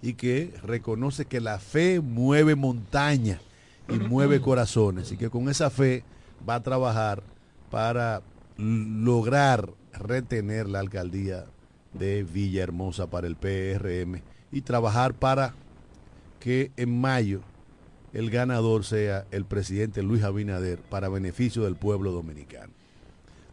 y 0.00 0.14
que 0.14 0.52
reconoce 0.62 1.26
que 1.26 1.40
la 1.40 1.58
fe 1.58 2.00
mueve 2.00 2.54
montaña 2.54 3.40
y 3.88 3.98
mueve 4.08 4.40
corazones 4.40 5.12
y 5.12 5.16
que 5.16 5.30
con 5.30 5.48
esa 5.48 5.70
fe 5.70 6.04
va 6.48 6.56
a 6.56 6.62
trabajar 6.62 7.22
para 7.70 8.22
lograr 8.56 9.70
retener 9.92 10.68
la 10.68 10.80
alcaldía 10.80 11.46
de 11.92 12.22
Villahermosa 12.22 13.06
para 13.08 13.26
el 13.26 13.36
PRM 13.36 14.22
y 14.50 14.60
trabajar 14.62 15.14
para 15.14 15.54
que 16.42 16.72
en 16.76 17.00
mayo 17.00 17.40
el 18.12 18.28
ganador 18.30 18.84
sea 18.84 19.24
el 19.30 19.44
presidente 19.44 20.02
Luis 20.02 20.24
Abinader 20.24 20.78
para 20.78 21.08
beneficio 21.08 21.62
del 21.62 21.76
pueblo 21.76 22.10
dominicano. 22.10 22.72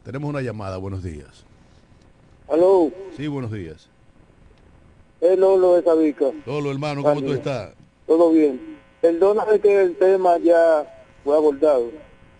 Tenemos 0.03 0.27
una 0.27 0.41
llamada, 0.41 0.77
buenos 0.77 1.03
días. 1.03 1.45
Aló, 2.49 2.91
Sí, 3.15 3.27
buenos 3.27 3.51
días. 3.51 3.89
es 5.21 5.37
Lolo 5.37 5.75
de 5.75 5.83
Sabica. 5.83 6.31
Lolo, 6.47 6.71
hermano, 6.71 7.03
¿cómo 7.03 7.21
tú 7.21 7.31
estás? 7.31 7.73
Todo 8.07 8.31
bien. 8.31 8.79
Perdóname 9.01 9.59
que 9.59 9.81
el 9.81 9.95
tema 9.97 10.39
ya 10.39 10.83
fue 11.23 11.35
abordado. 11.37 11.91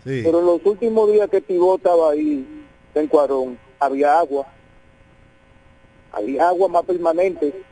Sí. 0.02 0.22
Pero 0.24 0.40
en 0.40 0.46
los 0.46 0.66
últimos 0.66 1.12
días 1.12 1.30
que 1.30 1.40
Tibó 1.40 1.76
estaba 1.76 2.10
ahí, 2.10 2.66
en 2.94 3.06
Cuarón, 3.06 3.56
había 3.78 4.18
agua. 4.18 4.46
Había 6.12 6.48
agua 6.48 6.68
más 6.68 6.84
permanente. 6.84 7.62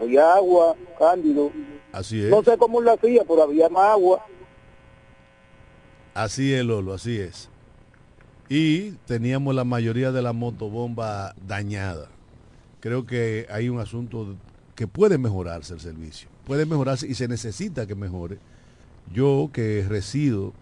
Había 0.00 0.34
agua, 0.34 0.74
Cándido. 0.98 1.50
Así 1.92 2.22
es. 2.22 2.30
No 2.30 2.42
sé 2.42 2.56
cómo 2.58 2.80
lo 2.80 2.92
hacía, 2.92 3.22
pero 3.26 3.44
había 3.44 3.68
más 3.68 3.92
agua. 3.92 4.24
Así 6.14 6.52
es, 6.52 6.64
Lolo, 6.64 6.94
así 6.94 7.18
es. 7.18 7.48
Y 8.48 8.92
teníamos 9.06 9.54
la 9.54 9.64
mayoría 9.64 10.12
de 10.12 10.22
la 10.22 10.32
motobomba 10.32 11.34
dañada. 11.46 12.08
Creo 12.80 13.06
que 13.06 13.46
hay 13.50 13.68
un 13.68 13.80
asunto 13.80 14.36
que 14.74 14.86
puede 14.86 15.18
mejorarse 15.18 15.74
el 15.74 15.80
servicio. 15.80 16.28
Puede 16.46 16.66
mejorarse 16.66 17.06
y 17.06 17.14
se 17.14 17.28
necesita 17.28 17.86
que 17.86 17.94
mejore. 17.94 18.38
Yo 19.12 19.50
que 19.52 19.84
resido 19.88 20.52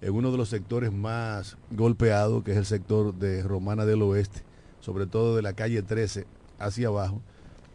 en 0.00 0.14
uno 0.14 0.30
de 0.30 0.38
los 0.38 0.48
sectores 0.48 0.92
más 0.92 1.56
golpeados, 1.70 2.44
que 2.44 2.52
es 2.52 2.56
el 2.56 2.66
sector 2.66 3.14
de 3.14 3.42
Romana 3.42 3.84
del 3.84 4.02
Oeste, 4.02 4.42
sobre 4.80 5.06
todo 5.06 5.36
de 5.36 5.42
la 5.42 5.52
calle 5.52 5.82
13 5.82 6.26
hacia 6.58 6.88
abajo, 6.88 7.20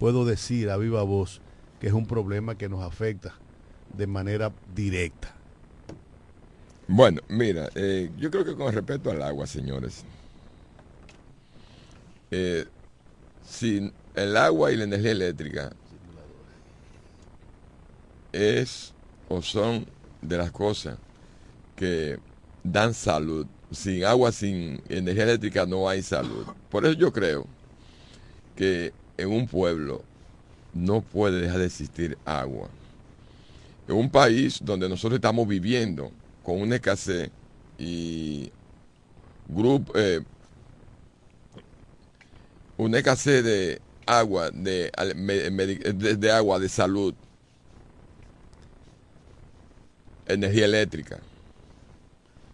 puedo 0.03 0.25
decir 0.25 0.69
a 0.69 0.75
viva 0.75 1.01
voz 1.03 1.39
que 1.79 1.87
es 1.87 1.93
un 1.93 2.05
problema 2.05 2.57
que 2.57 2.67
nos 2.67 2.83
afecta 2.83 3.35
de 3.95 4.05
manera 4.05 4.51
directa. 4.75 5.33
Bueno, 6.89 7.21
mira, 7.29 7.69
eh, 7.73 8.11
yo 8.17 8.29
creo 8.29 8.43
que 8.43 8.53
con 8.53 8.73
respecto 8.73 9.11
al 9.11 9.23
agua, 9.23 9.47
señores, 9.47 10.03
eh, 12.31 12.65
si 13.47 13.93
el 14.13 14.35
agua 14.35 14.73
y 14.73 14.75
la 14.75 14.83
energía 14.83 15.11
eléctrica 15.11 15.71
es 18.33 18.93
o 19.29 19.41
son 19.41 19.85
de 20.21 20.37
las 20.37 20.51
cosas 20.51 20.97
que 21.77 22.19
dan 22.61 22.93
salud. 22.93 23.47
Sin 23.71 24.03
agua, 24.03 24.33
sin 24.33 24.83
energía 24.89 25.23
eléctrica 25.23 25.65
no 25.65 25.87
hay 25.87 26.03
salud. 26.03 26.45
Por 26.69 26.83
eso 26.85 26.91
yo 26.91 27.13
creo 27.13 27.47
que 28.57 28.91
en 29.17 29.29
un 29.31 29.47
pueblo 29.47 30.03
no 30.73 31.01
puede 31.01 31.41
dejar 31.41 31.59
de 31.59 31.65
existir 31.65 32.17
agua. 32.25 32.69
en 33.87 33.95
un 33.95 34.09
país 34.09 34.59
donde 34.63 34.87
nosotros 34.87 35.17
estamos 35.17 35.45
viviendo 35.47 36.09
con 36.43 36.61
una 36.61 36.75
escasez 36.75 37.29
y 37.77 38.49
grupo, 39.47 39.91
eh, 39.95 40.21
una 42.77 42.97
escasez 42.99 43.43
de 43.43 43.81
agua, 44.05 44.49
de, 44.51 44.89
de- 45.95 46.15
de 46.15 46.31
agua, 46.31 46.59
de 46.59 46.69
salud, 46.69 47.13
energía 50.27 50.65
eléctrica. 50.65 51.19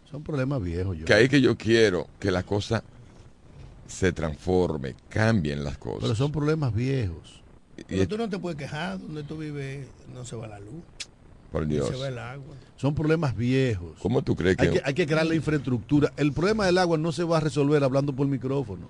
Son 0.10 0.24
problemas 0.24 0.62
viejos. 0.64 0.98
Yo. 0.98 1.06
Que 1.06 1.14
ahí 1.14 1.30
que 1.30 1.42
yo 1.42 1.56
quiero 1.58 2.08
que 2.20 2.32
la 2.32 2.42
cosa 2.44 2.84
se 3.90 4.12
transforme, 4.14 4.96
cambien 5.10 5.64
las 5.64 5.78
cosas. 5.78 6.02
Pero 6.04 6.16
son 6.16 6.32
problemas 6.32 6.74
viejos. 6.74 7.42
Y- 7.78 7.84
Pero 7.84 8.08
tú 8.08 8.18
no 8.18 8.30
te 8.30 8.38
puedes 8.40 8.58
quejar, 8.58 9.00
donde 9.00 9.24
tú 9.24 9.38
vives 9.38 9.88
no 10.14 10.24
se 10.26 10.36
va 10.36 10.48
la 10.48 10.60
luz, 10.60 10.84
por 11.52 11.66
Dios. 11.66 11.88
se 11.90 11.96
va 11.96 12.08
el 12.08 12.18
agua. 12.20 12.56
Son 12.78 12.94
problemas 12.94 13.36
viejos. 13.36 13.92
¿Cómo 14.02 14.22
tú 14.22 14.36
crees 14.36 14.56
que, 14.58 14.66
Hay 14.68 14.72
que, 14.74 14.82
hay 14.86 14.94
que 14.94 15.08
crear 15.08 15.26
la 15.26 15.36
infraestructura. 15.36 16.14
El 16.18 16.32
problema 16.34 16.66
del 16.66 16.78
agua 16.78 16.98
no 16.98 17.12
se 17.12 17.24
va 17.24 17.38
a 17.38 17.40
resolver 17.40 17.84
hablando 17.84 18.14
por 18.14 18.28
micrófono. 18.28 18.88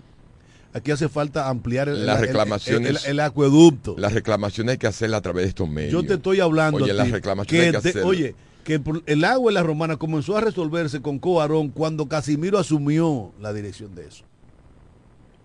Aquí 0.74 0.92
hace 0.92 1.10
falta 1.10 1.50
ampliar 1.50 1.90
el, 1.90 2.06
las 2.06 2.18
el- 2.18 2.22
el- 2.22 2.28
reclamaciones 2.28 3.06
el- 3.06 3.12
el 3.12 3.20
acueducto. 3.22 3.96
Las 3.98 4.14
reclamaciones 4.14 4.74
hay 4.74 4.78
que 4.78 4.88
hacerlas 4.88 5.20
a 5.20 5.22
través 5.22 5.46
de 5.46 5.50
estos 5.50 5.68
medios. 5.70 5.92
Yo 5.94 6.04
te 6.04 6.16
estoy 6.16 6.40
hablando. 6.42 6.84
Oye, 6.84 6.92
a 6.92 6.94
las 6.94 7.08
ti 7.08 7.12
reclamaciones 7.14 7.76
hay 7.76 7.82
que 7.82 7.92
te-. 7.94 8.02
Oye, 8.04 8.36
que 8.64 8.80
el 9.08 9.24
agua 9.24 9.50
en 9.50 9.56
la 9.56 9.64
romana 9.64 9.98
comenzó 9.98 10.38
a 10.38 10.42
resolverse 10.42 11.02
con 11.02 11.18
Coarón 11.18 11.70
cuando 11.70 12.08
Casimiro 12.08 12.60
asumió 12.60 13.32
la 13.42 13.52
dirección 13.54 13.96
de 13.96 14.06
eso. 14.08 14.26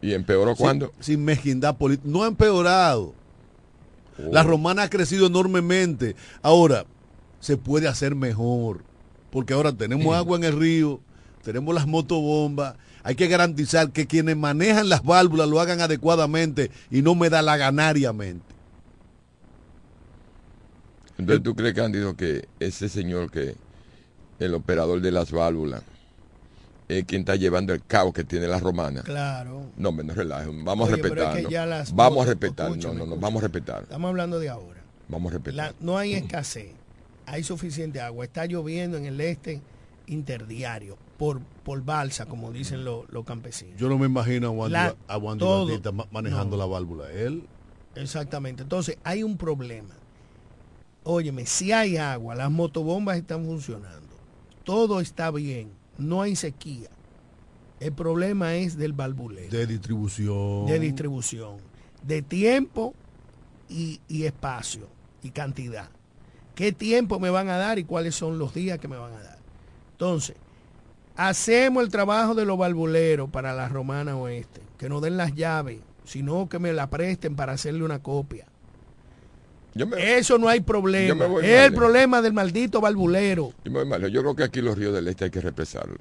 ¿Y 0.04 0.12
empeoró 0.12 0.54
cuándo? 0.54 0.92
Sin, 1.00 1.24
mezquindad 1.24 1.78
política. 1.78 2.06
No 2.06 2.24
ha 2.24 2.26
empeorado. 2.26 3.14
Oh. 4.18 4.30
La 4.30 4.42
romana 4.42 4.82
ha 4.82 4.90
crecido 4.90 5.26
enormemente. 5.26 6.14
Ahora, 6.42 6.84
se 7.40 7.56
puede 7.56 7.88
hacer 7.88 8.14
mejor. 8.14 8.82
Porque 9.30 9.54
ahora 9.54 9.72
tenemos 9.72 10.14
agua 10.14 10.36
en 10.36 10.44
el 10.44 10.58
río, 10.58 11.00
tenemos 11.42 11.74
las 11.74 11.86
motobombas. 11.86 12.74
Hay 13.02 13.14
que 13.14 13.28
garantizar 13.28 13.92
que 13.92 14.06
quienes 14.06 14.36
manejan 14.36 14.90
las 14.90 15.02
válvulas 15.02 15.48
lo 15.48 15.58
hagan 15.58 15.80
adecuadamente 15.80 16.70
y 16.90 17.00
no 17.00 17.14
me 17.14 17.30
da 17.30 17.40
la 17.40 17.56
ganariamente. 17.56 18.54
Entonces, 21.16 21.42
¿tú 21.42 21.54
crees, 21.56 21.72
Cándido, 21.72 22.14
que 22.14 22.46
ese 22.60 22.90
señor 22.90 23.30
que 23.30 23.56
el 24.38 24.52
operador 24.52 25.00
de 25.00 25.12
las 25.12 25.32
válvulas 25.32 25.82
es 26.98 27.04
quien 27.04 27.20
está 27.20 27.36
llevando 27.36 27.72
el 27.72 27.84
caos 27.84 28.12
que 28.12 28.24
tiene 28.24 28.46
la 28.46 28.58
romana? 28.60 29.02
Claro. 29.02 29.70
No, 29.76 29.92
me 29.92 30.02
no 30.04 30.14
relaje. 30.14 30.46
Vamos 30.64 30.86
Oye, 30.88 30.94
a 30.94 31.06
es 31.06 31.46
que 31.46 31.50
las- 31.66 31.94
Vamos 31.94 32.18
a 32.22 32.24
no, 32.24 32.30
respetar. 32.30 32.76
No, 32.76 32.94
no, 32.94 33.06
no, 33.06 33.16
vamos 33.16 33.42
a 33.42 33.46
respetar. 33.46 33.82
Estamos 33.84 34.08
hablando 34.08 34.38
de 34.38 34.48
ahora. 34.48 34.80
Vamos 35.08 35.30
a 35.32 35.34
respetar. 35.34 35.54
La- 35.54 35.74
no 35.80 35.98
hay 35.98 36.14
escasez, 36.14 36.72
hay 37.26 37.42
suficiente 37.44 38.00
agua. 38.00 38.24
Está 38.24 38.46
lloviendo 38.46 38.96
en 38.96 39.06
el 39.06 39.20
este 39.20 39.60
interdiario 40.06 40.96
por, 41.18 41.40
por 41.64 41.82
balsa, 41.84 42.26
como 42.26 42.52
dicen 42.52 42.84
los 42.84 43.08
los 43.10 43.24
campesinos. 43.24 43.78
Yo 43.80 43.88
no 43.88 43.98
me 43.98 44.06
imagino 44.06 44.48
a 44.48 44.50
Wandy, 44.50 44.72
La- 44.72 44.96
a 45.08 45.16
Wandy 45.18 45.38
todo- 45.44 45.66
Batista 45.66 45.92
manejando 46.10 46.56
no. 46.56 46.62
la 46.62 46.66
válvula. 46.66 47.10
Él, 47.10 47.44
Exactamente. 47.96 48.62
Entonces, 48.64 48.98
hay 49.04 49.22
un 49.22 49.36
problema. 49.36 49.94
Óyeme, 51.04 51.46
si 51.46 51.70
hay 51.70 51.96
agua, 51.96 52.34
las 52.34 52.50
motobombas 52.50 53.18
están 53.18 53.44
funcionando, 53.44 54.16
todo 54.64 55.00
está 55.00 55.30
bien, 55.30 55.70
no 55.98 56.22
hay 56.22 56.36
sequía. 56.36 56.88
El 57.80 57.92
problema 57.92 58.54
es 58.54 58.76
del 58.76 58.92
valvulero, 58.92 59.50
de 59.50 59.66
distribución. 59.66 60.66
de 60.66 60.78
distribución, 60.78 61.56
de 62.02 62.22
tiempo 62.22 62.94
y, 63.68 64.00
y 64.08 64.24
espacio 64.24 64.88
y 65.22 65.30
cantidad. 65.30 65.90
¿Qué 66.54 66.72
tiempo 66.72 67.18
me 67.18 67.30
van 67.30 67.48
a 67.48 67.56
dar 67.56 67.78
y 67.78 67.84
cuáles 67.84 68.14
son 68.14 68.38
los 68.38 68.54
días 68.54 68.78
que 68.78 68.88
me 68.88 68.96
van 68.96 69.12
a 69.12 69.22
dar? 69.22 69.38
Entonces, 69.92 70.36
hacemos 71.16 71.82
el 71.82 71.90
trabajo 71.90 72.34
de 72.34 72.44
los 72.44 72.56
valvuleros 72.56 73.28
para 73.30 73.52
la 73.52 73.68
Romana 73.68 74.16
Oeste, 74.16 74.60
que 74.78 74.88
nos 74.88 75.02
den 75.02 75.16
las 75.16 75.34
llaves, 75.34 75.80
sino 76.04 76.48
que 76.48 76.58
me 76.58 76.72
la 76.72 76.88
presten 76.90 77.34
para 77.34 77.52
hacerle 77.52 77.84
una 77.84 78.02
copia. 78.02 78.46
Me, 79.74 80.18
Eso 80.18 80.38
no 80.38 80.48
hay 80.48 80.60
problema. 80.60 81.24
Es 81.24 81.30
el 81.30 81.32
mal, 81.32 81.44
eh. 81.44 81.70
problema 81.72 82.22
del 82.22 82.32
maldito 82.32 82.80
valvulero. 82.80 83.52
yo 83.64 83.70
me 83.72 83.80
voy 83.80 83.88
mal. 83.88 84.08
Yo 84.10 84.20
creo 84.22 84.36
que 84.36 84.44
aquí 84.44 84.60
los 84.60 84.78
ríos 84.78 84.94
del 84.94 85.08
este 85.08 85.24
hay 85.24 85.30
que 85.30 85.40
represarlos. 85.40 85.98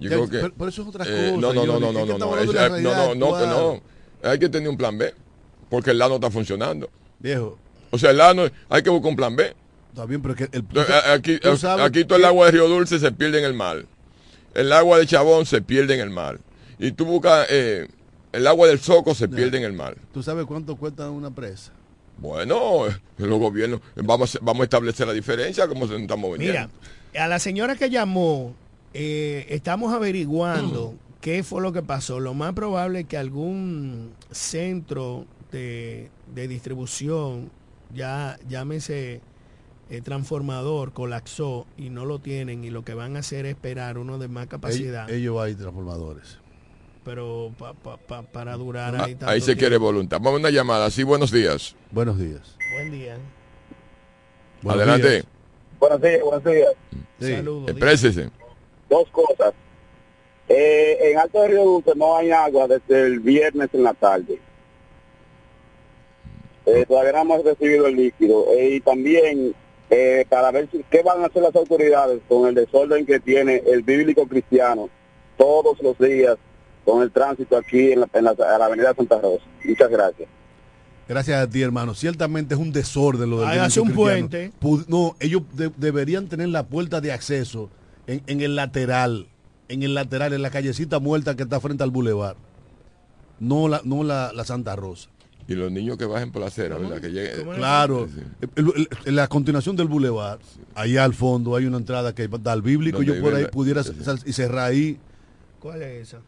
Yo 0.00 0.10
Ya, 0.10 0.16
creo 0.16 0.28
que. 0.28 0.38
pero- 0.38 0.54
pero 0.58 0.68
eso 0.68 0.82
es 0.82 0.88
otra 0.88 1.04
eh, 1.06 1.30
cosa, 1.34 1.40
no, 1.40 1.52
no, 1.54 1.66
no, 1.66 1.78
no, 1.80 1.92
no, 1.92 1.92
no, 1.92 1.92
no, 1.92 2.18
no, 2.18 2.80
no, 2.80 3.14
no, 3.14 3.36
actual. 3.36 3.48
no. 3.50 4.28
Hay 4.30 4.38
que 4.38 4.48
tener 4.48 4.68
un 4.68 4.76
plan 4.76 4.98
B. 4.98 5.14
Porque 5.70 5.90
el 5.90 5.98
lado 5.98 6.10
no 6.10 6.14
está 6.16 6.30
funcionando. 6.30 6.88
Viejo, 7.18 7.58
O 7.90 7.98
sea, 7.98 8.10
el 8.10 8.18
lado 8.18 8.34
no- 8.34 8.50
hay 8.68 8.82
que 8.82 8.90
buscar 8.90 9.10
un 9.10 9.16
plan 9.16 9.34
B. 9.36 9.54
está 9.90 10.04
bien, 10.06 10.20
pero 10.22 10.34
que 10.34 10.48
el, 10.52 10.64
Aquí, 11.12 11.38
aquí 11.80 12.04
todo 12.04 12.18
el 12.18 12.24
agua 12.24 12.46
de 12.46 12.52
Río 12.52 12.68
Dulce 12.68 12.98
se 12.98 13.10
pierde 13.12 13.38
en 13.38 13.44
el 13.44 13.54
mar. 13.54 13.84
El 14.54 14.72
agua 14.72 14.98
de 14.98 15.06
Chabón 15.06 15.44
se 15.46 15.60
pierde 15.62 15.94
en 15.94 16.00
el 16.00 16.10
mar. 16.10 16.38
Y 16.78 16.92
tú 16.92 17.04
buscas 17.04 17.46
eh, 17.50 17.88
el 18.32 18.46
agua 18.46 18.68
del 18.68 18.78
Soco 18.80 19.14
se 19.14 19.28
pierde 19.28 19.58
en 19.58 19.64
el 19.64 19.72
mar. 19.72 19.96
¿Tú 20.12 20.22
sabes 20.22 20.44
cuánto 20.46 20.76
cuesta 20.76 21.10
una 21.10 21.30
presa? 21.30 21.72
Bueno, 22.18 22.84
los 23.18 23.38
gobiernos, 23.38 23.80
vamos, 23.96 24.36
a- 24.36 24.38
vamos 24.42 24.60
a 24.62 24.64
establecer 24.64 25.06
la 25.06 25.12
diferencia 25.12 25.68
como 25.68 25.86
se 25.86 25.96
estamos 25.96 26.30
vendiendo. 26.32 26.68
Mira, 27.12 27.24
a 27.24 27.28
la 27.28 27.38
señora 27.38 27.76
que 27.76 27.90
llamó, 27.90 28.54
eh, 28.94 29.46
estamos 29.50 29.92
averiguando 29.92 30.94
qué 31.20 31.42
fue 31.42 31.60
lo 31.60 31.72
que 31.72 31.82
pasó. 31.82 32.20
Lo 32.20 32.32
más 32.34 32.52
probable 32.54 33.00
es 33.00 33.06
que 33.06 33.16
algún 33.18 34.12
centro 34.30 35.26
de, 35.52 36.10
de 36.34 36.48
distribución, 36.48 37.50
ya 37.94 38.38
llámese 38.48 39.20
eh, 39.90 40.00
transformador, 40.00 40.92
colapsó 40.92 41.66
y 41.76 41.90
no 41.90 42.04
lo 42.04 42.18
tienen 42.18 42.64
y 42.64 42.70
lo 42.70 42.84
que 42.84 42.94
van 42.94 43.16
a 43.16 43.20
hacer 43.20 43.46
es 43.46 43.52
esperar 43.52 43.98
uno 43.98 44.18
de 44.18 44.28
más 44.28 44.46
capacidad. 44.46 45.08
Ellos, 45.10 45.18
ellos 45.20 45.40
hay 45.42 45.54
transformadores. 45.54 46.38
Pero 47.06 47.52
pa- 47.56 47.72
pa- 47.72 47.96
pa- 47.98 48.22
para 48.22 48.54
durar 48.56 48.96
Ah, 48.96 49.04
ahí 49.04 49.14
tanto 49.14 49.28
ahí 49.32 49.40
se 49.40 49.56
quiere 49.56 49.76
voluntad. 49.78 50.16
Vamos 50.18 50.38
a 50.38 50.40
una 50.40 50.50
llamada. 50.50 50.90
Sí, 50.90 51.04
buenos 51.04 51.30
días. 51.30 51.76
Buenos 51.92 52.18
días. 52.18 52.56
Buen 52.74 52.90
día. 52.90 53.16
Buenos 54.60 54.82
Adelante. 54.82 55.10
días. 55.10 55.24
Buenos 55.78 56.00
días, 56.02 56.20
buenos 56.22 56.44
días. 56.44 56.68
Sí. 57.20 57.32
Saludos. 57.36 57.70
Exprésese. 57.70 58.30
Dos 58.90 59.08
cosas. 59.10 59.54
Eh, 60.48 60.98
en 61.12 61.18
Alto 61.18 61.42
de 61.42 61.48
Río 61.48 61.62
Dulce 61.64 61.92
no 61.94 62.16
hay 62.16 62.32
agua 62.32 62.66
desde 62.66 63.06
el 63.06 63.20
viernes 63.20 63.68
en 63.72 63.84
la 63.84 63.94
tarde. 63.94 64.40
Eh, 66.66 66.84
todavía 66.88 67.12
no 67.12 67.20
hemos 67.22 67.44
recibido 67.44 67.86
el 67.86 67.94
líquido. 67.94 68.46
Eh, 68.52 68.74
y 68.74 68.80
también 68.80 69.54
eh, 69.90 70.26
para 70.28 70.50
ver 70.50 70.68
si, 70.72 70.84
qué 70.90 71.02
van 71.04 71.22
a 71.22 71.26
hacer 71.26 71.42
las 71.42 71.54
autoridades 71.54 72.20
con 72.28 72.48
el 72.48 72.54
desorden 72.56 73.06
que 73.06 73.20
tiene 73.20 73.62
el 73.64 73.82
bíblico 73.82 74.26
cristiano 74.26 74.88
todos 75.36 75.80
los 75.80 75.96
días 75.98 76.36
con 76.86 77.02
el 77.02 77.10
tránsito 77.10 77.56
aquí 77.58 77.92
en 77.92 78.00
la, 78.00 78.08
en 78.14 78.24
la- 78.24 78.30
en 78.30 78.58
la 78.58 78.64
avenida 78.64 78.94
Santa 78.94 79.20
Rosa. 79.20 79.44
Muchas 79.64 79.90
gracias. 79.90 80.28
Gracias 81.08 81.40
a 81.40 81.48
ti, 81.48 81.60
hermano. 81.62 81.94
Ciertamente 81.94 82.54
es 82.54 82.60
un 82.60 82.72
desorden 82.72 83.28
lo 83.30 83.40
del 83.40 83.48
Hágase 83.48 83.80
bíblico 83.80 84.00
un 84.02 84.08
cristiano. 84.08 84.28
puente. 84.30 84.52
Pu- 84.60 84.86
No, 84.88 85.16
ellos 85.20 85.42
de- 85.52 85.70
deberían 85.76 86.26
tener 86.28 86.48
la 86.48 86.66
puerta 86.66 87.00
de 87.00 87.12
acceso 87.12 87.68
en, 88.06 88.22
en 88.26 88.40
el 88.40 88.56
lateral, 88.56 89.28
en 89.68 89.82
el 89.82 89.94
lateral, 89.94 90.32
en 90.32 90.42
la 90.42 90.50
callecita 90.50 90.98
muerta 90.98 91.36
que 91.36 91.42
está 91.42 91.60
frente 91.60 91.84
al 91.84 91.90
bulevar. 91.90 92.36
No 93.38 93.68
la, 93.68 93.82
no 93.84 94.02
la, 94.02 94.32
la 94.32 94.44
Santa 94.44 94.74
Rosa. 94.74 95.10
Y 95.48 95.54
los 95.54 95.70
niños 95.70 95.96
que 95.96 96.06
bajen 96.06 96.32
por 96.32 96.42
la 96.42 96.48
acera, 96.48 96.76
¿verdad? 96.76 97.00
Que 97.00 97.10
lleguen. 97.10 97.46
Claro, 97.54 98.08
el- 98.56 98.72
el- 98.74 98.88
en 99.04 99.14
la 99.16 99.28
continuación 99.28 99.76
del 99.76 99.86
bulevar, 99.86 100.40
allá 100.74 101.04
al 101.04 101.14
fondo 101.14 101.54
hay 101.54 101.66
una 101.66 101.76
entrada 101.76 102.12
que 102.16 102.26
da 102.26 102.50
al 102.52 102.62
bíblico. 102.62 102.98
Donde 102.98 103.14
Yo 103.16 103.22
por 103.22 103.32
ahí 103.34 103.44
la- 103.44 103.50
pudiera 103.50 103.82
y 104.24 104.32
cerrar 104.32 104.70
ahí. 104.70 104.98
¿Cuál 105.60 105.82
es 105.82 106.08
esa? 106.08 106.18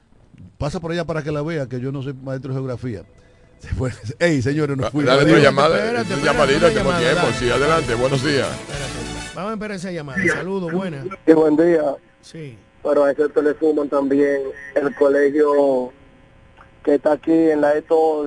Pasa 0.59 0.81
por 0.81 0.93
allá 0.93 1.05
para 1.05 1.23
que 1.23 1.31
la 1.33 1.43
vea, 1.43 1.67
que 1.69 1.81
yo 1.81 1.93
no 1.93 2.03
soy 2.03 2.15
maestro 2.15 2.53
de 2.53 2.59
geografía. 2.59 3.03
Se 3.59 3.69
fue. 3.69 3.91
Ey, 4.21 4.41
señores, 4.43 4.77
nos 4.77 4.91
fuimos. 4.91 5.07
Dale 5.07 5.23
tu 5.23 5.29
Espérate, 5.37 5.45
llamada. 5.45 5.77
espérate, 5.79 6.15
espérate, 6.15 6.27
llamadita, 6.27 6.69
llamada, 6.71 6.99
tiempo. 7.01 7.17
dale. 7.23 7.33
Sí, 7.35 7.51
adelante. 7.51 7.95
Buenos 7.95 8.25
días. 8.25 8.49
Vamos 9.35 9.51
a 9.51 9.55
esperar 9.55 9.77
esa 9.77 9.91
llamada. 9.93 10.19
Saludos, 10.33 10.73
buenas. 10.73 11.07
Sí, 11.27 11.33
buen 11.33 11.57
día. 11.57 11.83
Sí. 12.21 12.59
Pero 12.83 13.05
a 13.05 13.11
eso 13.11 13.43
le 13.43 13.59
suman 13.59 13.89
también 13.89 14.43
el 14.77 14.95
colegio 14.95 15.93
que 16.85 16.95
está 16.95 17.13
aquí 17.13 17.33
en 17.33 17.61
la 17.61 17.75
Esto, 17.75 18.27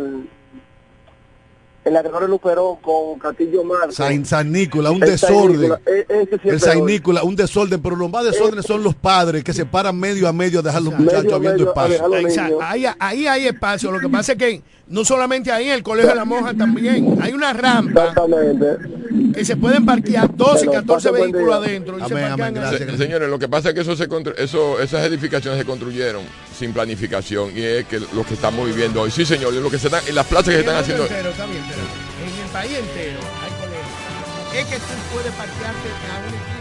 en 1.84 1.93
la 1.93 2.01
Gregorio 2.01 2.27
Luperón 2.27 2.75
con 2.77 3.17
Castillo 3.19 3.63
Marco. 3.63 3.91
San, 3.91 4.23
San 4.25 4.51
Nicolás, 4.51 4.91
un 4.91 5.03
El 5.03 5.09
desorden. 5.09 5.73
E- 5.86 6.27
el 6.43 6.59
San. 6.59 6.86
Nicolás, 6.86 7.23
un 7.23 7.36
desorden, 7.36 7.82
pero 7.82 7.95
los 7.95 8.09
más 8.09 8.23
desórdenes 8.23 8.65
son 8.65 8.84
los 8.84 8.93
padres 8.95 9.43
que 9.43 9.51
se 9.53 9.65
paran 9.65 9.99
medio 9.99 10.27
a 10.27 10.34
medio 10.34 10.59
a 10.59 10.61
dejar 10.61 10.82
los 10.84 10.93
muchachos 10.93 11.23
Medio 11.23 11.34
a 11.34 11.38
habiendo 11.38 11.57
medio 11.65 11.79
a 11.79 11.88
espacio. 11.88 12.47
los. 12.51 12.61
Ahí, 12.63 12.86
ahí 12.99 13.27
hay 13.27 13.47
espacio. 13.47 13.91
Lo 13.91 13.99
que 13.99 14.09
pasa 14.09 14.34
es 14.34 14.38
que 14.38 14.61
no 14.91 15.03
solamente 15.05 15.51
ahí, 15.51 15.67
en 15.67 15.73
el 15.73 15.83
Colegio 15.83 16.09
de 16.11 16.15
la 16.15 16.25
Monja 16.25 16.53
también. 16.53 17.17
Hay 17.21 17.31
una 17.33 17.53
rampa 17.53 18.13
que 19.33 19.45
se 19.45 19.55
pueden 19.55 19.85
parquear 19.85 20.35
12 20.35 20.65
y 20.65 20.69
14 20.69 21.11
vehículos 21.11 21.55
adentro. 21.55 21.97
Y 21.97 22.03
se 22.07 22.13
parquean 22.15 22.57
ahí. 22.57 22.77
Se- 22.77 22.97
señores, 22.97 23.29
lo 23.29 23.39
que 23.39 23.47
pasa 23.47 23.69
es 23.69 23.75
que 23.75 23.81
eso 23.81 23.95
se 23.95 24.07
eso, 24.37 24.79
esas 24.81 25.05
edificaciones 25.05 25.59
se 25.59 25.65
construyeron 25.65 26.23
sin 26.57 26.73
planificación 26.73 27.51
y 27.57 27.61
es 27.61 27.85
que 27.87 27.99
lo 27.99 28.23
que 28.23 28.33
estamos 28.35 28.65
viviendo 28.67 29.01
hoy. 29.01 29.11
Sí, 29.11 29.25
señor, 29.25 29.53
y 29.53 29.59
lo 29.61 29.69
que 29.71 29.79
se 29.79 29.87
están, 29.87 30.01
y 30.07 30.11
las 30.11 30.25
plazas 30.27 30.47
que 30.49 30.53
se 30.53 30.59
están 30.59 30.75
En 30.75 30.81
haciendo. 30.81 31.03
entero, 31.03 31.29
está 31.29 31.45
bien, 31.45 31.63
pero 31.67 31.81
en 31.81 32.43
el 32.45 32.49
país 32.51 32.71
entero 32.77 33.19
hay 33.41 33.51
colegios. 33.59 34.59
es 34.59 34.65
que 34.67 34.75
tú 34.75 34.93
puedes 35.13 35.31
parquearte 35.31 35.89
a 36.11 36.19
una 36.27 36.61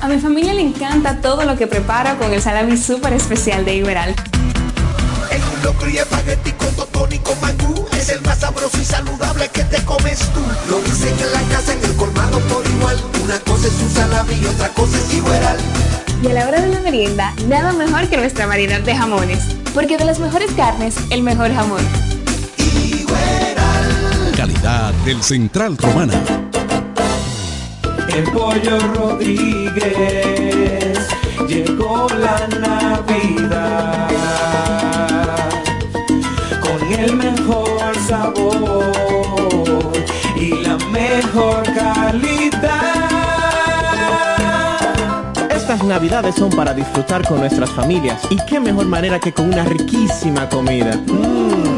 A 0.00 0.06
mi 0.06 0.18
familia 0.20 0.54
le 0.54 0.62
encanta 0.62 1.20
todo 1.20 1.44
lo 1.44 1.56
que 1.56 1.66
preparo 1.66 2.16
con 2.18 2.32
el 2.32 2.40
salami 2.40 2.76
súper 2.76 3.12
especial 3.14 3.64
de 3.64 3.76
Iberal. 3.76 4.14
Un 5.56 5.64
locro 5.64 5.90
y 5.90 5.98
espagueti 5.98 6.52
con 6.52 6.74
totón 6.76 7.12
y 7.12 7.18
con 7.18 7.40
mangú. 7.40 7.84
Es 7.92 8.08
el 8.10 8.20
más 8.22 8.38
sabroso 8.38 8.78
y 8.80 8.84
saludable 8.84 9.48
que 9.48 9.64
te 9.64 9.84
comes 9.84 10.20
tú. 10.32 10.40
Lo 10.70 10.80
dicen 10.82 11.14
en 11.18 11.32
la 11.32 11.56
casa, 11.56 11.74
en 11.74 11.84
el 11.84 11.96
colmado 11.96 12.38
por 12.40 12.64
igual. 12.66 12.96
Una 13.24 13.38
cosa 13.40 13.66
es 13.66 13.80
un 13.82 13.90
salami 13.90 14.34
y 14.40 14.46
otra 14.46 14.68
cosa 14.68 14.96
es 14.96 15.14
igual. 15.14 15.56
Y 16.22 16.26
a 16.28 16.32
la 16.32 16.48
hora 16.48 16.60
de 16.60 16.68
la 16.68 16.80
merienda, 16.80 17.34
nada 17.48 17.72
mejor 17.72 18.08
que 18.08 18.16
nuestra 18.16 18.46
variedad 18.46 18.80
de 18.80 18.96
jamones. 18.96 19.40
Porque 19.74 19.96
de 19.96 20.04
las 20.04 20.20
mejores 20.20 20.50
carnes, 20.52 20.94
el 21.10 21.22
mejor 21.22 21.52
jamón. 21.52 21.82
Calidad 24.36 24.92
del 25.04 25.22
Central 25.22 25.76
Romana. 25.76 26.47
El 28.14 28.24
pollo 28.24 28.78
Rodríguez 28.94 29.88
llegó 31.46 32.06
la 32.18 32.48
Navidad 32.58 34.08
con 36.60 36.92
el 36.92 37.16
mejor 37.16 37.96
sabor 38.08 39.92
y 40.36 40.50
la 40.62 40.76
mejor 40.90 41.62
calidad. 41.74 42.48
Estas 45.50 45.84
navidades 45.84 46.34
son 46.34 46.50
para 46.50 46.72
disfrutar 46.74 47.26
con 47.26 47.40
nuestras 47.40 47.70
familias 47.70 48.22
y 48.30 48.36
qué 48.46 48.58
mejor 48.58 48.86
manera 48.86 49.20
que 49.20 49.32
con 49.32 49.52
una 49.52 49.64
riquísima 49.64 50.48
comida. 50.48 50.98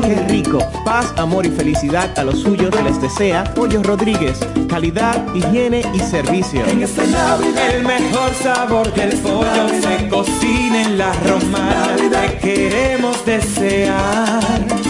Qué 0.02 0.09
rico. 0.30 0.58
Paz, 0.84 1.12
amor 1.16 1.44
y 1.44 1.50
felicidad 1.50 2.16
a 2.18 2.24
los 2.24 2.40
suyos 2.40 2.70
les 2.82 3.00
desea 3.00 3.44
Pollo 3.54 3.82
Rodríguez. 3.82 4.38
Calidad, 4.68 5.34
higiene 5.34 5.82
y 5.92 5.98
servicio. 5.98 6.64
En 6.66 6.82
esta 6.82 7.04
Navidad 7.06 7.74
el 7.74 7.84
mejor 7.84 8.32
sabor 8.34 8.94
del 8.94 9.18
pollo 9.18 9.68
se 9.80 10.08
cocina 10.08 10.82
en 10.82 10.98
la 10.98 11.12
romana. 11.12 11.96
Te 11.96 12.38
queremos 12.38 13.24
desear 13.26 14.42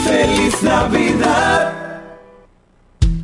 feliz 0.05 0.63
Navidad. 0.63 1.73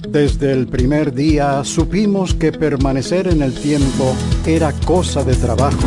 Desde 0.08 0.52
el 0.52 0.66
primer 0.66 1.12
día 1.12 1.62
supimos 1.64 2.32
que 2.32 2.52
permanecer 2.52 3.28
en 3.28 3.42
el 3.42 3.52
tiempo 3.52 4.14
era 4.46 4.72
cosa 4.72 5.22
de 5.22 5.34
trabajo. 5.34 5.86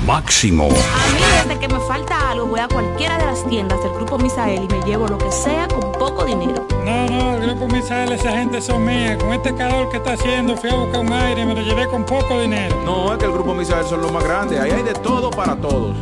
máximo. 0.11 0.65
A 0.65 1.13
mí 1.13 1.21
desde 1.37 1.57
que 1.57 1.67
me 1.69 1.79
falta 1.87 2.31
algo 2.31 2.45
voy 2.47 2.59
a 2.59 2.67
cualquiera 2.67 3.17
de 3.17 3.27
las 3.27 3.47
tiendas 3.47 3.81
del 3.81 3.93
Grupo 3.93 4.17
Misael 4.17 4.65
y 4.65 4.67
me 4.67 4.81
llevo 4.85 5.07
lo 5.07 5.17
que 5.17 5.31
sea 5.31 5.69
con 5.69 5.89
poco 5.93 6.25
dinero. 6.25 6.67
No, 6.83 7.07
no, 7.07 7.37
el 7.37 7.41
Grupo 7.47 7.67
Misael, 7.73 8.11
esa 8.11 8.31
gente 8.33 8.61
son 8.61 8.83
mía. 8.83 9.17
Con 9.17 9.31
este 9.31 9.55
calor 9.55 9.89
que 9.89 9.97
está 9.97 10.13
haciendo 10.13 10.57
fui 10.57 10.69
a 10.69 10.75
buscar 10.75 10.99
un 10.99 11.13
aire 11.13 11.43
y 11.43 11.45
me 11.45 11.55
lo 11.55 11.61
llevé 11.61 11.87
con 11.87 12.05
poco 12.05 12.41
dinero. 12.41 12.75
No, 12.83 13.13
es 13.13 13.19
que 13.19 13.25
el 13.25 13.31
Grupo 13.31 13.53
Misael 13.53 13.85
son 13.85 14.01
los 14.01 14.11
más 14.11 14.25
grandes. 14.25 14.59
Ahí 14.59 14.71
hay 14.71 14.83
de 14.83 14.93
todo 14.95 15.31
para 15.31 15.55
todos. 15.55 15.95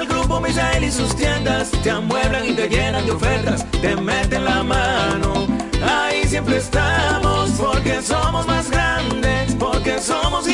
El 0.00 0.08
Grupo 0.08 0.40
Misael 0.40 0.82
y 0.82 0.90
sus 0.90 1.14
tiendas 1.14 1.70
te 1.70 1.90
amueblan 1.92 2.44
y 2.46 2.52
te 2.54 2.68
llenan 2.68 3.06
de 3.06 3.12
ofertas. 3.12 3.64
Te 3.80 3.94
meten 3.94 4.44
la 4.44 4.64
mano. 4.64 5.46
Ahí 5.88 6.24
siempre 6.26 6.56
estamos 6.56 7.50
porque 7.50 8.02
somos 8.02 8.44
más 8.48 8.68
grandes, 8.70 9.54
porque 9.54 10.00
somos 10.00 10.48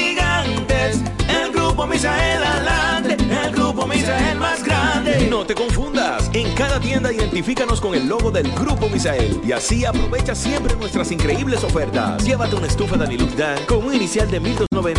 Grupo 1.81 1.95
Misael 1.95 2.45
adelante, 2.45 3.17
el 3.47 3.53
Grupo 3.53 3.87
Misael 3.87 4.39
más 4.39 4.63
grande. 4.63 5.27
No 5.31 5.47
te 5.47 5.55
confundas. 5.55 6.31
En 6.35 6.55
cada 6.55 6.79
tienda 6.79 7.11
identifícanos 7.11 7.81
con 7.81 7.95
el 7.95 8.07
logo 8.07 8.31
del 8.31 8.53
Grupo 8.53 8.91
Misael 8.91 9.41
y 9.43 9.53
así 9.53 9.87
aprovecha 9.87 10.35
siempre 10.35 10.77
nuestras 10.77 11.11
increíbles 11.11 11.65
ofertas. 11.65 12.23
Llévate 12.23 12.55
una 12.55 12.67
estufa 12.67 12.99
Danilux 12.99 13.35
Dan 13.35 13.65
con 13.65 13.79
un 13.79 13.95
inicial 13.95 14.31
de 14.31 14.41
1290 14.41 14.81